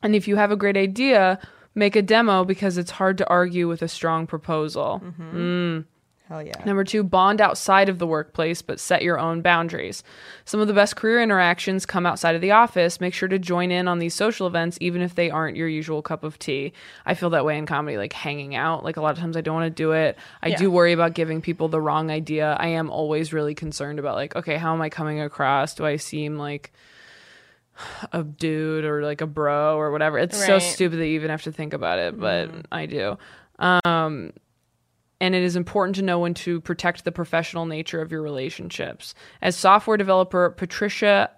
And 0.03 0.15
if 0.15 0.27
you 0.27 0.35
have 0.35 0.51
a 0.51 0.57
great 0.57 0.77
idea, 0.77 1.39
make 1.75 1.95
a 1.95 2.01
demo 2.01 2.43
because 2.43 2.77
it's 2.77 2.91
hard 2.91 3.17
to 3.19 3.27
argue 3.27 3.67
with 3.67 3.81
a 3.81 3.87
strong 3.87 4.27
proposal. 4.27 5.01
Mm-hmm. 5.03 5.37
Mm. 5.37 5.85
Hell 6.29 6.43
yeah. 6.43 6.63
Number 6.63 6.83
two, 6.83 7.03
bond 7.03 7.41
outside 7.41 7.89
of 7.89 7.97
the 7.97 8.05
workplace, 8.05 8.61
but 8.61 8.79
set 8.79 9.01
your 9.01 9.17
own 9.17 9.41
boundaries. 9.41 10.03
Some 10.45 10.59
of 10.59 10.67
the 10.67 10.75
best 10.75 10.95
career 10.95 11.23
interactions 11.23 11.87
come 11.87 12.05
outside 12.05 12.35
of 12.35 12.41
the 12.41 12.51
office. 12.51 13.01
Make 13.01 13.15
sure 13.15 13.27
to 13.27 13.39
join 13.39 13.71
in 13.71 13.87
on 13.87 13.97
these 13.97 14.13
social 14.13 14.45
events, 14.45 14.77
even 14.79 15.01
if 15.01 15.15
they 15.15 15.31
aren't 15.31 15.57
your 15.57 15.67
usual 15.67 16.03
cup 16.03 16.23
of 16.23 16.37
tea. 16.37 16.71
I 17.03 17.15
feel 17.15 17.31
that 17.31 17.45
way 17.45 17.57
in 17.57 17.65
comedy, 17.65 17.97
like 17.97 18.13
hanging 18.13 18.53
out. 18.53 18.83
Like 18.83 18.97
a 18.97 19.01
lot 19.01 19.13
of 19.13 19.17
times 19.17 19.37
I 19.37 19.41
don't 19.41 19.55
want 19.55 19.75
to 19.75 19.83
do 19.83 19.93
it. 19.93 20.19
I 20.43 20.51
do 20.51 20.69
worry 20.69 20.93
about 20.93 21.15
giving 21.15 21.41
people 21.41 21.67
the 21.67 21.81
wrong 21.81 22.11
idea. 22.11 22.55
I 22.59 22.67
am 22.67 22.91
always 22.91 23.33
really 23.33 23.55
concerned 23.55 23.97
about, 23.97 24.13
like, 24.13 24.35
okay, 24.35 24.57
how 24.57 24.71
am 24.73 24.81
I 24.83 24.89
coming 24.89 25.19
across? 25.19 25.73
Do 25.73 25.83
I 25.83 25.95
seem 25.95 26.37
like 26.37 26.71
a 28.11 28.23
dude 28.23 28.85
or 28.85 29.03
like 29.03 29.21
a 29.21 29.27
bro 29.27 29.77
or 29.77 29.91
whatever. 29.91 30.19
It's 30.19 30.45
so 30.45 30.59
stupid 30.59 30.99
that 30.99 31.07
you 31.07 31.15
even 31.15 31.29
have 31.29 31.43
to 31.43 31.51
think 31.51 31.73
about 31.73 31.97
it, 31.97 32.19
but 32.19 32.51
I 32.71 32.85
do. 32.85 33.17
Um, 33.57 34.33
and 35.19 35.33
it 35.33 35.43
is 35.43 35.55
important 35.55 35.95
to 35.95 36.01
know 36.01 36.19
when 36.19 36.33
to 36.35 36.61
protect 36.61 37.03
the 37.03 37.11
professional 37.11 37.65
nature 37.65 38.01
of 38.01 38.11
your 38.11 38.21
relationships. 38.21 39.15
As 39.41 39.55
software 39.55 39.97
developer 39.97 40.51
Patricia 40.51 41.31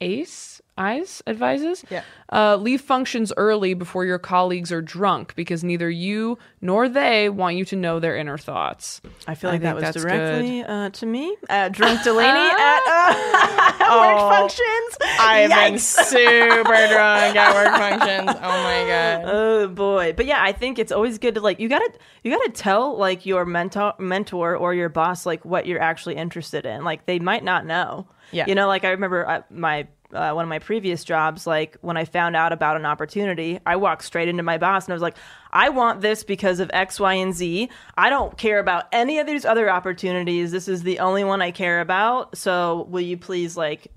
Ace 0.00 0.61
Eyes 0.82 1.22
advises, 1.26 1.84
Yeah. 1.90 2.02
uh, 2.32 2.56
leave 2.56 2.80
functions 2.80 3.32
early 3.36 3.74
before 3.74 4.04
your 4.04 4.18
colleagues 4.18 4.72
are 4.72 4.82
drunk 4.82 5.34
because 5.36 5.62
neither 5.62 5.88
you 5.88 6.38
nor 6.60 6.88
they 6.88 7.28
want 7.28 7.56
you 7.56 7.64
to 7.66 7.76
know 7.76 8.00
their 8.00 8.16
inner 8.16 8.38
thoughts. 8.38 9.00
I 9.28 9.34
feel 9.34 9.50
I 9.50 9.54
like 9.54 9.62
that 9.62 9.76
was 9.76 9.94
directly 9.94 10.62
uh, 10.64 10.90
to 10.90 11.06
me. 11.06 11.36
Uh, 11.48 11.68
Drunk 11.68 12.00
Delanie 12.00 12.50
at 12.58 12.82
uh, 12.88 13.78
work 14.00 14.18
functions. 14.38 14.96
I 15.20 15.46
have 15.48 15.70
been 15.70 15.78
super 15.78 16.62
drunk 16.64 17.36
at 17.36 17.54
work 17.54 17.76
functions. 17.76 18.30
Oh 18.42 18.62
my 18.62 18.84
god. 18.88 19.22
Oh 19.24 19.68
boy, 19.68 20.12
but 20.16 20.26
yeah, 20.26 20.42
I 20.42 20.52
think 20.52 20.78
it's 20.78 20.92
always 20.92 21.18
good 21.18 21.34
to 21.36 21.40
like 21.40 21.60
you 21.60 21.68
gotta 21.68 21.90
you 22.24 22.30
gotta 22.36 22.50
tell 22.52 22.96
like 22.96 23.24
your 23.26 23.44
mentor 23.44 23.94
mentor 23.98 24.56
or 24.56 24.74
your 24.74 24.88
boss 24.88 25.24
like 25.26 25.44
what 25.44 25.66
you're 25.66 25.80
actually 25.80 26.16
interested 26.16 26.66
in. 26.66 26.82
Like 26.84 27.06
they 27.06 27.18
might 27.18 27.44
not 27.44 27.66
know. 27.66 28.06
Yeah. 28.32 28.46
you 28.46 28.54
know, 28.54 28.66
like 28.66 28.84
I 28.84 28.90
remember 28.90 29.28
uh, 29.28 29.42
my. 29.50 29.86
Uh, 30.12 30.32
one 30.32 30.44
of 30.44 30.48
my 30.48 30.58
previous 30.58 31.04
jobs, 31.04 31.46
like 31.46 31.76
when 31.80 31.96
I 31.96 32.04
found 32.04 32.36
out 32.36 32.52
about 32.52 32.76
an 32.76 32.84
opportunity, 32.84 33.58
I 33.64 33.76
walked 33.76 34.04
straight 34.04 34.28
into 34.28 34.42
my 34.42 34.58
boss 34.58 34.84
and 34.84 34.92
I 34.92 34.94
was 34.94 35.02
like, 35.02 35.16
I 35.52 35.70
want 35.70 36.00
this 36.02 36.22
because 36.22 36.60
of 36.60 36.70
X, 36.72 37.00
Y, 37.00 37.14
and 37.14 37.34
Z. 37.34 37.70
I 37.96 38.10
don't 38.10 38.36
care 38.36 38.58
about 38.58 38.84
any 38.92 39.18
of 39.18 39.26
these 39.26 39.44
other 39.44 39.70
opportunities. 39.70 40.52
This 40.52 40.68
is 40.68 40.82
the 40.82 40.98
only 40.98 41.24
one 41.24 41.40
I 41.40 41.50
care 41.50 41.80
about. 41.80 42.36
So 42.36 42.86
will 42.90 43.00
you 43.00 43.16
please, 43.16 43.56
like, 43.56 43.88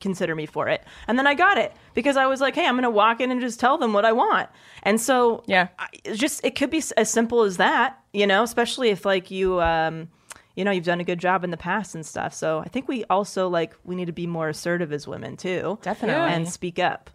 consider 0.00 0.34
me 0.34 0.46
for 0.46 0.66
it. 0.68 0.82
And 1.06 1.18
then 1.18 1.26
I 1.26 1.34
got 1.34 1.58
it 1.58 1.72
because 1.94 2.16
I 2.16 2.26
was 2.26 2.40
like, 2.40 2.54
hey, 2.54 2.66
I'm 2.66 2.74
going 2.74 2.84
to 2.84 2.90
walk 2.90 3.20
in 3.20 3.30
and 3.30 3.40
just 3.40 3.60
tell 3.60 3.78
them 3.78 3.92
what 3.92 4.04
I 4.04 4.12
want. 4.12 4.48
And 4.82 5.00
so, 5.00 5.44
Yeah. 5.46 5.68
I, 5.78 5.88
just 6.14 6.44
it 6.44 6.56
could 6.56 6.70
be 6.70 6.82
as 6.96 7.10
simple 7.10 7.42
as 7.42 7.58
that, 7.58 7.98
you 8.12 8.26
know, 8.26 8.42
especially 8.42 8.88
if 8.88 9.04
like 9.04 9.30
you 9.30 9.60
um 9.60 10.08
you 10.60 10.64
know, 10.66 10.70
you've 10.70 10.84
done 10.84 11.00
a 11.00 11.04
good 11.04 11.18
job 11.18 11.42
in 11.42 11.50
the 11.50 11.56
past 11.56 11.94
and 11.94 12.04
stuff. 12.04 12.34
So, 12.34 12.58
I 12.58 12.68
think 12.68 12.86
we 12.86 13.02
also 13.04 13.48
like 13.48 13.74
we 13.82 13.94
need 13.96 14.04
to 14.04 14.12
be 14.12 14.26
more 14.26 14.50
assertive 14.50 14.92
as 14.92 15.08
women 15.08 15.38
too. 15.38 15.78
Definitely. 15.80 16.34
And 16.34 16.46
speak 16.46 16.78
up. 16.78 17.08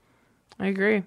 I 0.59 0.65
agree. 0.65 1.03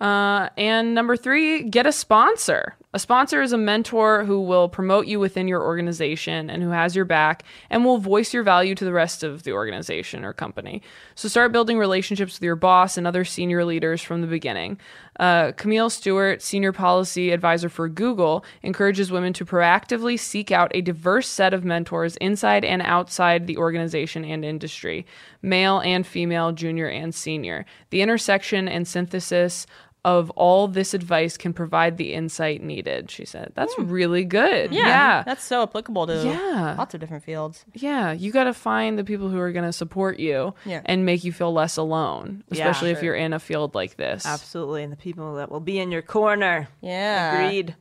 Uh, 0.00 0.48
and 0.56 0.92
number 0.92 1.16
three, 1.16 1.62
get 1.62 1.86
a 1.86 1.92
sponsor. 1.92 2.74
A 2.94 2.98
sponsor 2.98 3.40
is 3.40 3.54
a 3.54 3.58
mentor 3.58 4.26
who 4.26 4.42
will 4.42 4.68
promote 4.68 5.06
you 5.06 5.18
within 5.18 5.48
your 5.48 5.62
organization 5.62 6.50
and 6.50 6.62
who 6.62 6.68
has 6.68 6.94
your 6.94 7.06
back 7.06 7.42
and 7.70 7.86
will 7.86 7.96
voice 7.96 8.34
your 8.34 8.42
value 8.42 8.74
to 8.74 8.84
the 8.84 8.92
rest 8.92 9.22
of 9.22 9.44
the 9.44 9.52
organization 9.52 10.26
or 10.26 10.34
company. 10.34 10.82
So 11.14 11.26
start 11.26 11.52
building 11.52 11.78
relationships 11.78 12.34
with 12.34 12.42
your 12.42 12.54
boss 12.54 12.98
and 12.98 13.06
other 13.06 13.24
senior 13.24 13.64
leaders 13.64 14.02
from 14.02 14.20
the 14.20 14.26
beginning. 14.26 14.78
Uh, 15.18 15.52
Camille 15.52 15.88
Stewart, 15.88 16.42
senior 16.42 16.72
policy 16.72 17.30
advisor 17.30 17.70
for 17.70 17.88
Google, 17.88 18.44
encourages 18.62 19.10
women 19.10 19.32
to 19.34 19.46
proactively 19.46 20.18
seek 20.18 20.50
out 20.50 20.70
a 20.74 20.82
diverse 20.82 21.28
set 21.28 21.54
of 21.54 21.64
mentors 21.64 22.16
inside 22.16 22.62
and 22.62 22.82
outside 22.82 23.46
the 23.46 23.56
organization 23.56 24.22
and 24.22 24.44
industry, 24.44 25.06
male 25.40 25.80
and 25.80 26.06
female, 26.06 26.52
junior 26.52 26.88
and 26.88 27.14
senior. 27.14 27.64
The 27.88 28.02
intersection 28.02 28.68
and 28.68 28.86
synthesis 28.86 29.66
of 30.04 30.30
all 30.30 30.66
this 30.66 30.94
advice 30.94 31.36
can 31.36 31.52
provide 31.52 31.96
the 31.96 32.12
insight 32.12 32.60
needed, 32.60 33.08
she 33.08 33.24
said. 33.24 33.52
That's 33.54 33.72
really 33.78 34.24
good. 34.24 34.72
Yeah, 34.72 34.86
Yeah. 34.86 35.22
That's 35.24 35.44
so 35.44 35.62
applicable 35.62 36.08
to 36.08 36.24
Yeah. 36.24 36.74
lots 36.76 36.92
of 36.94 37.00
different 37.00 37.22
fields. 37.22 37.64
Yeah, 37.72 38.10
you 38.10 38.32
got 38.32 38.44
to 38.44 38.52
find 38.54 38.98
the 38.98 39.04
people 39.04 39.28
who 39.28 39.38
are 39.38 39.52
going 39.52 39.64
to 39.64 39.72
support 39.72 40.18
you 40.18 40.54
Yeah. 40.64 40.80
and 40.86 41.06
make 41.06 41.22
you 41.22 41.32
feel 41.32 41.52
less 41.52 41.76
alone, 41.76 42.42
Yeah. 42.50 42.54
especially 42.68 42.90
if 42.90 43.00
you're 43.02 43.14
in 43.14 43.32
a 43.32 43.38
field 43.38 43.76
like 43.76 43.96
this. 43.96 44.26
Absolutely. 44.26 44.82
And 44.82 44.92
the 44.92 44.96
people 44.96 45.36
that 45.36 45.52
will 45.52 45.60
be 45.60 45.78
in 45.78 45.92
your 45.92 46.02
corner. 46.02 46.68
Yeah. 46.80 47.34
Agreed. 47.44 47.76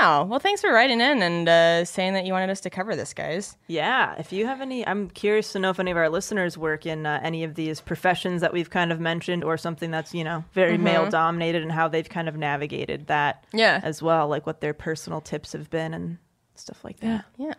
Wow. 0.00 0.24
Well, 0.24 0.40
thanks 0.40 0.60
for 0.60 0.72
writing 0.72 1.00
in 1.00 1.22
and 1.22 1.48
uh, 1.48 1.84
saying 1.84 2.14
that 2.14 2.26
you 2.26 2.32
wanted 2.32 2.50
us 2.50 2.60
to 2.62 2.70
cover 2.70 2.96
this, 2.96 3.14
guys. 3.14 3.56
Yeah, 3.68 4.14
if 4.18 4.32
you 4.32 4.46
have 4.46 4.60
any, 4.60 4.86
I'm 4.86 5.08
curious 5.10 5.52
to 5.52 5.58
know 5.58 5.70
if 5.70 5.78
any 5.78 5.90
of 5.90 5.96
our 5.96 6.08
listeners 6.08 6.58
work 6.58 6.86
in 6.86 7.06
uh, 7.06 7.20
any 7.22 7.44
of 7.44 7.54
these 7.54 7.80
professions 7.80 8.40
that 8.40 8.52
we've 8.52 8.70
kind 8.70 8.90
of 8.90 9.00
mentioned, 9.00 9.44
or 9.44 9.56
something 9.56 9.90
that's 9.90 10.12
you 10.14 10.24
know 10.24 10.44
very 10.52 10.76
male 10.78 11.08
dominated, 11.08 11.62
and 11.62 11.72
how 11.72 11.88
they've 11.88 12.08
kind 12.08 12.28
of 12.28 12.36
navigated 12.36 13.06
that. 13.06 13.44
Yeah. 13.52 13.80
as 13.82 14.02
well, 14.02 14.28
like 14.28 14.46
what 14.46 14.60
their 14.60 14.74
personal 14.74 15.20
tips 15.20 15.52
have 15.52 15.70
been 15.70 15.94
and 15.94 16.18
stuff 16.56 16.84
like 16.84 17.00
that. 17.00 17.24
Yeah. 17.36 17.54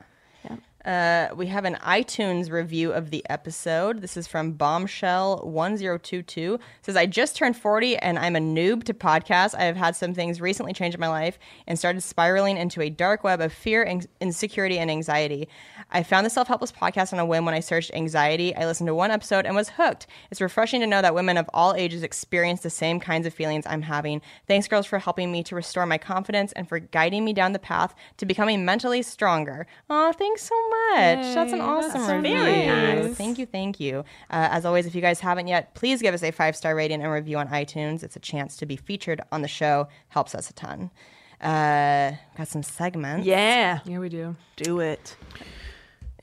Uh, 0.88 1.28
we 1.36 1.48
have 1.48 1.66
an 1.66 1.76
iTunes 1.84 2.50
review 2.50 2.94
of 2.94 3.10
the 3.10 3.22
episode. 3.30 4.00
This 4.00 4.16
is 4.16 4.26
from 4.26 4.54
Bombshell1022. 4.54 6.54
It 6.54 6.62
says, 6.82 6.96
I 6.96 7.06
just 7.06 7.36
turned 7.36 7.58
40 7.58 7.98
and 7.98 8.18
I'm 8.18 8.38
a 8.38 8.40
noob 8.40 8.86
to 8.86 8.94
podcasts. 8.94 9.54
I 9.54 9.64
have 9.64 9.76
had 9.76 9.98
some 9.98 10.14
things 10.14 10.40
recently 10.40 10.72
change 10.72 10.94
in 10.94 11.02
my 11.02 11.10
life 11.10 11.38
and 11.68 11.78
started 11.78 12.04
spiraling 12.04 12.56
into 12.56 12.82
a 12.82 12.90
dark 12.90 13.26
web 13.26 13.42
of 13.42 13.52
fear, 13.52 13.84
an- 13.84 14.04
insecurity, 14.22 14.80
and 14.80 14.90
anxiety. 14.90 15.50
I 15.92 16.04
found 16.04 16.26
the 16.26 16.30
Self 16.30 16.48
Helpless 16.48 16.72
podcast 16.72 17.12
on 17.12 17.20
a 17.20 17.26
whim 17.26 17.44
when 17.44 17.54
I 17.54 17.60
searched 17.60 17.92
anxiety. 17.94 18.56
I 18.56 18.66
listened 18.66 18.88
to 18.88 18.96
one 18.96 19.12
episode 19.12 19.46
and 19.46 19.58
was 19.58 19.68
hooked. 19.68 20.08
It's 20.32 20.40
refreshing 20.40 20.80
to 20.80 20.88
know 20.88 21.02
that 21.02 21.14
women 21.14 21.36
of 21.36 21.50
all 21.54 21.76
ages 21.76 22.02
experience 22.02 22.62
the 22.62 22.70
same 22.70 23.02
kinds 23.02 23.28
of 23.28 23.34
feelings 23.34 23.66
I'm 23.68 23.82
having. 23.82 24.22
Thanks, 24.48 24.70
girls, 24.70 24.86
for 24.86 25.00
helping 25.00 25.34
me 25.34 25.44
to 25.44 25.56
restore 25.56 25.86
my 25.86 25.98
confidence 25.98 26.54
and 26.54 26.70
for 26.70 26.80
guiding 26.80 27.26
me 27.26 27.34
down 27.34 27.52
the 27.52 27.60
path 27.60 27.94
to 28.16 28.26
becoming 28.26 28.64
mentally 28.64 29.02
stronger. 29.02 29.68
Oh, 29.90 30.14
thanks 30.14 30.44
so 30.44 30.56
much. 30.70 30.77
That's 30.96 31.54
an 31.54 31.62
awesome 31.62 32.02
review. 32.24 32.38
very 32.40 32.66
nice. 32.66 33.16
Thank 33.16 33.38
you, 33.38 33.46
thank 33.46 33.80
you. 33.80 34.00
Uh, 34.30 34.50
as 34.52 34.66
always, 34.66 34.86
if 34.86 34.96
you 34.96 35.02
guys 35.02 35.20
haven't 35.20 35.48
yet, 35.48 35.74
please 35.76 36.02
give 36.02 36.14
us 36.14 36.24
a 36.24 36.32
five 36.32 36.56
star 36.56 36.76
rating 36.76 37.02
and 37.02 37.12
review 37.12 37.38
on 37.38 37.48
iTunes. 37.50 38.04
It's 38.04 38.16
a 38.16 38.20
chance 38.20 38.58
to 38.58 38.66
be 38.66 38.76
featured 38.76 39.22
on 39.32 39.42
the 39.42 39.48
show. 39.48 39.88
Helps 40.10 40.34
us 40.34 40.50
a 40.50 40.54
ton. 40.54 40.90
Uh, 41.40 42.14
got 42.36 42.48
some 42.48 42.64
segments. 42.64 43.26
Yeah, 43.28 43.80
Yeah, 43.86 44.00
we 44.00 44.10
do. 44.10 44.36
do 44.56 44.80
it. 44.80 45.16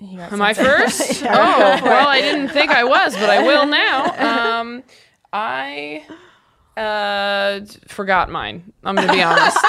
You 0.00 0.18
got 0.18 0.32
Am 0.32 0.42
I 0.42 0.52
first? 0.54 1.22
oh, 1.24 1.26
well, 1.28 2.08
I 2.08 2.20
didn't 2.20 2.48
think 2.48 2.70
I 2.72 2.82
was, 2.82 3.14
but 3.14 3.30
I 3.30 3.44
will 3.46 3.66
now. 3.66 4.60
Um, 4.60 4.82
I 5.32 6.04
uh, 6.76 7.60
forgot 7.88 8.30
mine. 8.30 8.72
I'm 8.84 8.94
going 8.94 9.06
to 9.06 9.12
be 9.12 9.22
honest. 9.22 9.56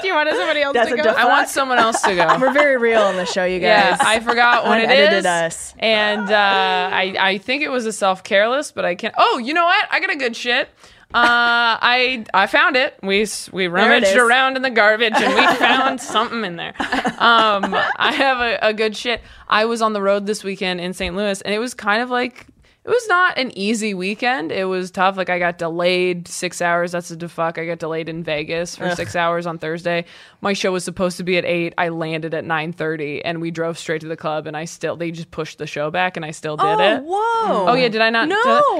Do 0.00 0.08
you 0.08 0.14
want 0.14 0.28
somebody 0.30 0.62
else 0.62 0.74
That's 0.74 0.90
to 0.90 0.96
go? 0.96 1.10
I 1.10 1.26
want 1.26 1.48
someone 1.48 1.78
else 1.78 2.00
to 2.02 2.14
go. 2.14 2.38
We're 2.40 2.52
very 2.52 2.78
real 2.78 3.02
on 3.02 3.16
the 3.16 3.26
show, 3.26 3.44
you 3.44 3.58
guys. 3.58 3.98
Yeah, 3.98 3.98
I 4.00 4.20
forgot 4.20 4.64
what 4.64 4.80
it 4.80 4.84
Unedited 4.84 5.26
us. 5.26 5.74
And 5.78 6.30
uh, 6.30 6.90
I, 6.92 7.14
I 7.18 7.38
think 7.38 7.62
it 7.62 7.68
was 7.70 7.84
a 7.84 7.92
self 7.92 8.22
careless, 8.22 8.72
but 8.72 8.84
I 8.84 8.94
can't. 8.94 9.14
Oh, 9.18 9.38
you 9.38 9.52
know 9.52 9.64
what? 9.64 9.86
I 9.90 10.00
got 10.00 10.10
a 10.10 10.16
good 10.16 10.36
shit. 10.36 10.68
Uh, 11.14 11.76
I 11.82 12.24
I 12.32 12.46
found 12.46 12.74
it. 12.74 12.98
We 13.02 13.26
we 13.52 13.66
rummaged 13.66 14.16
around 14.16 14.56
in 14.56 14.62
the 14.62 14.70
garbage 14.70 15.12
and 15.14 15.34
we 15.34 15.46
found 15.56 16.00
something 16.00 16.42
in 16.42 16.56
there. 16.56 16.74
Um, 16.78 17.74
I 17.96 18.14
have 18.16 18.38
a, 18.38 18.58
a 18.68 18.72
good 18.72 18.96
shit. 18.96 19.20
I 19.46 19.66
was 19.66 19.82
on 19.82 19.92
the 19.92 20.00
road 20.00 20.24
this 20.24 20.42
weekend 20.42 20.80
in 20.80 20.94
St. 20.94 21.14
Louis, 21.14 21.42
and 21.42 21.52
it 21.52 21.58
was 21.58 21.74
kind 21.74 22.02
of 22.02 22.08
like 22.08 22.46
it 22.84 22.88
was 22.88 23.06
not 23.08 23.38
an 23.38 23.56
easy 23.56 23.94
weekend. 23.94 24.50
It 24.50 24.64
was 24.64 24.90
tough. 24.90 25.16
Like 25.16 25.30
I 25.30 25.38
got 25.38 25.56
delayed 25.58 26.26
six 26.26 26.60
hours. 26.60 26.90
That's 26.90 27.10
a 27.12 27.16
defuck. 27.16 27.56
I 27.56 27.66
got 27.66 27.78
delayed 27.78 28.08
in 28.08 28.24
Vegas 28.24 28.74
for 28.74 28.90
six 28.96 29.14
hours 29.14 29.46
on 29.46 29.58
Thursday. 29.58 30.04
My 30.40 30.52
show 30.52 30.72
was 30.72 30.82
supposed 30.82 31.16
to 31.18 31.22
be 31.22 31.38
at 31.38 31.44
eight. 31.44 31.74
I 31.78 31.90
landed 31.90 32.34
at 32.34 32.44
nine 32.44 32.72
thirty, 32.72 33.24
and 33.24 33.40
we 33.40 33.52
drove 33.52 33.78
straight 33.78 34.00
to 34.00 34.08
the 34.08 34.16
club. 34.16 34.48
And 34.48 34.56
I 34.56 34.64
still 34.64 34.96
they 34.96 35.12
just 35.12 35.30
pushed 35.30 35.58
the 35.58 35.66
show 35.66 35.92
back, 35.92 36.16
and 36.16 36.26
I 36.26 36.32
still 36.32 36.56
did 36.56 36.66
oh, 36.66 36.80
it. 36.80 37.02
whoa. 37.04 37.68
Oh 37.68 37.74
yeah, 37.74 37.88
did 37.88 38.00
I 38.00 38.10
not? 38.10 38.28
No, 38.28 38.36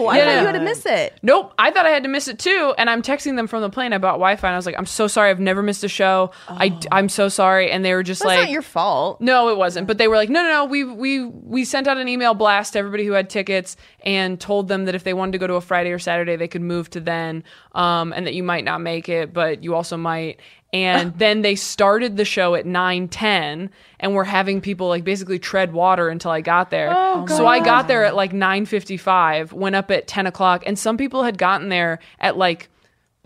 I 0.09 0.19
Yeah, 0.19 0.25
thought 0.25 0.41
you 0.41 0.47
had 0.47 0.53
to 0.53 0.61
miss 0.61 0.85
it. 0.85 1.19
Nope, 1.23 1.55
I 1.57 1.71
thought 1.71 1.87
I 1.87 1.91
had 1.91 2.03
to 2.03 2.09
miss 2.09 2.27
it 2.27 2.41
too. 2.41 2.75
And 2.79 2.91
I'm 2.91 3.03
texting 3.03 3.37
them 3.37 3.47
from 3.47 3.63
the 3.63 3.71
plane. 3.71 3.93
I 3.93 3.99
bought 3.99 4.15
Wi-Fi, 4.15 4.49
and 4.49 4.55
I 4.55 4.59
was 4.59 4.67
like, 4.67 4.79
"I'm 4.79 4.87
so 4.87 5.07
sorry. 5.07 5.31
I've 5.31 5.39
never 5.39 5.63
missed 5.63 5.85
a 5.85 5.89
show. 5.89 6.33
I 6.49 6.71
oh. 6.75 6.81
I'm 6.91 7.09
so 7.09 7.29
sorry." 7.29 7.71
And 7.71 7.85
they 7.85 7.95
were 7.95 8.03
just 8.03 8.21
That's 8.21 8.29
like, 8.29 8.41
not 8.41 8.51
your 8.51 8.63
fault. 8.63 9.21
no, 9.21 9.49
it 9.49 9.57
wasn't. 9.57 9.87
But 9.87 9.99
they 9.99 10.09
were 10.09 10.17
like, 10.17 10.29
no, 10.29 10.43
no, 10.43 10.49
no. 10.49 10.65
We 10.65 10.83
we 10.83 11.25
we 11.25 11.65
sent 11.65 11.87
out 11.87 11.99
an 11.99 12.09
email 12.09 12.35
blast 12.35 12.73
to 12.73 12.81
everybody 12.81 13.07
who 13.07 13.13
had 13.13 13.31
tickets 13.31 13.77
and 14.05 14.41
told 14.41 14.69
them 14.69 14.85
that 14.87 14.95
if 14.95 15.05
they 15.05 15.15
wanted 15.15 15.33
to 15.33 15.39
go 15.39 15.47
to 15.47 15.55
a 15.55 15.61
Friday 15.61 15.93
or 15.93 15.99
Saturday, 15.99 16.37
they 16.37 16.49
could 16.49 16.63
move 16.63 16.91
to 16.91 17.01
then, 17.01 17.45
um, 17.73 18.13
and 18.13 18.27
that 18.27 18.35
you 18.35 18.43
might 18.43 18.65
not 18.65 18.81
make 18.81 19.09
it, 19.09 19.33
but 19.33 19.63
you 19.63 19.75
also 19.75 19.97
might. 19.97 20.41
And 20.73 21.15
then 21.19 21.43
they 21.43 21.55
started 21.55 22.17
the 22.17 22.25
show 22.25 22.55
at 22.55 22.67
nine 22.67 23.09
ten, 23.09 23.71
and 24.01 24.15
we're 24.15 24.25
having 24.25 24.61
people 24.61 24.89
like 24.89 25.05
basically 25.05 25.39
tread 25.39 25.73
water 25.73 26.09
until 26.09 26.31
I 26.31 26.41
got 26.41 26.71
there. 26.71 26.91
so 27.29 27.47
I 27.47 27.61
got 27.61 27.89
there 27.89 28.05
at 28.05 28.15
like 28.15 28.33
nine 28.33 28.67
fifty 28.67 28.97
five, 28.97 29.53
went 29.53 29.77
up 29.77 29.91
at 29.91 30.07
ten 30.07 30.27
o'clock, 30.27 30.63
and 30.67 30.79
some 30.79 30.97
people 30.97 31.23
had 31.23 31.39
gotten 31.39 31.69
there 31.69 31.99
at 32.19 32.37
like 32.37 32.69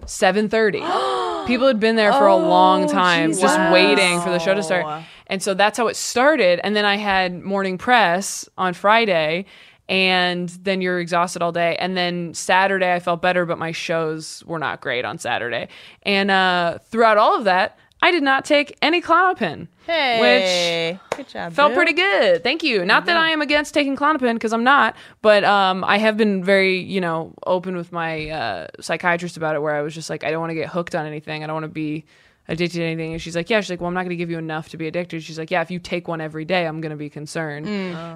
seven 0.05 0.49
thirty. 0.49 0.81
People 1.47 1.69
had 1.69 1.79
been 1.79 1.95
there 1.95 2.13
for 2.13 2.27
a 2.27 2.35
long 2.35 2.89
time, 2.89 3.33
just 3.33 3.57
waiting 3.73 4.21
for 4.21 4.31
the 4.31 4.41
show 4.41 4.53
to 4.53 4.65
start. 4.65 5.05
And 5.29 5.41
so 5.41 5.55
that's 5.55 5.79
how 5.79 5.87
it 5.87 5.95
started. 5.95 6.59
And 6.65 6.75
then 6.75 6.85
I 6.85 6.97
had 6.97 7.41
morning 7.41 7.79
press 7.79 8.49
on 8.59 8.75
Friday, 8.75 9.47
and 9.89 10.49
then 10.49 10.81
you're 10.81 10.99
exhausted 11.01 11.43
all 11.43 11.53
day. 11.53 11.77
And 11.77 11.97
then 11.97 12.35
Saturday 12.35 12.93
I 12.93 13.01
felt 13.01 13.23
better, 13.23 13.47
but 13.47 13.59
my 13.59 13.73
shows 13.73 14.43
were 14.47 14.59
not 14.59 14.81
great 14.81 15.05
on 15.05 15.19
Saturday. 15.19 15.69
And 16.03 16.31
uh, 16.31 16.79
throughout 16.91 17.19
all 17.19 17.37
of 17.37 17.45
that, 17.45 17.79
I 18.03 18.11
did 18.11 18.23
not 18.23 18.45
take 18.45 18.77
any 18.83 19.01
Klonopin. 19.01 19.69
Hey, 19.87 20.99
Which 21.11 21.17
good 21.17 21.29
job. 21.29 21.53
felt 21.55 21.71
boo. 21.71 21.77
pretty 21.77 21.95
good. 21.95 22.43
Thank 22.43 22.63
you. 22.63 22.85
Not 22.85 23.07
that 23.07 23.17
I 23.17 23.31
am 23.31 23.41
against 23.41 23.73
taking 23.73 23.97
Klonopin 23.97 24.35
because 24.35 24.53
I'm 24.53 24.65
not, 24.65 24.97
but 25.23 25.45
um, 25.45 25.83
I 25.83 25.97
have 25.99 26.17
been 26.17 26.45
very, 26.45 26.79
you 26.79 27.01
know, 27.01 27.33
open 27.47 27.75
with 27.77 27.93
my 27.93 28.29
uh, 28.29 28.67
psychiatrist 28.81 29.37
about 29.37 29.55
it. 29.55 29.63
Where 29.63 29.75
I 29.75 29.83
was 29.83 29.95
just 29.95 30.11
like, 30.11 30.25
I 30.25 30.31
don't 30.31 30.41
want 30.41 30.51
to 30.51 30.55
get 30.55 30.69
hooked 30.69 30.95
on 30.95 31.07
anything. 31.07 31.43
I 31.43 31.47
don't 31.47 31.55
want 31.55 31.65
to 31.65 31.69
be 31.69 32.05
addicted 32.49 32.79
to 32.79 32.85
anything. 32.85 33.13
And 33.13 33.21
she's 33.23 33.35
like, 33.37 33.51
Yeah. 33.51 33.61
She's 33.61 33.71
like, 33.71 33.81
Well, 33.81 33.89
I'm 33.89 33.95
not 33.95 34.01
going 34.03 34.11
to 34.11 34.17
give 34.17 34.31
you 34.31 34.39
enough 34.39 34.69
to 34.71 34.77
be 34.77 34.87
addicted. 34.87 35.23
She's 35.23 35.39
like, 35.39 35.51
Yeah, 35.51 35.63
if 35.63 35.71
you 35.71 35.79
take 35.79 36.09
one 36.09 36.21
every 36.21 36.45
day, 36.45 36.67
I'm 36.67 36.81
going 36.81 36.91
to 36.91 36.97
be 36.97 37.11
concerned. 37.11 37.67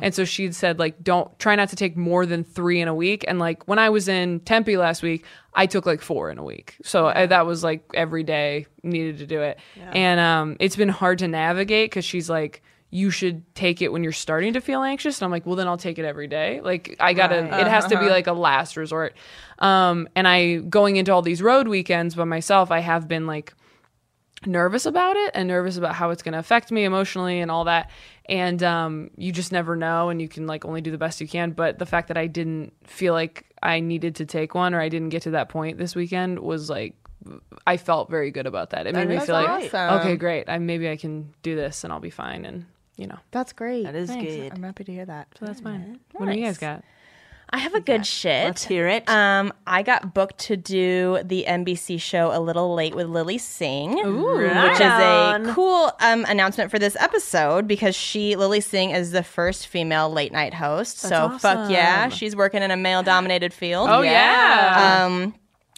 And 0.03 0.15
so 0.15 0.25
she'd 0.25 0.55
said 0.55 0.79
like, 0.79 1.03
Don't 1.03 1.37
try 1.39 1.55
not 1.57 1.69
to 1.71 1.77
take 1.77 1.97
more 1.97 2.27
than 2.27 2.45
three 2.45 2.81
in 2.81 2.89
a 2.89 2.95
week. 2.95 3.25
And 3.29 3.39
like 3.39 3.67
when 3.67 3.79
I 3.79 3.91
was 3.91 4.09
in 4.09 4.41
Tempe 4.41 4.77
last 4.77 5.03
week, 5.03 5.25
I 5.55 5.67
took 5.67 5.87
like 5.87 6.01
four 6.01 6.31
in 6.31 6.39
a 6.39 6.45
week. 6.45 6.77
So 6.83 7.07
I, 7.09 7.27
that 7.27 7.47
was 7.47 7.65
like 7.65 7.83
every 7.95 8.23
day 8.23 8.67
needed 8.83 9.19
to 9.19 9.27
do 9.27 9.41
it. 9.43 9.59
And 9.93 10.21
um, 10.21 10.57
it's 10.61 10.77
been 10.77 10.89
hard 10.89 11.19
to 11.21 11.29
navigate 11.29 11.91
because 11.91 12.05
she's 12.05 12.31
like 12.31 12.63
you 12.93 13.09
should 13.09 13.55
take 13.55 13.81
it 13.81 13.93
when 13.93 14.03
you're 14.03 14.11
starting 14.13 14.55
to 14.55 14.61
feel 14.61 14.83
anxious 14.83 15.21
and 15.21 15.25
i'm 15.25 15.31
like 15.31 15.47
well 15.47 15.55
then 15.55 15.69
i'll 15.69 15.77
take 15.77 16.01
it 16.01 16.05
every 16.05 16.27
day 16.27 16.61
like 16.61 16.97
i 16.99 17.13
gotta 17.13 17.37
it 17.61 17.69
has 17.69 17.87
to 17.87 17.97
be 18.01 18.09
like 18.11 18.27
a 18.27 18.33
last 18.33 18.77
resort 18.77 19.15
um 19.61 20.09
and 20.17 20.27
i 20.27 20.57
going 20.57 20.97
into 20.97 21.13
all 21.13 21.23
these 21.23 21.41
road 21.41 21.69
weekends 21.69 22.17
by 22.17 22.25
myself 22.25 22.73
i 22.73 22.81
have 22.81 23.07
been 23.07 23.29
like 23.29 23.55
nervous 24.47 24.87
about 24.87 25.17
it 25.17 25.33
and 25.35 25.49
nervous 25.49 25.77
about 25.77 25.95
how 25.95 26.11
it's 26.11 26.23
going 26.23 26.33
to 26.33 26.39
affect 26.39 26.71
me 26.73 26.85
emotionally 26.85 27.41
and 27.41 27.51
all 27.51 27.65
that. 27.65 27.91
And 28.27 28.63
um, 28.63 29.11
you 29.17 29.33
just 29.33 29.53
never 29.53 29.77
know 29.77 30.09
and 30.09 30.21
you 30.21 30.29
can 30.29 30.47
like 30.47 30.65
only 30.65 30.81
do 30.81 30.91
the 30.91 30.99
best 30.99 31.21
you 31.21 31.29
can. 31.29 31.51
But 31.51 31.79
the 31.79 31.87
fact 31.87 32.09
that 32.09 32.17
i 32.17 32.27
didn't 32.27 32.73
feel 32.85 33.13
like 33.13 33.45
i 33.63 33.81
needed 33.81 34.15
to 34.17 34.25
take 34.25 34.55
one 34.55 34.73
or 34.75 34.81
i 34.81 34.89
didn't 34.89 35.11
get 35.11 35.23
to 35.23 35.31
that 35.33 35.49
point 35.49 35.77
this 35.79 35.95
weekend 35.95 36.39
was 36.39 36.71
like 36.71 36.95
i 37.67 37.77
felt 37.77 38.09
very 38.09 38.31
good 38.31 38.47
about 38.47 38.71
that. 38.71 38.87
It 38.87 38.95
made 38.95 39.09
me 39.09 39.17
is 39.17 39.27
feel 39.27 39.35
like 39.35 39.75
okay 39.75 40.17
great. 40.17 40.49
I, 40.49 40.59
maybe 40.59 40.89
i 40.89 40.97
can 40.97 41.35
do 41.43 41.55
this 41.57 41.85
and 41.85 41.93
i'll 41.93 42.01
be 42.01 42.11
fine 42.11 42.45
and 42.45 42.65
you 42.97 43.07
know. 43.07 43.19
That's 43.31 43.53
great. 43.53 43.85
That 43.85 43.95
is 43.95 44.09
Thanks. 44.11 44.31
good. 44.35 44.53
I'm 44.55 44.63
happy 44.63 44.85
to 44.85 44.93
hear 44.93 45.07
that. 45.07 45.29
so 45.39 45.45
that's 45.47 45.61
fine 45.61 46.01
what 46.13 46.31
do 46.31 46.39
you 46.39 46.45
guys 46.45 46.59
got 46.59 46.83
I 47.53 47.59
have 47.59 47.75
a 47.75 47.81
good 47.81 48.07
shit. 48.07 48.45
Let's 48.45 48.65
hear 48.65 48.87
it. 48.87 49.09
Um, 49.09 49.53
I 49.67 49.83
got 49.83 50.15
booked 50.15 50.39
to 50.47 50.57
do 50.57 51.19
the 51.25 51.45
NBC 51.49 52.01
show 52.01 52.31
A 52.33 52.39
Little 52.41 52.75
Late 52.75 52.95
with 52.95 53.09
Lilly 53.09 53.39
Singh, 53.39 53.97
which 53.97 54.05
is 54.75 54.81
a 54.81 55.53
cool 55.55 55.91
um, 56.01 56.25
announcement 56.29 56.71
for 56.71 56.79
this 56.79 56.97
episode 57.01 57.67
because 57.67 57.97
she, 57.97 58.37
Lilly 58.37 58.61
Singh, 58.61 58.91
is 58.91 59.11
the 59.11 59.25
first 59.25 59.67
female 59.67 60.11
late 60.11 60.33
night 60.33 60.55
host. 60.55 60.99
so 61.01 61.31
fuck 61.39 61.71
yeah, 61.71 62.09
she's 62.09 62.37
working 62.37 62.63
in 62.63 62.71
a 62.71 62.77
male 62.77 63.03
dominated 63.03 63.53
field. 63.53 63.89
oh 63.91 64.03
yeah, 64.03 65.05
Um, 65.05 65.35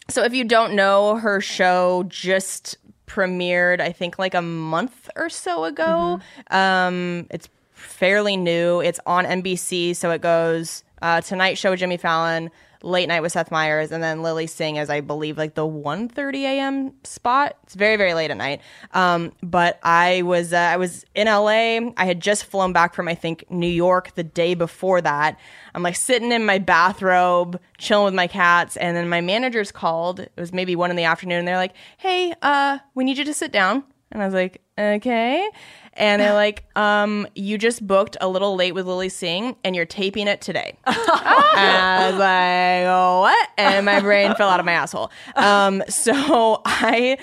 so 0.09 0.23
if 0.25 0.35
you 0.35 0.45
don't 0.45 0.75
know, 0.75 1.17
her 1.17 1.41
show 1.41 2.05
just 2.09 2.77
premiered, 3.07 3.81
I 3.81 3.93
think, 3.93 4.19
like 4.19 4.35
a 4.35 4.43
month 4.43 5.09
or 5.17 5.29
so 5.31 5.65
ago. 5.65 6.21
Um, 6.51 7.27
it's 7.31 7.49
fairly 7.73 8.37
new. 8.37 8.81
It's 8.81 9.01
on 9.07 9.25
NBC, 9.25 9.97
so 9.97 10.11
it 10.11 10.21
goes 10.21 10.83
uh, 11.03 11.21
Tonight 11.21 11.59
Show 11.59 11.71
with 11.73 11.81
Jimmy 11.81 11.97
Fallon, 11.99 12.51
Late 12.85 13.07
Night 13.07 13.21
with 13.21 13.33
Seth 13.33 13.51
Meyers, 13.51 13.93
and 13.93 14.03
then 14.03 14.23
Lilly 14.23 14.47
Singh 14.47 14.79
as 14.79 14.89
I 14.89 15.01
believe 15.01 15.37
like 15.37 15.55
the 15.55 15.67
1.30 15.67 16.35
a.m. 16.43 16.95
spot. 17.05 17.57
It's 17.65 17.75
very 17.75 17.97
very 17.97 18.15
late 18.15 18.31
at 18.31 18.37
night. 18.37 18.61
Um, 18.93 19.33
but 19.43 19.79
I 19.83 20.23
was 20.23 20.53
uh, 20.53 20.57
I 20.57 20.77
was 20.77 21.05
in 21.15 21.27
LA. 21.27 21.93
I 21.97 22.05
had 22.05 22.21
just 22.21 22.45
flown 22.45 22.73
back 22.73 22.95
from 22.95 23.09
I 23.09 23.15
think 23.15 23.45
New 23.51 23.69
York 23.69 24.15
the 24.15 24.25
day 24.25 24.55
before 24.55 25.01
that. 25.01 25.39
I'm 25.75 25.83
like 25.83 25.97
sitting 25.97 26.33
in 26.33 26.45
my 26.45 26.59
bathrobe, 26.59 27.61
chilling 27.79 28.07
with 28.07 28.15
my 28.15 28.27
cats, 28.27 28.77
and 28.77 28.97
then 28.97 29.09
my 29.09 29.21
managers 29.21 29.71
called. 29.71 30.21
It 30.21 30.33
was 30.37 30.53
maybe 30.53 30.75
one 30.75 30.91
in 30.91 30.97
the 30.97 31.05
afternoon. 31.05 31.41
And 31.41 31.49
they're 31.49 31.57
like, 31.57 31.75
"Hey, 31.99 32.35
uh, 32.43 32.79
we 32.95 33.05
need 33.05 33.19
you 33.19 33.25
to 33.25 33.35
sit 33.35 33.53
down." 33.53 33.85
And 34.13 34.23
I 34.23 34.25
was 34.27 34.35
like, 34.35 34.61
"Okay." 34.79 35.49
And 35.95 36.23
they're 36.23 36.33
like, 36.33 36.65
um, 36.75 37.27
you 37.35 37.59
just 37.59 37.87
booked 37.87 38.17
a 38.21 38.29
little 38.29 38.55
late 38.57 38.73
with 38.75 38.87
Lilly 38.87 39.11
Singh 39.11 39.57
and 39.63 39.77
you're 39.77 39.85
taping 39.85 40.27
it 40.27 40.41
today. 40.41 40.79
and 40.87 40.97
I 40.97 42.11
was 42.11 42.19
like, 42.19 42.87
oh, 42.89 43.21
what? 43.21 43.49
And 43.59 43.85
my 43.85 44.01
brain 44.01 44.35
fell 44.37 44.49
out 44.49 44.59
of 44.59 44.65
my 44.65 44.73
asshole. 44.73 45.11
Um, 45.37 45.83
so 45.89 46.63
I 46.65 47.19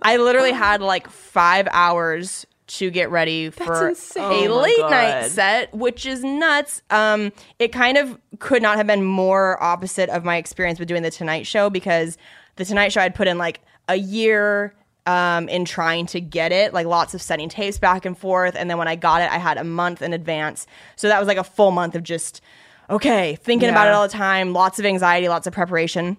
I 0.00 0.16
literally 0.16 0.52
had 0.52 0.80
like 0.80 1.08
five 1.10 1.68
hours 1.70 2.46
to 2.66 2.90
get 2.90 3.10
ready 3.10 3.50
for 3.50 3.90
a 3.90 3.94
Oh 4.16 4.46
late 4.62 4.78
night 4.78 5.26
set, 5.26 5.74
which 5.74 6.06
is 6.06 6.24
nuts. 6.24 6.80
Um, 6.88 7.30
it 7.58 7.72
kind 7.72 7.98
of 7.98 8.18
could 8.38 8.62
not 8.62 8.78
have 8.78 8.86
been 8.86 9.04
more 9.04 9.62
opposite 9.62 10.08
of 10.08 10.24
my 10.24 10.38
experience 10.38 10.78
with 10.78 10.88
doing 10.88 11.02
the 11.02 11.10
Tonight 11.10 11.46
Show 11.46 11.68
because 11.68 12.16
the 12.56 12.64
Tonight 12.64 12.90
Show 12.90 13.02
I'd 13.02 13.14
put 13.14 13.28
in 13.28 13.36
like 13.36 13.60
a 13.88 13.96
year 13.96 14.74
um, 15.06 15.48
in 15.48 15.64
trying 15.64 16.06
to 16.06 16.20
get 16.20 16.52
it, 16.52 16.72
like 16.72 16.86
lots 16.86 17.14
of 17.14 17.20
sending 17.20 17.48
tapes 17.48 17.78
back 17.78 18.04
and 18.04 18.16
forth. 18.16 18.54
And 18.56 18.70
then 18.70 18.78
when 18.78 18.88
I 18.88 18.96
got 18.96 19.20
it, 19.20 19.30
I 19.30 19.38
had 19.38 19.58
a 19.58 19.64
month 19.64 20.02
in 20.02 20.12
advance. 20.12 20.66
So 20.96 21.08
that 21.08 21.18
was 21.18 21.28
like 21.28 21.36
a 21.36 21.44
full 21.44 21.70
month 21.70 21.94
of 21.94 22.02
just, 22.02 22.40
okay, 22.88 23.36
thinking 23.36 23.68
about 23.68 23.86
it 23.88 23.92
all 23.92 24.02
the 24.02 24.12
time, 24.12 24.52
lots 24.52 24.78
of 24.78 24.86
anxiety, 24.86 25.28
lots 25.28 25.46
of 25.46 25.52
preparation. 25.52 26.16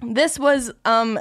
This 0.00 0.38
was 0.38 0.70
um 0.84 1.18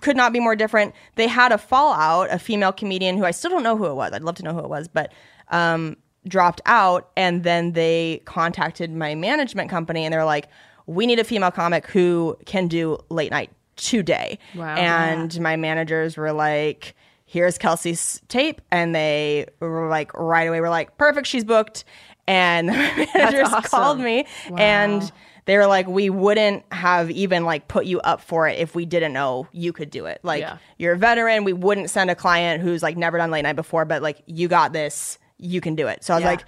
could 0.00 0.16
not 0.16 0.32
be 0.32 0.40
more 0.40 0.54
different. 0.54 0.94
They 1.14 1.26
had 1.26 1.52
a 1.52 1.58
fallout, 1.58 2.28
a 2.30 2.38
female 2.38 2.72
comedian 2.72 3.16
who 3.16 3.24
I 3.24 3.30
still 3.30 3.50
don't 3.50 3.62
know 3.62 3.76
who 3.76 3.86
it 3.86 3.94
was. 3.94 4.12
I'd 4.12 4.22
love 4.22 4.34
to 4.36 4.42
know 4.42 4.52
who 4.52 4.60
it 4.60 4.68
was, 4.68 4.88
but 4.88 5.12
um 5.48 5.96
dropped 6.26 6.60
out 6.66 7.10
and 7.16 7.42
then 7.42 7.72
they 7.72 8.20
contacted 8.24 8.92
my 8.92 9.14
management 9.14 9.70
company 9.70 10.04
and 10.04 10.12
they're 10.12 10.24
like, 10.24 10.48
"We 10.86 11.06
need 11.06 11.18
a 11.18 11.24
female 11.24 11.50
comic 11.50 11.86
who 11.86 12.36
can 12.44 12.68
do 12.68 12.98
late 13.08 13.30
night 13.30 13.50
today." 13.78 14.38
Wow. 14.54 14.74
And 14.76 15.40
my 15.40 15.56
managers 15.56 16.16
were 16.18 16.32
like, 16.32 16.94
"Here's 17.24 17.56
Kelsey's 17.56 18.20
tape." 18.28 18.60
And 18.70 18.94
they 18.94 19.46
were 19.60 19.88
like 19.88 20.12
right 20.14 20.46
away 20.46 20.60
were 20.60 20.68
like, 20.68 20.98
"Perfect, 20.98 21.26
she's 21.26 21.44
booked." 21.44 21.84
And 22.26 22.68
the 22.68 22.74
managers 23.14 23.48
awesome. 23.48 23.62
called 23.62 24.00
me 24.00 24.26
and 24.58 25.10
they 25.46 25.56
were 25.56 25.66
like, 25.66 25.86
we 25.86 26.10
wouldn't 26.10 26.62
have 26.70 27.10
even 27.10 27.46
like 27.46 27.68
put 27.68 27.86
you 27.86 28.00
up 28.00 28.20
for 28.20 28.46
it 28.46 28.58
if 28.58 28.74
we 28.74 28.84
didn't 28.84 29.14
know 29.14 29.48
you 29.50 29.72
could 29.72 29.88
do 29.88 30.04
it. 30.04 30.20
Like 30.22 30.42
Yeah. 30.42 30.58
you're 30.76 30.92
a 30.92 30.98
veteran. 30.98 31.44
We 31.44 31.54
wouldn't 31.54 31.88
send 31.88 32.10
a 32.10 32.14
client 32.14 32.62
who's 32.62 32.82
like 32.82 32.98
never 32.98 33.16
done 33.16 33.30
late 33.30 33.40
night 33.44 33.56
before, 33.56 33.86
but 33.86 34.02
like 34.02 34.20
you 34.26 34.46
got 34.46 34.74
this, 34.74 35.18
you 35.38 35.62
can 35.62 35.74
do 35.74 35.86
it. 35.88 36.04
So 36.04 36.12
I 36.12 36.18
was 36.18 36.22
Yeah. 36.24 36.28
like, 36.32 36.44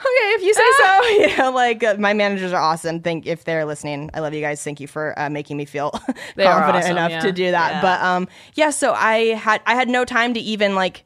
okay, 0.00 0.28
if 0.34 0.42
you 0.42 0.54
say 0.54 0.70
so, 0.78 1.02
you 1.08 1.36
know, 1.36 1.50
like 1.52 1.84
uh, 1.84 1.96
my 1.98 2.12
managers 2.12 2.52
are 2.52 2.60
awesome. 2.60 3.00
Think 3.00 3.26
if 3.26 3.44
they're 3.44 3.64
listening, 3.64 4.10
I 4.14 4.20
love 4.20 4.34
you 4.34 4.40
guys. 4.40 4.62
Thank 4.62 4.80
you 4.80 4.86
for 4.86 5.18
uh, 5.18 5.30
making 5.30 5.56
me 5.56 5.64
feel 5.64 5.90
confident 6.36 6.38
awesome, 6.38 6.90
enough 6.92 7.10
yeah. 7.10 7.20
to 7.20 7.32
do 7.32 7.50
that. 7.50 7.72
Yeah. 7.74 7.80
But 7.82 8.00
um, 8.00 8.28
yeah. 8.54 8.70
So 8.70 8.92
I 8.92 9.34
had 9.34 9.60
I 9.66 9.74
had 9.74 9.88
no 9.88 10.04
time 10.04 10.34
to 10.34 10.40
even 10.40 10.74
like 10.74 11.04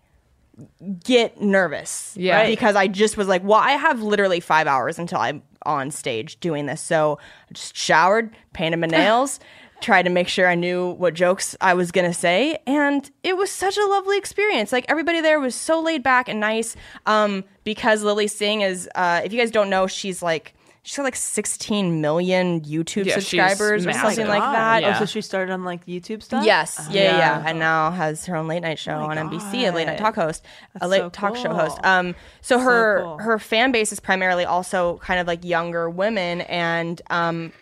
get 1.03 1.41
nervous. 1.41 2.15
Yeah. 2.17 2.37
right? 2.37 2.49
Because 2.49 2.77
I 2.77 2.87
just 2.87 3.17
was 3.17 3.29
like, 3.29 3.43
well, 3.43 3.61
I 3.61 3.73
have 3.73 4.03
literally 4.03 4.41
five 4.41 4.67
hours 4.67 4.99
until 4.99 5.19
I'm 5.19 5.43
on 5.67 5.91
stage 5.91 6.39
doing 6.41 6.67
this. 6.67 6.81
So 6.81 7.19
I 7.51 7.53
just 7.53 7.77
showered, 7.77 8.35
painted 8.53 8.79
my 8.79 8.87
nails, 8.87 9.41
tried 9.85 10.05
to 10.05 10.11
make 10.11 10.29
sure 10.29 10.49
I 10.49 10.55
knew 10.55 10.93
what 10.93 11.13
jokes 11.15 11.55
I 11.61 11.75
was 11.75 11.93
going 11.93 12.07
to 12.11 12.15
say. 12.15 12.59
And 12.67 13.09
it 13.23 13.37
was 13.37 13.51
such 13.51 13.77
a 13.77 13.85
lovely 13.87 14.17
experience. 14.17 14.73
Like 14.73 14.87
everybody 14.89 15.21
there 15.21 15.39
was 15.39 15.55
so 15.55 15.81
laid 15.81 16.03
back 16.03 16.29
and 16.29 16.41
nice. 16.41 16.75
Um, 17.07 17.45
because 17.65 18.03
Lilly 18.03 18.27
Singh 18.27 18.63
is, 18.63 18.89
uh, 18.95 19.21
if 19.25 19.33
you 19.33 19.39
guys 19.39 19.51
don't 19.51 19.69
know, 19.69 19.87
she's 19.87 20.23
like, 20.23 20.55
she's 20.85 20.97
got 20.97 21.03
like 21.05 21.17
16 21.17 22.01
million 22.01 22.61
YouTube 22.61 23.07
Yeah, 23.07 23.15
subscribers 23.15 23.87
or 23.87 23.93
something 23.93 24.27
like 24.27 24.41
that. 24.41 24.83
Yeah. 24.83 24.97
Oh, 24.97 25.01
so 25.01 25.07
she 25.07 25.21
started 25.21 25.53
on 25.53 25.65
like 25.65 25.85
YouTube 25.87 26.23
stuff. 26.23 26.45
Yes, 26.45 26.89
yeah, 26.91 27.03
yeah, 27.03 27.19
Yeah. 27.19 27.45
and 27.47 27.59
now 27.59 27.91
has 27.91 28.25
her 28.27 28.37
own 28.37 28.47
late 28.49 28.61
night 28.61 28.79
show 28.79 28.97
on 28.97 29.17
NBC, 29.17 29.69
a 29.69 29.75
late 29.75 29.87
night 29.87 29.99
talk 29.99 30.15
host, 30.15 30.45
a 30.81 30.89
late 30.89 31.01
so 31.01 31.09
talk 31.11 31.37
show 31.37 31.53
host. 31.55 31.79
Um, 31.85 32.15
so 32.43 32.59
her 32.59 33.03
cool. 33.03 33.19
her 33.19 33.39
fan 33.39 33.73
base 33.73 33.93
is 33.93 34.01
primarily 34.01 34.45
also 34.45 34.99
kind 34.99 35.21
of 35.21 35.27
like 35.27 35.45
younger 35.45 35.89
women 35.91 36.43
and 36.43 37.01
um, 37.11 37.53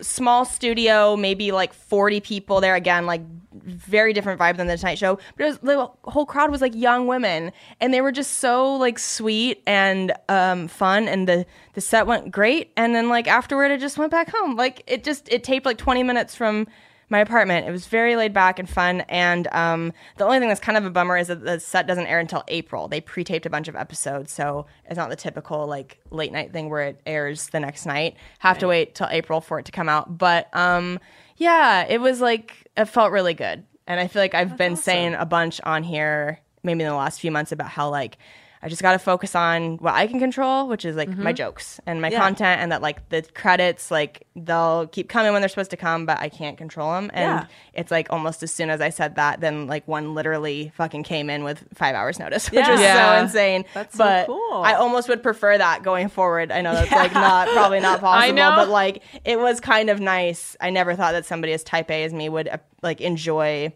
small 0.00 0.44
studio, 0.44 1.16
maybe 1.16 1.52
like 1.52 1.72
forty 1.72 2.20
people 2.20 2.60
there. 2.60 2.74
Again, 2.74 3.06
like 3.06 3.22
very 3.52 4.12
different 4.12 4.40
vibe 4.40 4.56
than 4.56 4.66
the 4.66 4.76
Tonight 4.76 4.98
Show, 4.98 5.18
but 5.36 5.44
it 5.44 5.48
was, 5.48 5.58
the 5.58 5.90
whole 6.04 6.26
crowd 6.26 6.50
was 6.50 6.60
like 6.60 6.74
young 6.74 7.06
women, 7.06 7.52
and 7.80 7.92
they 7.92 8.00
were 8.00 8.12
just 8.12 8.34
so 8.34 8.74
like 8.76 8.98
sweet 8.98 9.62
and 9.66 10.12
um, 10.28 10.68
fun, 10.68 11.08
and 11.08 11.28
the 11.28 11.46
the 11.74 11.80
set 11.80 12.06
went 12.06 12.30
great. 12.30 12.72
And 12.76 12.94
then 12.94 13.08
like 13.08 13.28
afterward, 13.28 13.70
I 13.70 13.76
just 13.76 13.98
went 13.98 14.10
back 14.10 14.30
home. 14.30 14.56
Like 14.56 14.82
it 14.86 15.04
just 15.04 15.28
it 15.30 15.42
taped 15.44 15.66
like 15.66 15.78
twenty 15.78 16.02
minutes 16.02 16.34
from 16.34 16.66
my 17.08 17.20
apartment. 17.20 17.66
It 17.66 17.70
was 17.70 17.86
very 17.86 18.16
laid 18.16 18.32
back 18.32 18.58
and 18.58 18.68
fun. 18.68 19.02
And 19.02 19.46
um, 19.52 19.92
the 20.16 20.24
only 20.24 20.38
thing 20.38 20.48
that's 20.48 20.60
kind 20.60 20.76
of 20.76 20.84
a 20.84 20.90
bummer 20.90 21.16
is 21.16 21.28
that 21.28 21.44
the 21.44 21.60
set 21.60 21.86
doesn't 21.86 22.06
air 22.06 22.18
until 22.18 22.42
April. 22.48 22.88
They 22.88 23.00
pre-taped 23.00 23.46
a 23.46 23.50
bunch 23.50 23.68
of 23.68 23.76
episodes, 23.76 24.32
so 24.32 24.66
it's 24.86 24.96
not 24.96 25.10
the 25.10 25.16
typical 25.16 25.66
like 25.66 26.00
late 26.10 26.32
night 26.32 26.52
thing 26.52 26.68
where 26.68 26.82
it 26.82 27.00
airs 27.06 27.48
the 27.48 27.60
next 27.60 27.86
night. 27.86 28.16
Have 28.40 28.58
to 28.58 28.66
wait 28.66 28.94
till 28.94 29.08
April 29.10 29.40
for 29.40 29.58
it 29.58 29.66
to 29.66 29.72
come 29.72 29.88
out. 29.88 30.18
But 30.18 30.48
um, 30.54 30.98
yeah, 31.36 31.86
it 31.88 32.00
was 32.00 32.20
like 32.20 32.70
it 32.76 32.86
felt 32.86 33.12
really 33.12 33.34
good. 33.34 33.64
And 33.86 34.00
I 34.00 34.08
feel 34.08 34.20
like 34.20 34.34
I've 34.34 34.56
been 34.56 34.74
saying 34.76 35.14
a 35.14 35.26
bunch 35.26 35.60
on 35.62 35.84
here, 35.84 36.40
maybe 36.64 36.82
in 36.82 36.88
the 36.88 36.96
last 36.96 37.20
few 37.20 37.30
months, 37.30 37.52
about 37.52 37.68
how 37.68 37.88
like. 37.88 38.18
I 38.62 38.68
just 38.68 38.82
got 38.82 38.92
to 38.92 38.98
focus 38.98 39.34
on 39.34 39.76
what 39.78 39.94
I 39.94 40.06
can 40.06 40.18
control, 40.18 40.66
which 40.66 40.84
is 40.84 40.96
like 40.96 41.08
my 41.16 41.32
jokes 41.32 41.78
and 41.86 42.00
my 42.02 42.08
Yeah. 42.08 42.18
content, 42.20 42.60
and 42.60 42.72
that 42.72 42.82
like 42.82 43.08
the 43.10 43.22
credits, 43.34 43.90
like 43.90 44.26
they'll 44.34 44.86
keep 44.88 45.08
coming 45.08 45.32
when 45.32 45.42
they're 45.42 45.48
supposed 45.48 45.70
to 45.70 45.76
come, 45.76 46.06
but 46.06 46.18
I 46.18 46.28
can't 46.28 46.56
control 46.58 46.92
them. 46.92 47.10
And 47.14 47.40
Yeah. 47.40 47.46
it's 47.74 47.90
like 47.90 48.06
almost 48.10 48.42
as 48.42 48.50
soon 48.52 48.70
as 48.70 48.80
I 48.80 48.88
said 48.90 49.16
that, 49.16 49.40
then 49.40 49.66
like 49.66 49.86
one 49.86 50.14
literally 50.14 50.72
fucking 50.74 51.02
came 51.04 51.28
in 51.30 51.44
with 51.44 51.64
five 51.74 51.94
hours 51.94 52.18
notice, 52.18 52.46
which 52.50 52.60
Yeah. 52.66 52.70
was 52.72 52.80
Yeah. 52.80 53.16
so 53.18 53.22
insane. 53.22 53.64
That's 53.74 53.96
so 53.96 54.24
cool. 54.26 54.62
I 54.64 54.74
almost 54.74 55.08
would 55.08 55.22
prefer 55.22 55.56
that 55.58 55.82
going 55.82 56.08
forward. 56.08 56.50
I 56.50 56.60
know 56.62 56.72
that's 56.72 56.90
like 56.92 57.12
not 57.12 57.48
probably 57.48 57.80
not 57.80 58.00
possible, 58.00 58.28
I 58.28 58.30
know. 58.32 58.56
but 58.56 58.68
like 58.68 59.02
it 59.24 59.38
was 59.38 59.60
kind 59.60 59.90
of 59.90 60.00
nice. 60.00 60.56
I 60.60 60.70
never 60.70 60.94
thought 60.94 61.12
that 61.12 61.26
somebody 61.26 61.52
as 61.52 61.62
type 61.62 61.90
A 61.90 62.04
as 62.04 62.12
me 62.12 62.28
would 62.28 62.48
uh, 62.48 62.56
like 62.82 63.00
enjoy 63.00 63.72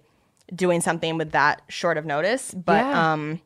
doing 0.55 0.81
something 0.81 1.17
with 1.17 1.33
that 1.33 1.63
short 1.69 1.97
of 1.97 2.05
notice. 2.05 2.53
But 2.55 2.85
um, 2.87 3.41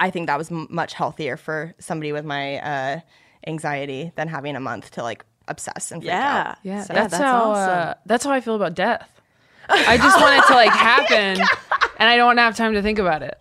I 0.00 0.10
think 0.10 0.26
that 0.26 0.36
was 0.38 0.50
m- 0.50 0.66
much 0.70 0.94
healthier 0.94 1.36
for 1.36 1.74
somebody 1.78 2.10
with 2.10 2.24
my 2.24 2.56
uh, 2.58 3.00
anxiety 3.46 4.10
than 4.16 4.26
having 4.28 4.56
a 4.56 4.60
month 4.60 4.90
to 4.92 5.02
like 5.02 5.24
obsess 5.46 5.92
and 5.92 6.02
freak 6.02 6.08
Yeah. 6.10 6.44
out. 6.50 6.56
Yeah, 6.62 6.82
So- 6.82 6.94
that's, 6.94 7.10
that's 7.12 7.22
how 7.22 7.50
awesome. 7.50 7.78
uh, 7.90 7.94
that's 8.06 8.24
how 8.24 8.32
I 8.32 8.40
feel 8.40 8.56
about 8.56 8.74
death. 8.74 9.08
I 9.68 9.96
just 9.98 10.20
want 10.20 10.34
it 10.36 10.46
to 10.48 10.54
like 10.54 10.70
happen, 10.90 11.40
and 11.98 12.08
I 12.10 12.16
don't 12.16 12.26
want 12.26 12.38
to 12.38 12.42
have 12.42 12.56
time 12.56 12.72
to 12.72 12.82
think 12.82 12.98
about 12.98 13.22
it. 13.22 13.38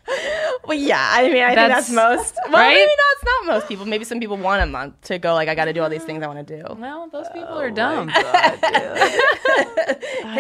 Well, 0.66 0.78
yeah. 0.78 1.02
I 1.12 1.24
mean, 1.34 1.42
I 1.42 1.56
That's- 1.56 1.88
think 1.88 1.98
that's 1.98 2.18
most. 2.20 2.36
Well, 2.52 2.62
right? 2.62 2.74
maybe 2.76 2.92
no, 2.92 3.09
it's 3.22 3.26
not 3.26 3.54
most 3.54 3.68
people. 3.68 3.86
Maybe 3.86 4.06
some 4.06 4.20
people 4.20 4.38
want 4.38 4.62
a 4.64 4.66
month 4.66 5.02
to 5.04 5.18
go. 5.20 5.34
Like, 5.34 5.50
I 5.50 5.56
got 5.56 5.66
to 5.66 5.74
do 5.74 5.82
all 5.82 5.90
these 5.90 6.04
things 6.06 6.24
I 6.24 6.28
want 6.28 6.48
to 6.48 6.58
do. 6.58 6.64
Well, 6.76 7.10
those 7.12 7.28
people 7.34 7.58
are 7.60 7.70
dumb. 7.70 8.08
Hit 8.10 8.24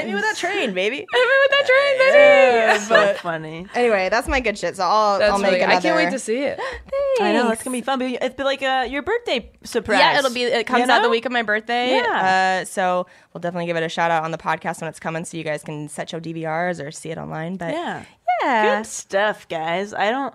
me 0.07 0.13
with 0.13 0.23
that 0.23 0.35
train, 0.37 0.73
baby. 0.73 0.97
Hit 0.97 1.07
me 1.11 1.37
with 1.41 1.51
that 1.51 1.65
train, 1.65 1.97
That's 2.67 2.87
so 2.87 3.13
funny. 3.21 3.65
Anyway, 3.75 4.07
that's 4.09 4.27
my 4.27 4.39
good 4.39 4.57
shit. 4.57 4.75
So 4.77 4.83
I'll, 4.83 5.19
That's 5.19 5.31
I'll 5.33 5.39
make 5.39 5.51
really, 5.51 5.63
another. 5.63 5.77
I 5.77 5.81
can't 5.81 5.95
wait 5.97 6.11
to 6.11 6.19
see 6.19 6.37
it. 6.43 6.59
I 7.21 7.33
know 7.33 7.39
Thanks. 7.41 7.47
that's 7.49 7.63
gonna 7.63 7.77
be 7.77 7.81
fun. 7.81 7.99
But 7.99 8.11
it'd 8.11 8.37
be 8.37 8.43
like 8.43 8.61
uh, 8.61 8.87
your 8.89 9.01
birthday 9.01 9.51
surprise. 9.63 9.99
Yeah, 9.99 10.19
it'll 10.19 10.33
be. 10.33 10.43
It 10.43 10.65
comes 10.67 10.85
You 10.85 10.91
out 10.91 11.01
the 11.01 11.09
week 11.09 11.25
of 11.25 11.31
my 11.31 11.41
birthday. 11.43 11.91
Yeah. 11.97 12.61
Uh, 12.61 12.65
so 12.65 13.07
we'll 13.33 13.41
definitely 13.41 13.65
give 13.65 13.75
it 13.77 13.83
a 13.83 13.89
shout 13.89 14.11
out 14.11 14.23
on 14.23 14.31
the 14.31 14.37
podcast 14.37 14.81
when 14.81 14.89
it's 14.89 14.99
coming, 14.99 15.25
so 15.25 15.35
you 15.37 15.43
guys 15.43 15.63
can 15.63 15.89
set 15.89 16.11
your 16.11 16.21
DVRs 16.21 16.83
or 16.85 16.91
see 16.91 17.09
it 17.11 17.17
online. 17.17 17.57
But 17.57 17.73
Yeah. 17.73 18.05
yeah, 18.43 18.77
Good 18.77 18.85
stuff, 18.87 19.47
guys. 19.49 19.93
I 19.93 20.11
don't. 20.11 20.33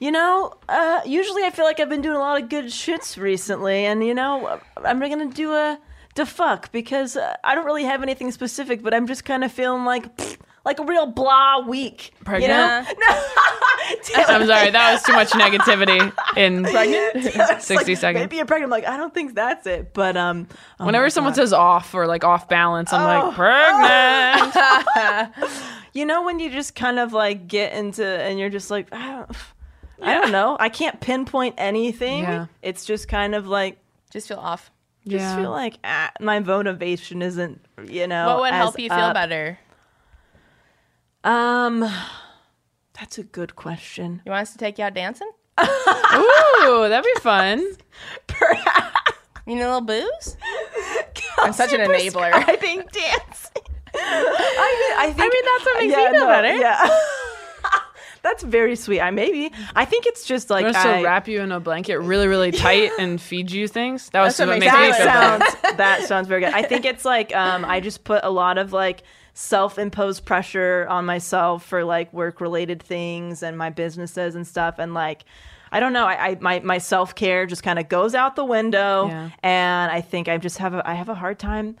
You 0.00 0.12
know, 0.12 0.52
uh, 0.68 1.00
usually 1.04 1.42
I 1.42 1.50
feel 1.50 1.64
like 1.64 1.80
I've 1.80 1.88
been 1.88 2.02
doing 2.02 2.16
a 2.16 2.20
lot 2.20 2.40
of 2.40 2.48
good 2.48 2.66
shits 2.66 3.16
recently, 3.20 3.84
and 3.84 4.04
you 4.04 4.14
know, 4.14 4.60
I'm 4.84 5.00
gonna 5.00 5.26
do 5.30 5.52
a 5.54 5.78
defuck 6.14 6.70
because 6.70 7.16
uh, 7.16 7.34
I 7.42 7.54
don't 7.56 7.64
really 7.66 7.82
have 7.84 8.02
anything 8.02 8.30
specific, 8.30 8.82
but 8.82 8.94
I'm 8.94 9.06
just 9.08 9.24
kind 9.24 9.42
of 9.42 9.50
feeling 9.50 9.84
like 9.84 10.16
pfft, 10.16 10.36
like 10.64 10.78
a 10.78 10.84
real 10.84 11.06
blah 11.06 11.60
week. 11.66 12.12
You 12.20 12.24
Pregnant? 12.24 12.86
No. 12.98 14.24
I'm 14.26 14.46
sorry, 14.46 14.70
that 14.70 14.92
was 14.92 15.02
too 15.02 15.12
much 15.14 15.30
negativity 15.30 16.12
in 16.36 16.66
It's 16.68 17.64
60 17.66 17.74
like, 17.92 17.96
seconds. 17.98 18.22
Maybe 18.22 18.36
you're 18.36 18.44
pregnant. 18.44 18.70
I'm 18.72 18.82
like, 18.82 18.86
I 18.86 18.98
don't 18.98 19.14
think 19.14 19.34
that's 19.34 19.66
it. 19.66 19.94
But 19.94 20.16
um, 20.16 20.46
oh 20.78 20.84
Whenever 20.86 21.08
someone 21.08 21.32
God. 21.32 21.36
says 21.36 21.52
off 21.54 21.94
or 21.94 22.06
like 22.06 22.22
off 22.22 22.48
balance, 22.50 22.92
I'm 22.92 23.00
Oh. 23.00 23.28
like 23.28 23.34
pregnant. 24.52 25.32
you 25.94 26.04
know, 26.04 26.22
when 26.22 26.38
you 26.38 26.50
just 26.50 26.74
kind 26.74 26.98
of 26.98 27.12
like 27.14 27.48
get 27.48 27.72
into, 27.72 28.04
and 28.04 28.38
you're 28.38 28.50
just 28.50 28.70
like, 28.70 28.92
I 28.92 29.06
don't, 29.10 29.30
I 30.00 30.14
don't 30.14 30.32
know, 30.32 30.56
I 30.58 30.68
can't 30.68 31.00
pinpoint 31.00 31.54
anything. 31.58 32.22
Yeah. 32.22 32.46
It's 32.62 32.84
just 32.84 33.08
kind 33.08 33.34
of 33.34 33.46
like. 33.46 33.78
just 34.12 34.28
feel 34.28 34.38
off. 34.38 34.70
just 35.06 35.22
Yeah. 35.22 35.36
feel 35.36 35.50
like 35.50 35.78
ah, 35.84 36.10
my 36.20 36.40
motivation 36.40 37.22
isn't, 37.22 37.60
you 37.86 38.06
know. 38.06 38.26
what 38.28 38.38
would 38.40 38.52
as 38.52 38.56
help 38.56 38.78
you 38.78 38.88
feel 38.88 38.98
up. 38.98 39.14
better? 39.14 39.58
Um, 41.24 41.80
that's 42.98 43.18
a 43.18 43.24
good 43.24 43.56
question. 43.56 44.22
You 44.24 44.30
want 44.32 44.42
us 44.42 44.52
to 44.52 44.58
take 44.58 44.78
you 44.78 44.84
out 44.84 44.94
dancing? 44.94 45.30
Ooh, 45.60 46.86
that'd 46.88 47.04
be 47.04 47.20
fun. 47.20 47.64
You 49.46 49.54
need 49.54 49.62
a 49.62 49.66
little 49.66 49.80
booze? 49.80 50.36
I'm 51.38 51.54
such 51.54 51.72
an 51.72 51.80
enabler. 51.80 52.30
Prescribing 52.44 52.82
dancing. 52.92 53.62
I 53.94 54.74
mean, 54.78 54.98
I 54.98 55.12
think. 55.16 55.20
I 55.20 55.28
mean, 55.32 55.44
that's 55.46 55.64
what 55.64 55.78
makes 55.80 55.90
yeah, 55.90 56.04
me 56.04 56.10
feel 56.10 56.20
no, 56.20 56.26
better. 56.28 56.54
Yeah. 56.54 56.98
That's 58.28 58.42
very 58.42 58.76
sweet. 58.76 59.00
I 59.00 59.10
maybe. 59.10 59.52
I 59.74 59.84
think 59.84 60.06
it's 60.06 60.24
just 60.24 60.50
like 60.50 60.64
I'm 60.66 60.72
gonna 60.72 61.02
wrap 61.02 61.28
you 61.28 61.40
in 61.40 61.52
a 61.52 61.60
blanket 61.60 61.98
really, 62.00 62.26
really 62.28 62.50
tight 62.66 62.90
and 62.98 63.20
feed 63.20 63.50
you 63.50 63.66
things. 63.68 64.10
That 64.10 64.22
was 64.22 64.36
That's 64.36 64.46
what 64.48 64.54
what 64.54 64.60
makes 64.60 64.72
makes 64.72 64.82
me 64.82 64.88
me 64.90 64.96
feel 64.96 65.04
that 65.06 65.58
sounds 65.62 65.76
that 65.76 66.02
sounds 66.04 66.28
very 66.28 66.40
good. 66.42 66.52
I 66.52 66.62
think 66.62 66.84
it's 66.84 67.04
like 67.04 67.34
um, 67.34 67.64
I 67.64 67.80
just 67.80 68.04
put 68.04 68.22
a 68.24 68.30
lot 68.30 68.58
of 68.58 68.72
like 68.72 69.02
self-imposed 69.34 70.24
pressure 70.24 70.86
on 70.88 71.06
myself 71.06 71.64
for 71.64 71.84
like 71.84 72.12
work-related 72.12 72.82
things 72.82 73.42
and 73.42 73.56
my 73.56 73.70
businesses 73.70 74.34
and 74.34 74.46
stuff, 74.46 74.76
and 74.78 74.94
like 74.94 75.24
I 75.70 75.80
don't 75.80 75.92
know, 75.92 76.06
I, 76.06 76.28
I 76.30 76.38
my 76.40 76.60
my 76.60 76.78
self-care 76.78 77.46
just 77.46 77.62
kind 77.62 77.78
of 77.78 77.88
goes 77.88 78.14
out 78.14 78.36
the 78.36 78.44
window, 78.44 79.06
Yeah. 79.08 79.30
and 79.42 79.92
I 79.92 80.00
think 80.00 80.28
I 80.28 80.38
just 80.38 80.58
have 80.58 80.74
a 80.74 80.86
I 80.88 80.94
have 80.94 81.08
a 81.08 81.14
hard 81.14 81.38
time 81.38 81.76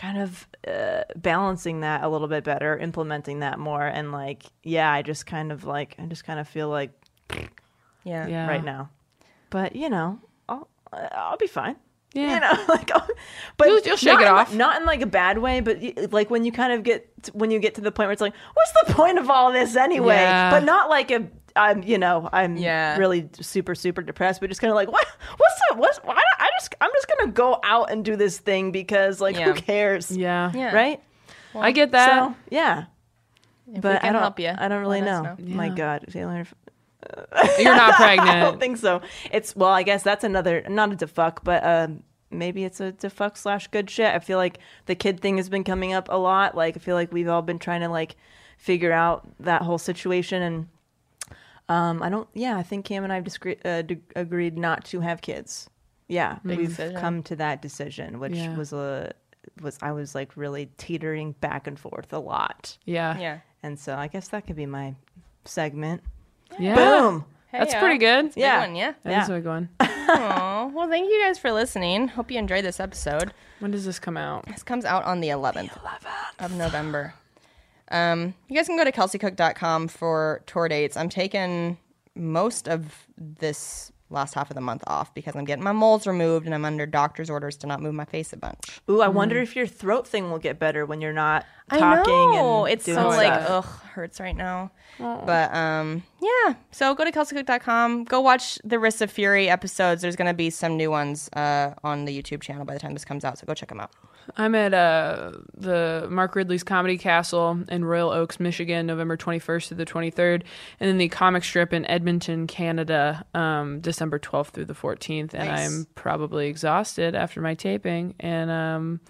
kind 0.00 0.18
of 0.18 0.48
uh, 0.66 1.02
balancing 1.16 1.80
that 1.80 2.02
a 2.02 2.08
little 2.08 2.28
bit 2.28 2.42
better, 2.42 2.78
implementing 2.78 3.40
that 3.40 3.58
more, 3.58 3.86
and 3.86 4.12
like, 4.12 4.44
yeah, 4.62 4.90
I 4.90 5.02
just 5.02 5.26
kind 5.26 5.52
of 5.52 5.64
like, 5.64 5.94
I 5.98 6.06
just 6.06 6.24
kind 6.24 6.40
of 6.40 6.48
feel 6.48 6.70
like 6.70 6.90
Yeah. 8.04 8.26
Yeah. 8.26 8.48
right 8.48 8.64
now, 8.64 8.88
but 9.50 9.76
you 9.76 9.90
know, 9.90 10.18
I'll 10.48 10.68
uh, 10.92 11.08
I'll 11.12 11.36
be 11.36 11.46
fine. 11.46 11.76
Yeah. 12.12 12.34
You 12.34 12.40
know, 12.40 12.64
like, 12.74 12.90
I'll- 12.90 13.06
but 13.56 13.68
You'll- 13.68 13.80
you'll 13.84 13.96
shake 13.96 14.14
not 14.14 14.22
it 14.22 14.26
in- 14.26 14.32
off. 14.34 14.54
not 14.54 14.80
in 14.80 14.86
like 14.86 15.02
a 15.02 15.06
bad 15.06 15.38
way, 15.38 15.60
but 15.60 15.78
y- 15.80 15.94
like 16.10 16.30
when 16.30 16.44
you 16.44 16.50
kind 16.52 16.72
of 16.72 16.82
get 16.82 17.06
when 17.34 17.50
you 17.52 17.58
get 17.60 17.74
to 17.76 17.80
the 17.82 17.92
point 17.92 18.06
where 18.08 18.12
it's 18.12 18.20
like, 18.22 18.34
what's 18.54 18.72
the 18.88 18.94
point 18.94 19.18
of 19.18 19.28
all 19.30 19.52
this 19.52 19.76
anyway? 19.76 20.14
Yeah. 20.16 20.50
But 20.50 20.64
not 20.64 20.88
like 20.88 21.10
a. 21.10 21.28
I'm, 21.56 21.82
you 21.82 21.98
know, 21.98 22.28
I'm 22.32 22.56
Yeah. 22.56 22.96
really 22.96 23.28
super, 23.40 23.74
super 23.74 24.02
depressed, 24.02 24.40
but 24.40 24.48
just 24.48 24.60
kind 24.60 24.70
of 24.70 24.74
like, 24.76 24.90
what, 24.90 25.06
what's 25.36 25.60
the, 25.70 25.76
what's, 25.76 25.98
why, 25.98 26.14
don't- 26.14 26.24
I 26.38 26.48
just, 26.58 26.74
I'm 26.80 26.90
just 26.94 27.06
gonna 27.08 27.32
go 27.32 27.58
out 27.62 27.90
and 27.90 28.04
do 28.04 28.16
this 28.16 28.38
thing 28.38 28.72
because, 28.72 29.20
like, 29.20 29.36
Yeah. 29.36 29.46
who 29.46 29.54
cares? 29.54 30.10
Yeah. 30.16 30.50
Yeah. 30.54 30.74
Right? 30.74 31.00
I 31.54 31.72
get 31.72 31.90
that. 31.92 32.10
So, 32.10 32.34
yeah. 32.50 32.84
If 33.72 33.80
but 33.82 34.02
we 34.02 34.08
I 34.08 34.12
don't, 34.12 34.22
help 34.22 34.38
you, 34.40 34.52
I 34.56 34.68
don't 34.68 34.80
really 34.80 35.00
let 35.00 35.08
us 35.08 35.38
know. 35.38 35.54
My 35.54 35.68
God, 35.68 36.04
Taylor, 36.10 36.44
You're 37.58 37.76
not 37.76 37.94
pregnant. 37.96 38.28
I 38.30 38.40
don't 38.40 38.58
think 38.60 38.76
so. 38.76 39.00
It's 39.32 39.54
well, 39.56 39.70
I 39.70 39.82
guess 39.82 40.02
that's 40.02 40.24
another 40.24 40.64
not 40.68 40.92
a 40.92 40.96
defuck, 40.96 41.38
but 41.44 41.64
um, 41.64 42.02
maybe 42.30 42.64
it's 42.64 42.80
a 42.80 42.92
defuck 42.92 43.36
slash 43.36 43.68
good 43.68 43.88
shit. 43.88 44.12
I 44.14 44.18
feel 44.18 44.38
like 44.38 44.58
the 44.86 44.94
kid 44.94 45.20
thing 45.20 45.36
has 45.38 45.48
been 45.48 45.64
coming 45.64 45.92
up 45.92 46.08
a 46.10 46.16
lot. 46.18 46.56
Like 46.56 46.76
I 46.76 46.80
feel 46.80 46.94
like 46.96 47.12
we've 47.12 47.28
all 47.28 47.42
been 47.42 47.58
trying 47.58 47.80
to 47.82 47.88
like 47.88 48.16
figure 48.58 48.92
out 48.92 49.26
that 49.40 49.62
whole 49.62 49.78
situation, 49.78 50.42
and 50.42 50.68
um, 51.70 52.02
I 52.02 52.08
don't. 52.08 52.28
Yeah, 52.34 52.56
I 52.56 52.62
think 52.62 52.84
Cam 52.84 53.04
and 53.04 53.12
I 53.12 53.16
have 53.16 53.24
discre- 53.24 53.64
uh, 53.64 53.82
d- 53.82 53.98
agreed 54.16 54.58
not 54.58 54.84
to 54.86 55.00
have 55.00 55.20
kids. 55.22 55.70
Yeah, 56.08 56.38
we've 56.44 56.68
decision. 56.70 57.00
come 57.00 57.22
to 57.24 57.36
that 57.36 57.62
decision, 57.62 58.18
which 58.18 58.32
Yeah. 58.34 58.56
was 58.56 58.72
a 58.72 59.12
was 59.62 59.78
I 59.80 59.92
was 59.92 60.14
like 60.14 60.36
really 60.36 60.70
teetering 60.76 61.32
back 61.40 61.66
and 61.66 61.78
forth 61.78 62.12
a 62.12 62.18
lot, 62.18 62.76
Yeah. 62.84 63.18
Yeah. 63.18 63.38
and 63.62 63.78
so 63.78 63.94
I 63.96 64.08
guess 64.08 64.28
that 64.28 64.46
could 64.46 64.56
be 64.56 64.66
my 64.66 64.94
segment. 65.44 66.02
Yeah. 66.58 66.74
Boom. 66.74 67.24
That's 67.52 67.72
Hey-o. 67.72 67.80
pretty 67.82 67.98
good. 67.98 68.26
Big 68.34 68.42
Yeah. 68.42 68.60
one, 68.60 68.76
yeah. 68.76 68.92
That 69.04 69.22
is 69.22 69.28
Yeah. 69.28 69.34
a 69.36 69.40
good 69.40 69.48
one. 69.48 69.68
Aw, 69.80 70.66
well, 70.74 70.88
thank 70.88 71.08
you 71.10 71.20
guys 71.22 71.38
for 71.38 71.52
listening. 71.52 72.08
Hope 72.08 72.30
you 72.30 72.38
enjoyed 72.38 72.64
this 72.64 72.80
episode. 72.80 73.32
When 73.60 73.70
does 73.70 73.84
this 73.84 73.98
come 73.98 74.16
out? 74.16 74.46
This 74.46 74.62
comes 74.62 74.84
out 74.84 75.04
on 75.04 75.20
the 75.20 75.28
11th, 75.28 75.76
of 76.40 76.52
November. 76.56 77.14
Um, 77.90 78.34
you 78.48 78.56
guys 78.56 78.66
can 78.66 78.76
go 78.76 78.84
to 78.84 78.92
kelseycook.com 78.92 79.88
for 79.88 80.42
tour 80.46 80.68
dates. 80.68 80.96
I'm 80.96 81.08
taking 81.08 81.78
most 82.14 82.68
of 82.68 83.06
this 83.16 83.92
last 84.10 84.34
half 84.34 84.50
of 84.50 84.56
the 84.56 84.60
month 84.60 84.82
off 84.86 85.14
because 85.14 85.36
I'm 85.36 85.44
getting 85.44 85.62
my 85.62 85.72
moles 85.72 86.06
removed 86.06 86.44
and 86.46 86.54
I'm 86.54 86.64
under 86.64 86.84
doctor's 86.84 87.30
orders 87.30 87.56
to 87.58 87.66
not 87.66 87.80
move 87.80 87.94
my 87.94 88.04
face 88.04 88.32
a 88.32 88.36
bunch. 88.36 88.80
Ooh, 88.88 89.00
I 89.00 89.08
wonder 89.08 89.40
if 89.40 89.54
your 89.54 89.66
throat 89.66 90.06
thing 90.06 90.30
will 90.30 90.38
get 90.38 90.58
better 90.58 90.84
when 90.84 91.00
you're 91.00 91.12
not 91.12 91.46
talking 91.70 92.12
I 92.12 92.34
know. 92.34 92.64
and 92.64 92.72
it's 92.72 92.84
doing 92.84 92.98
so 92.98 93.08
like 93.08 93.32
stuff. 93.32 93.64
ugh 93.64 93.80
hurts 93.92 94.18
right 94.20 94.36
now. 94.36 94.72
But 94.98 95.54
um 95.54 96.02
yeah. 96.20 96.54
So 96.72 96.94
go 96.94 97.04
to 97.04 97.12
kelseycook.com. 97.12 98.04
Go 98.04 98.20
watch 98.20 98.58
the 98.64 98.78
Wrists 98.78 99.00
of 99.00 99.10
Fury 99.10 99.48
episodes. 99.48 100.02
There's 100.02 100.16
gonna 100.16 100.34
be 100.34 100.50
some 100.50 100.76
new 100.76 100.90
ones 100.90 101.30
uh, 101.34 101.74
on 101.84 102.04
the 102.04 102.22
YouTube 102.22 102.40
channel 102.42 102.64
by 102.64 102.74
the 102.74 102.80
time 102.80 102.92
this 102.92 103.04
comes 103.04 103.24
out. 103.24 103.38
So 103.38 103.46
go 103.46 103.54
check 103.54 103.68
them 103.68 103.80
out. 103.80 103.92
I'm 104.36 104.54
at 104.54 104.74
uh, 104.74 105.32
the 105.56 106.06
Mark 106.10 106.34
Ridley's 106.34 106.62
Comedy 106.62 106.98
Castle 106.98 107.60
in 107.68 107.84
Royal 107.84 108.10
Oaks, 108.10 108.38
Michigan, 108.38 108.86
November 108.86 109.16
21st 109.16 109.68
to 109.68 109.74
the 109.74 109.84
23rd, 109.86 110.42
and 110.78 110.88
then 110.88 110.98
the 110.98 111.08
comic 111.08 111.44
strip 111.44 111.72
in 111.72 111.84
Edmonton, 111.86 112.46
Canada, 112.46 113.24
um, 113.34 113.80
December 113.80 114.18
12th 114.18 114.48
through 114.48 114.66
the 114.66 114.74
14th. 114.74 115.34
And 115.34 115.48
Nice. 115.48 115.66
I'm 115.66 115.86
probably 115.94 116.48
exhausted 116.48 117.14
after 117.14 117.40
my 117.40 117.54
taping, 117.54 118.14
and 118.20 118.50
um, 118.50 119.00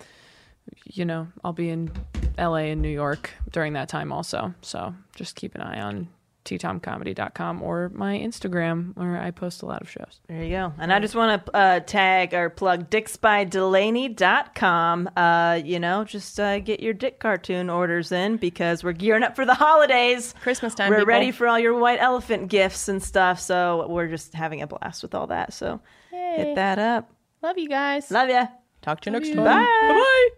you 0.85 1.05
know 1.05 1.29
I'll 1.45 1.53
be 1.53 1.71
in 1.71 1.91
LA 2.39 2.71
and 2.71 2.81
New 2.83 2.89
York 2.89 3.31
during 3.51 3.75
that 3.75 3.89
time 3.89 4.13
also. 4.13 4.55
So 4.63 4.95
just 5.15 5.37
keep 5.37 5.55
an 5.55 5.61
eye 5.61 5.81
on 5.81 6.09
ttomcomedy.com 6.45 7.63
or 7.63 7.91
my 7.95 8.19
Instagram 8.19 8.97
where 8.97 9.21
I 9.21 9.31
post 9.31 9.63
a 9.63 9.67
lot 9.67 9.81
of 9.83 9.91
shows. 9.91 10.21
There 10.29 10.43
you 10.43 10.51
go. 10.51 10.73
And 10.79 10.93
I 10.93 10.99
just 11.01 11.15
want 11.15 11.47
to 11.47 11.57
uh, 11.57 11.81
tag 11.81 12.35
or 12.35 12.51
plug 12.51 12.91
dicksbydelanie.com. 12.91 15.11
Uh, 15.17 15.61
you 15.65 15.79
know, 15.81 16.05
just 16.05 16.39
uh, 16.41 16.59
get 16.61 16.81
your 16.81 16.95
dick 16.95 17.19
cartoon 17.21 17.71
orders 17.71 18.13
in 18.13 18.37
because 18.37 18.83
we're 18.85 18.93
gearing 18.93 19.23
up 19.23 19.37
for 19.37 19.45
the 19.45 19.55
holidays. 19.55 20.35
Christmas 20.43 20.75
time, 20.75 20.91
We're 20.91 20.97
people. 20.99 21.07
ready 21.09 21.31
for 21.31 21.47
all 21.49 21.59
your 21.59 21.79
white 21.79 22.01
elephant 22.01 22.49
gifts 22.49 22.89
and 22.89 23.03
stuff. 23.03 23.41
So 23.41 23.87
we're 23.89 24.09
just 24.09 24.35
having 24.35 24.63
a 24.63 24.67
blast 24.67 25.03
with 25.03 25.15
all 25.15 25.27
that. 25.29 25.53
So 25.53 25.81
hit 26.11 26.55
that 26.57 26.79
up. 26.79 27.11
Love 27.43 27.59
you 27.59 27.69
guys. 27.69 28.11
Love 28.11 28.29
ya. 28.29 28.47
Talk 28.83 29.01
to 29.03 29.11
you 29.11 29.19
next 29.19 29.29
time. 29.35 29.45
Bye. 29.45 29.67
Bye. 29.67 30.29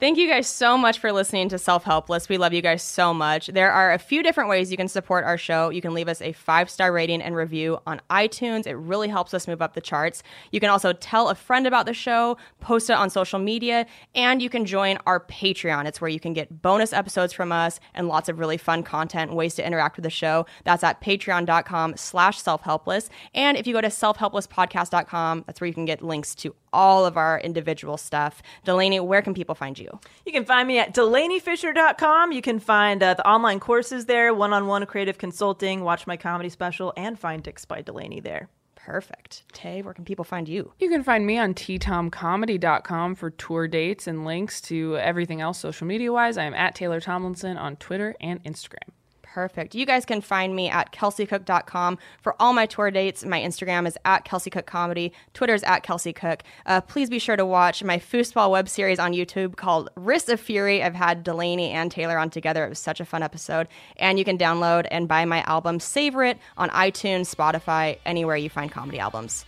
Thank 0.00 0.16
you 0.16 0.28
guys 0.28 0.46
so 0.46 0.78
much 0.78 0.98
for 0.98 1.12
listening 1.12 1.50
to 1.50 1.58
Self 1.58 1.84
Helpless. 1.84 2.26
We 2.30 2.38
love 2.38 2.54
you 2.54 2.62
guys 2.62 2.82
so 2.82 3.12
much. 3.12 3.48
There 3.48 3.70
are 3.70 3.92
a 3.92 3.98
few 3.98 4.22
different 4.22 4.48
ways 4.48 4.70
you 4.70 4.78
can 4.78 4.88
support 4.88 5.26
our 5.26 5.36
show. 5.36 5.68
You 5.68 5.82
can 5.82 5.92
leave 5.92 6.08
us 6.08 6.22
a 6.22 6.32
five 6.32 6.70
star 6.70 6.90
rating 6.90 7.20
and 7.20 7.36
review 7.36 7.80
on 7.86 8.00
iTunes. 8.08 8.66
It 8.66 8.76
really 8.76 9.08
helps 9.08 9.34
us 9.34 9.46
move 9.46 9.60
up 9.60 9.74
the 9.74 9.82
charts. 9.82 10.22
You 10.52 10.58
can 10.58 10.70
also 10.70 10.94
tell 10.94 11.28
a 11.28 11.34
friend 11.34 11.66
about 11.66 11.84
the 11.84 11.92
show, 11.92 12.38
post 12.60 12.88
it 12.88 12.94
on 12.94 13.10
social 13.10 13.38
media, 13.38 13.84
and 14.14 14.40
you 14.40 14.48
can 14.48 14.64
join 14.64 14.96
our 15.04 15.20
Patreon. 15.20 15.84
It's 15.84 16.00
where 16.00 16.08
you 16.08 16.18
can 16.18 16.32
get 16.32 16.62
bonus 16.62 16.94
episodes 16.94 17.34
from 17.34 17.52
us 17.52 17.78
and 17.92 18.08
lots 18.08 18.30
of 18.30 18.38
really 18.38 18.56
fun 18.56 18.82
content 18.82 19.34
ways 19.34 19.54
to 19.56 19.66
interact 19.66 19.96
with 19.96 20.04
the 20.04 20.10
show. 20.10 20.46
That's 20.64 20.82
at 20.82 21.02
patreon.com 21.02 21.98
slash 21.98 22.40
self-helpless. 22.40 23.10
And 23.34 23.58
if 23.58 23.66
you 23.66 23.74
go 23.74 23.82
to 23.82 23.88
selfhelplesspodcast.com, 23.88 25.44
that's 25.46 25.60
where 25.60 25.68
you 25.68 25.74
can 25.74 25.84
get 25.84 26.00
links 26.00 26.34
to 26.36 26.54
all 26.72 27.06
of 27.06 27.16
our 27.16 27.40
individual 27.40 27.96
stuff. 27.96 28.42
Delanie, 28.66 29.04
where 29.04 29.22
can 29.22 29.34
people 29.34 29.54
find 29.54 29.78
you? 29.78 29.98
You 30.24 30.32
can 30.32 30.44
find 30.44 30.66
me 30.66 30.78
at 30.78 30.94
delaniefischer.com. 30.94 32.32
You 32.32 32.42
can 32.42 32.58
find 32.58 33.02
uh, 33.02 33.14
the 33.14 33.26
online 33.28 33.60
courses 33.60 34.06
there, 34.06 34.32
one 34.34 34.52
on 34.52 34.66
one 34.66 34.86
creative 34.86 35.18
consulting, 35.18 35.82
watch 35.82 36.06
my 36.06 36.16
comedy 36.16 36.48
special, 36.48 36.92
and 36.96 37.18
find 37.18 37.42
Dicks 37.42 37.64
by 37.64 37.82
Delanie 37.82 38.22
there. 38.22 38.48
Perfect. 38.74 39.44
Tay, 39.52 39.82
where 39.82 39.94
can 39.94 40.04
people 40.04 40.24
find 40.24 40.48
you? 40.48 40.72
You 40.78 40.88
can 40.88 41.02
find 41.04 41.26
me 41.26 41.38
on 41.38 41.54
ttomcomedy.com 41.54 43.14
for 43.14 43.30
tour 43.30 43.68
dates 43.68 44.06
and 44.06 44.24
links 44.24 44.60
to 44.62 44.96
everything 44.96 45.40
else 45.40 45.58
social 45.58 45.86
media 45.86 46.12
wise. 46.12 46.38
I 46.38 46.44
am 46.44 46.54
at 46.54 46.74
Taylor 46.74 47.00
Tomlinson 47.00 47.56
on 47.58 47.76
Twitter 47.76 48.14
and 48.20 48.42
Instagram. 48.42 48.88
Perfect. 49.32 49.76
You 49.76 49.86
guys 49.86 50.04
can 50.04 50.20
find 50.20 50.56
me 50.56 50.68
at 50.68 50.92
kelseycook.com 50.92 51.98
for 52.20 52.34
all 52.40 52.52
my 52.52 52.66
tour 52.66 52.90
dates. 52.90 53.24
My 53.24 53.40
Instagram 53.40 53.86
is 53.86 53.96
at 54.04 54.24
kelseycookcomedy. 54.24 55.12
Cook 55.12 55.20
Twitter 55.34 55.54
is 55.54 55.62
at 55.62 55.84
kelseycook. 55.84 56.40
Uh, 56.66 56.80
please 56.80 57.08
be 57.08 57.20
sure 57.20 57.36
to 57.36 57.46
watch 57.46 57.84
my 57.84 57.98
foosball 57.98 58.50
web 58.50 58.68
series 58.68 58.98
on 58.98 59.12
YouTube 59.12 59.54
called 59.54 59.88
Wrists 59.94 60.28
of 60.28 60.40
Fury. 60.40 60.82
I've 60.82 60.96
had 60.96 61.24
Delanie 61.24 61.70
and 61.70 61.92
Taylor 61.92 62.18
on 62.18 62.30
together. 62.30 62.64
It 62.64 62.70
was 62.70 62.80
such 62.80 62.98
a 62.98 63.04
fun 63.04 63.22
episode. 63.22 63.68
And 63.98 64.18
you 64.18 64.24
can 64.24 64.36
download 64.36 64.88
and 64.90 65.06
buy 65.06 65.24
my 65.24 65.42
album 65.42 65.78
Savor 65.78 66.24
It 66.24 66.38
on 66.56 66.68
iTunes, 66.70 67.32
Spotify, 67.32 67.98
anywhere 68.04 68.36
you 68.36 68.50
find 68.50 68.72
comedy 68.72 68.98
albums. 68.98 69.44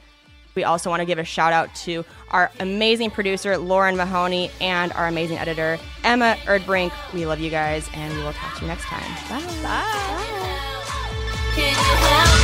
We 0.54 0.64
also 0.64 0.90
want 0.90 1.00
to 1.00 1.06
give 1.06 1.18
a 1.18 1.24
shout 1.24 1.52
out 1.52 1.74
to 1.76 2.04
our 2.30 2.50
amazing 2.60 3.10
producer, 3.10 3.56
Lauren 3.56 3.96
Mahoney, 3.96 4.50
and 4.60 4.92
our 4.92 5.06
amazing 5.06 5.38
editor, 5.38 5.78
Emma 6.04 6.36
Erdbrink. 6.44 6.92
We 7.12 7.26
love 7.26 7.40
you 7.40 7.50
guys, 7.50 7.88
and 7.94 8.14
we 8.16 8.22
will 8.22 8.32
talk 8.32 8.56
to 8.56 8.62
you 8.62 8.68
next 8.68 8.84
time. 8.84 9.02
Bye. 9.62 10.32
Can 11.54 11.68
you 11.68 11.74
help 11.74 12.41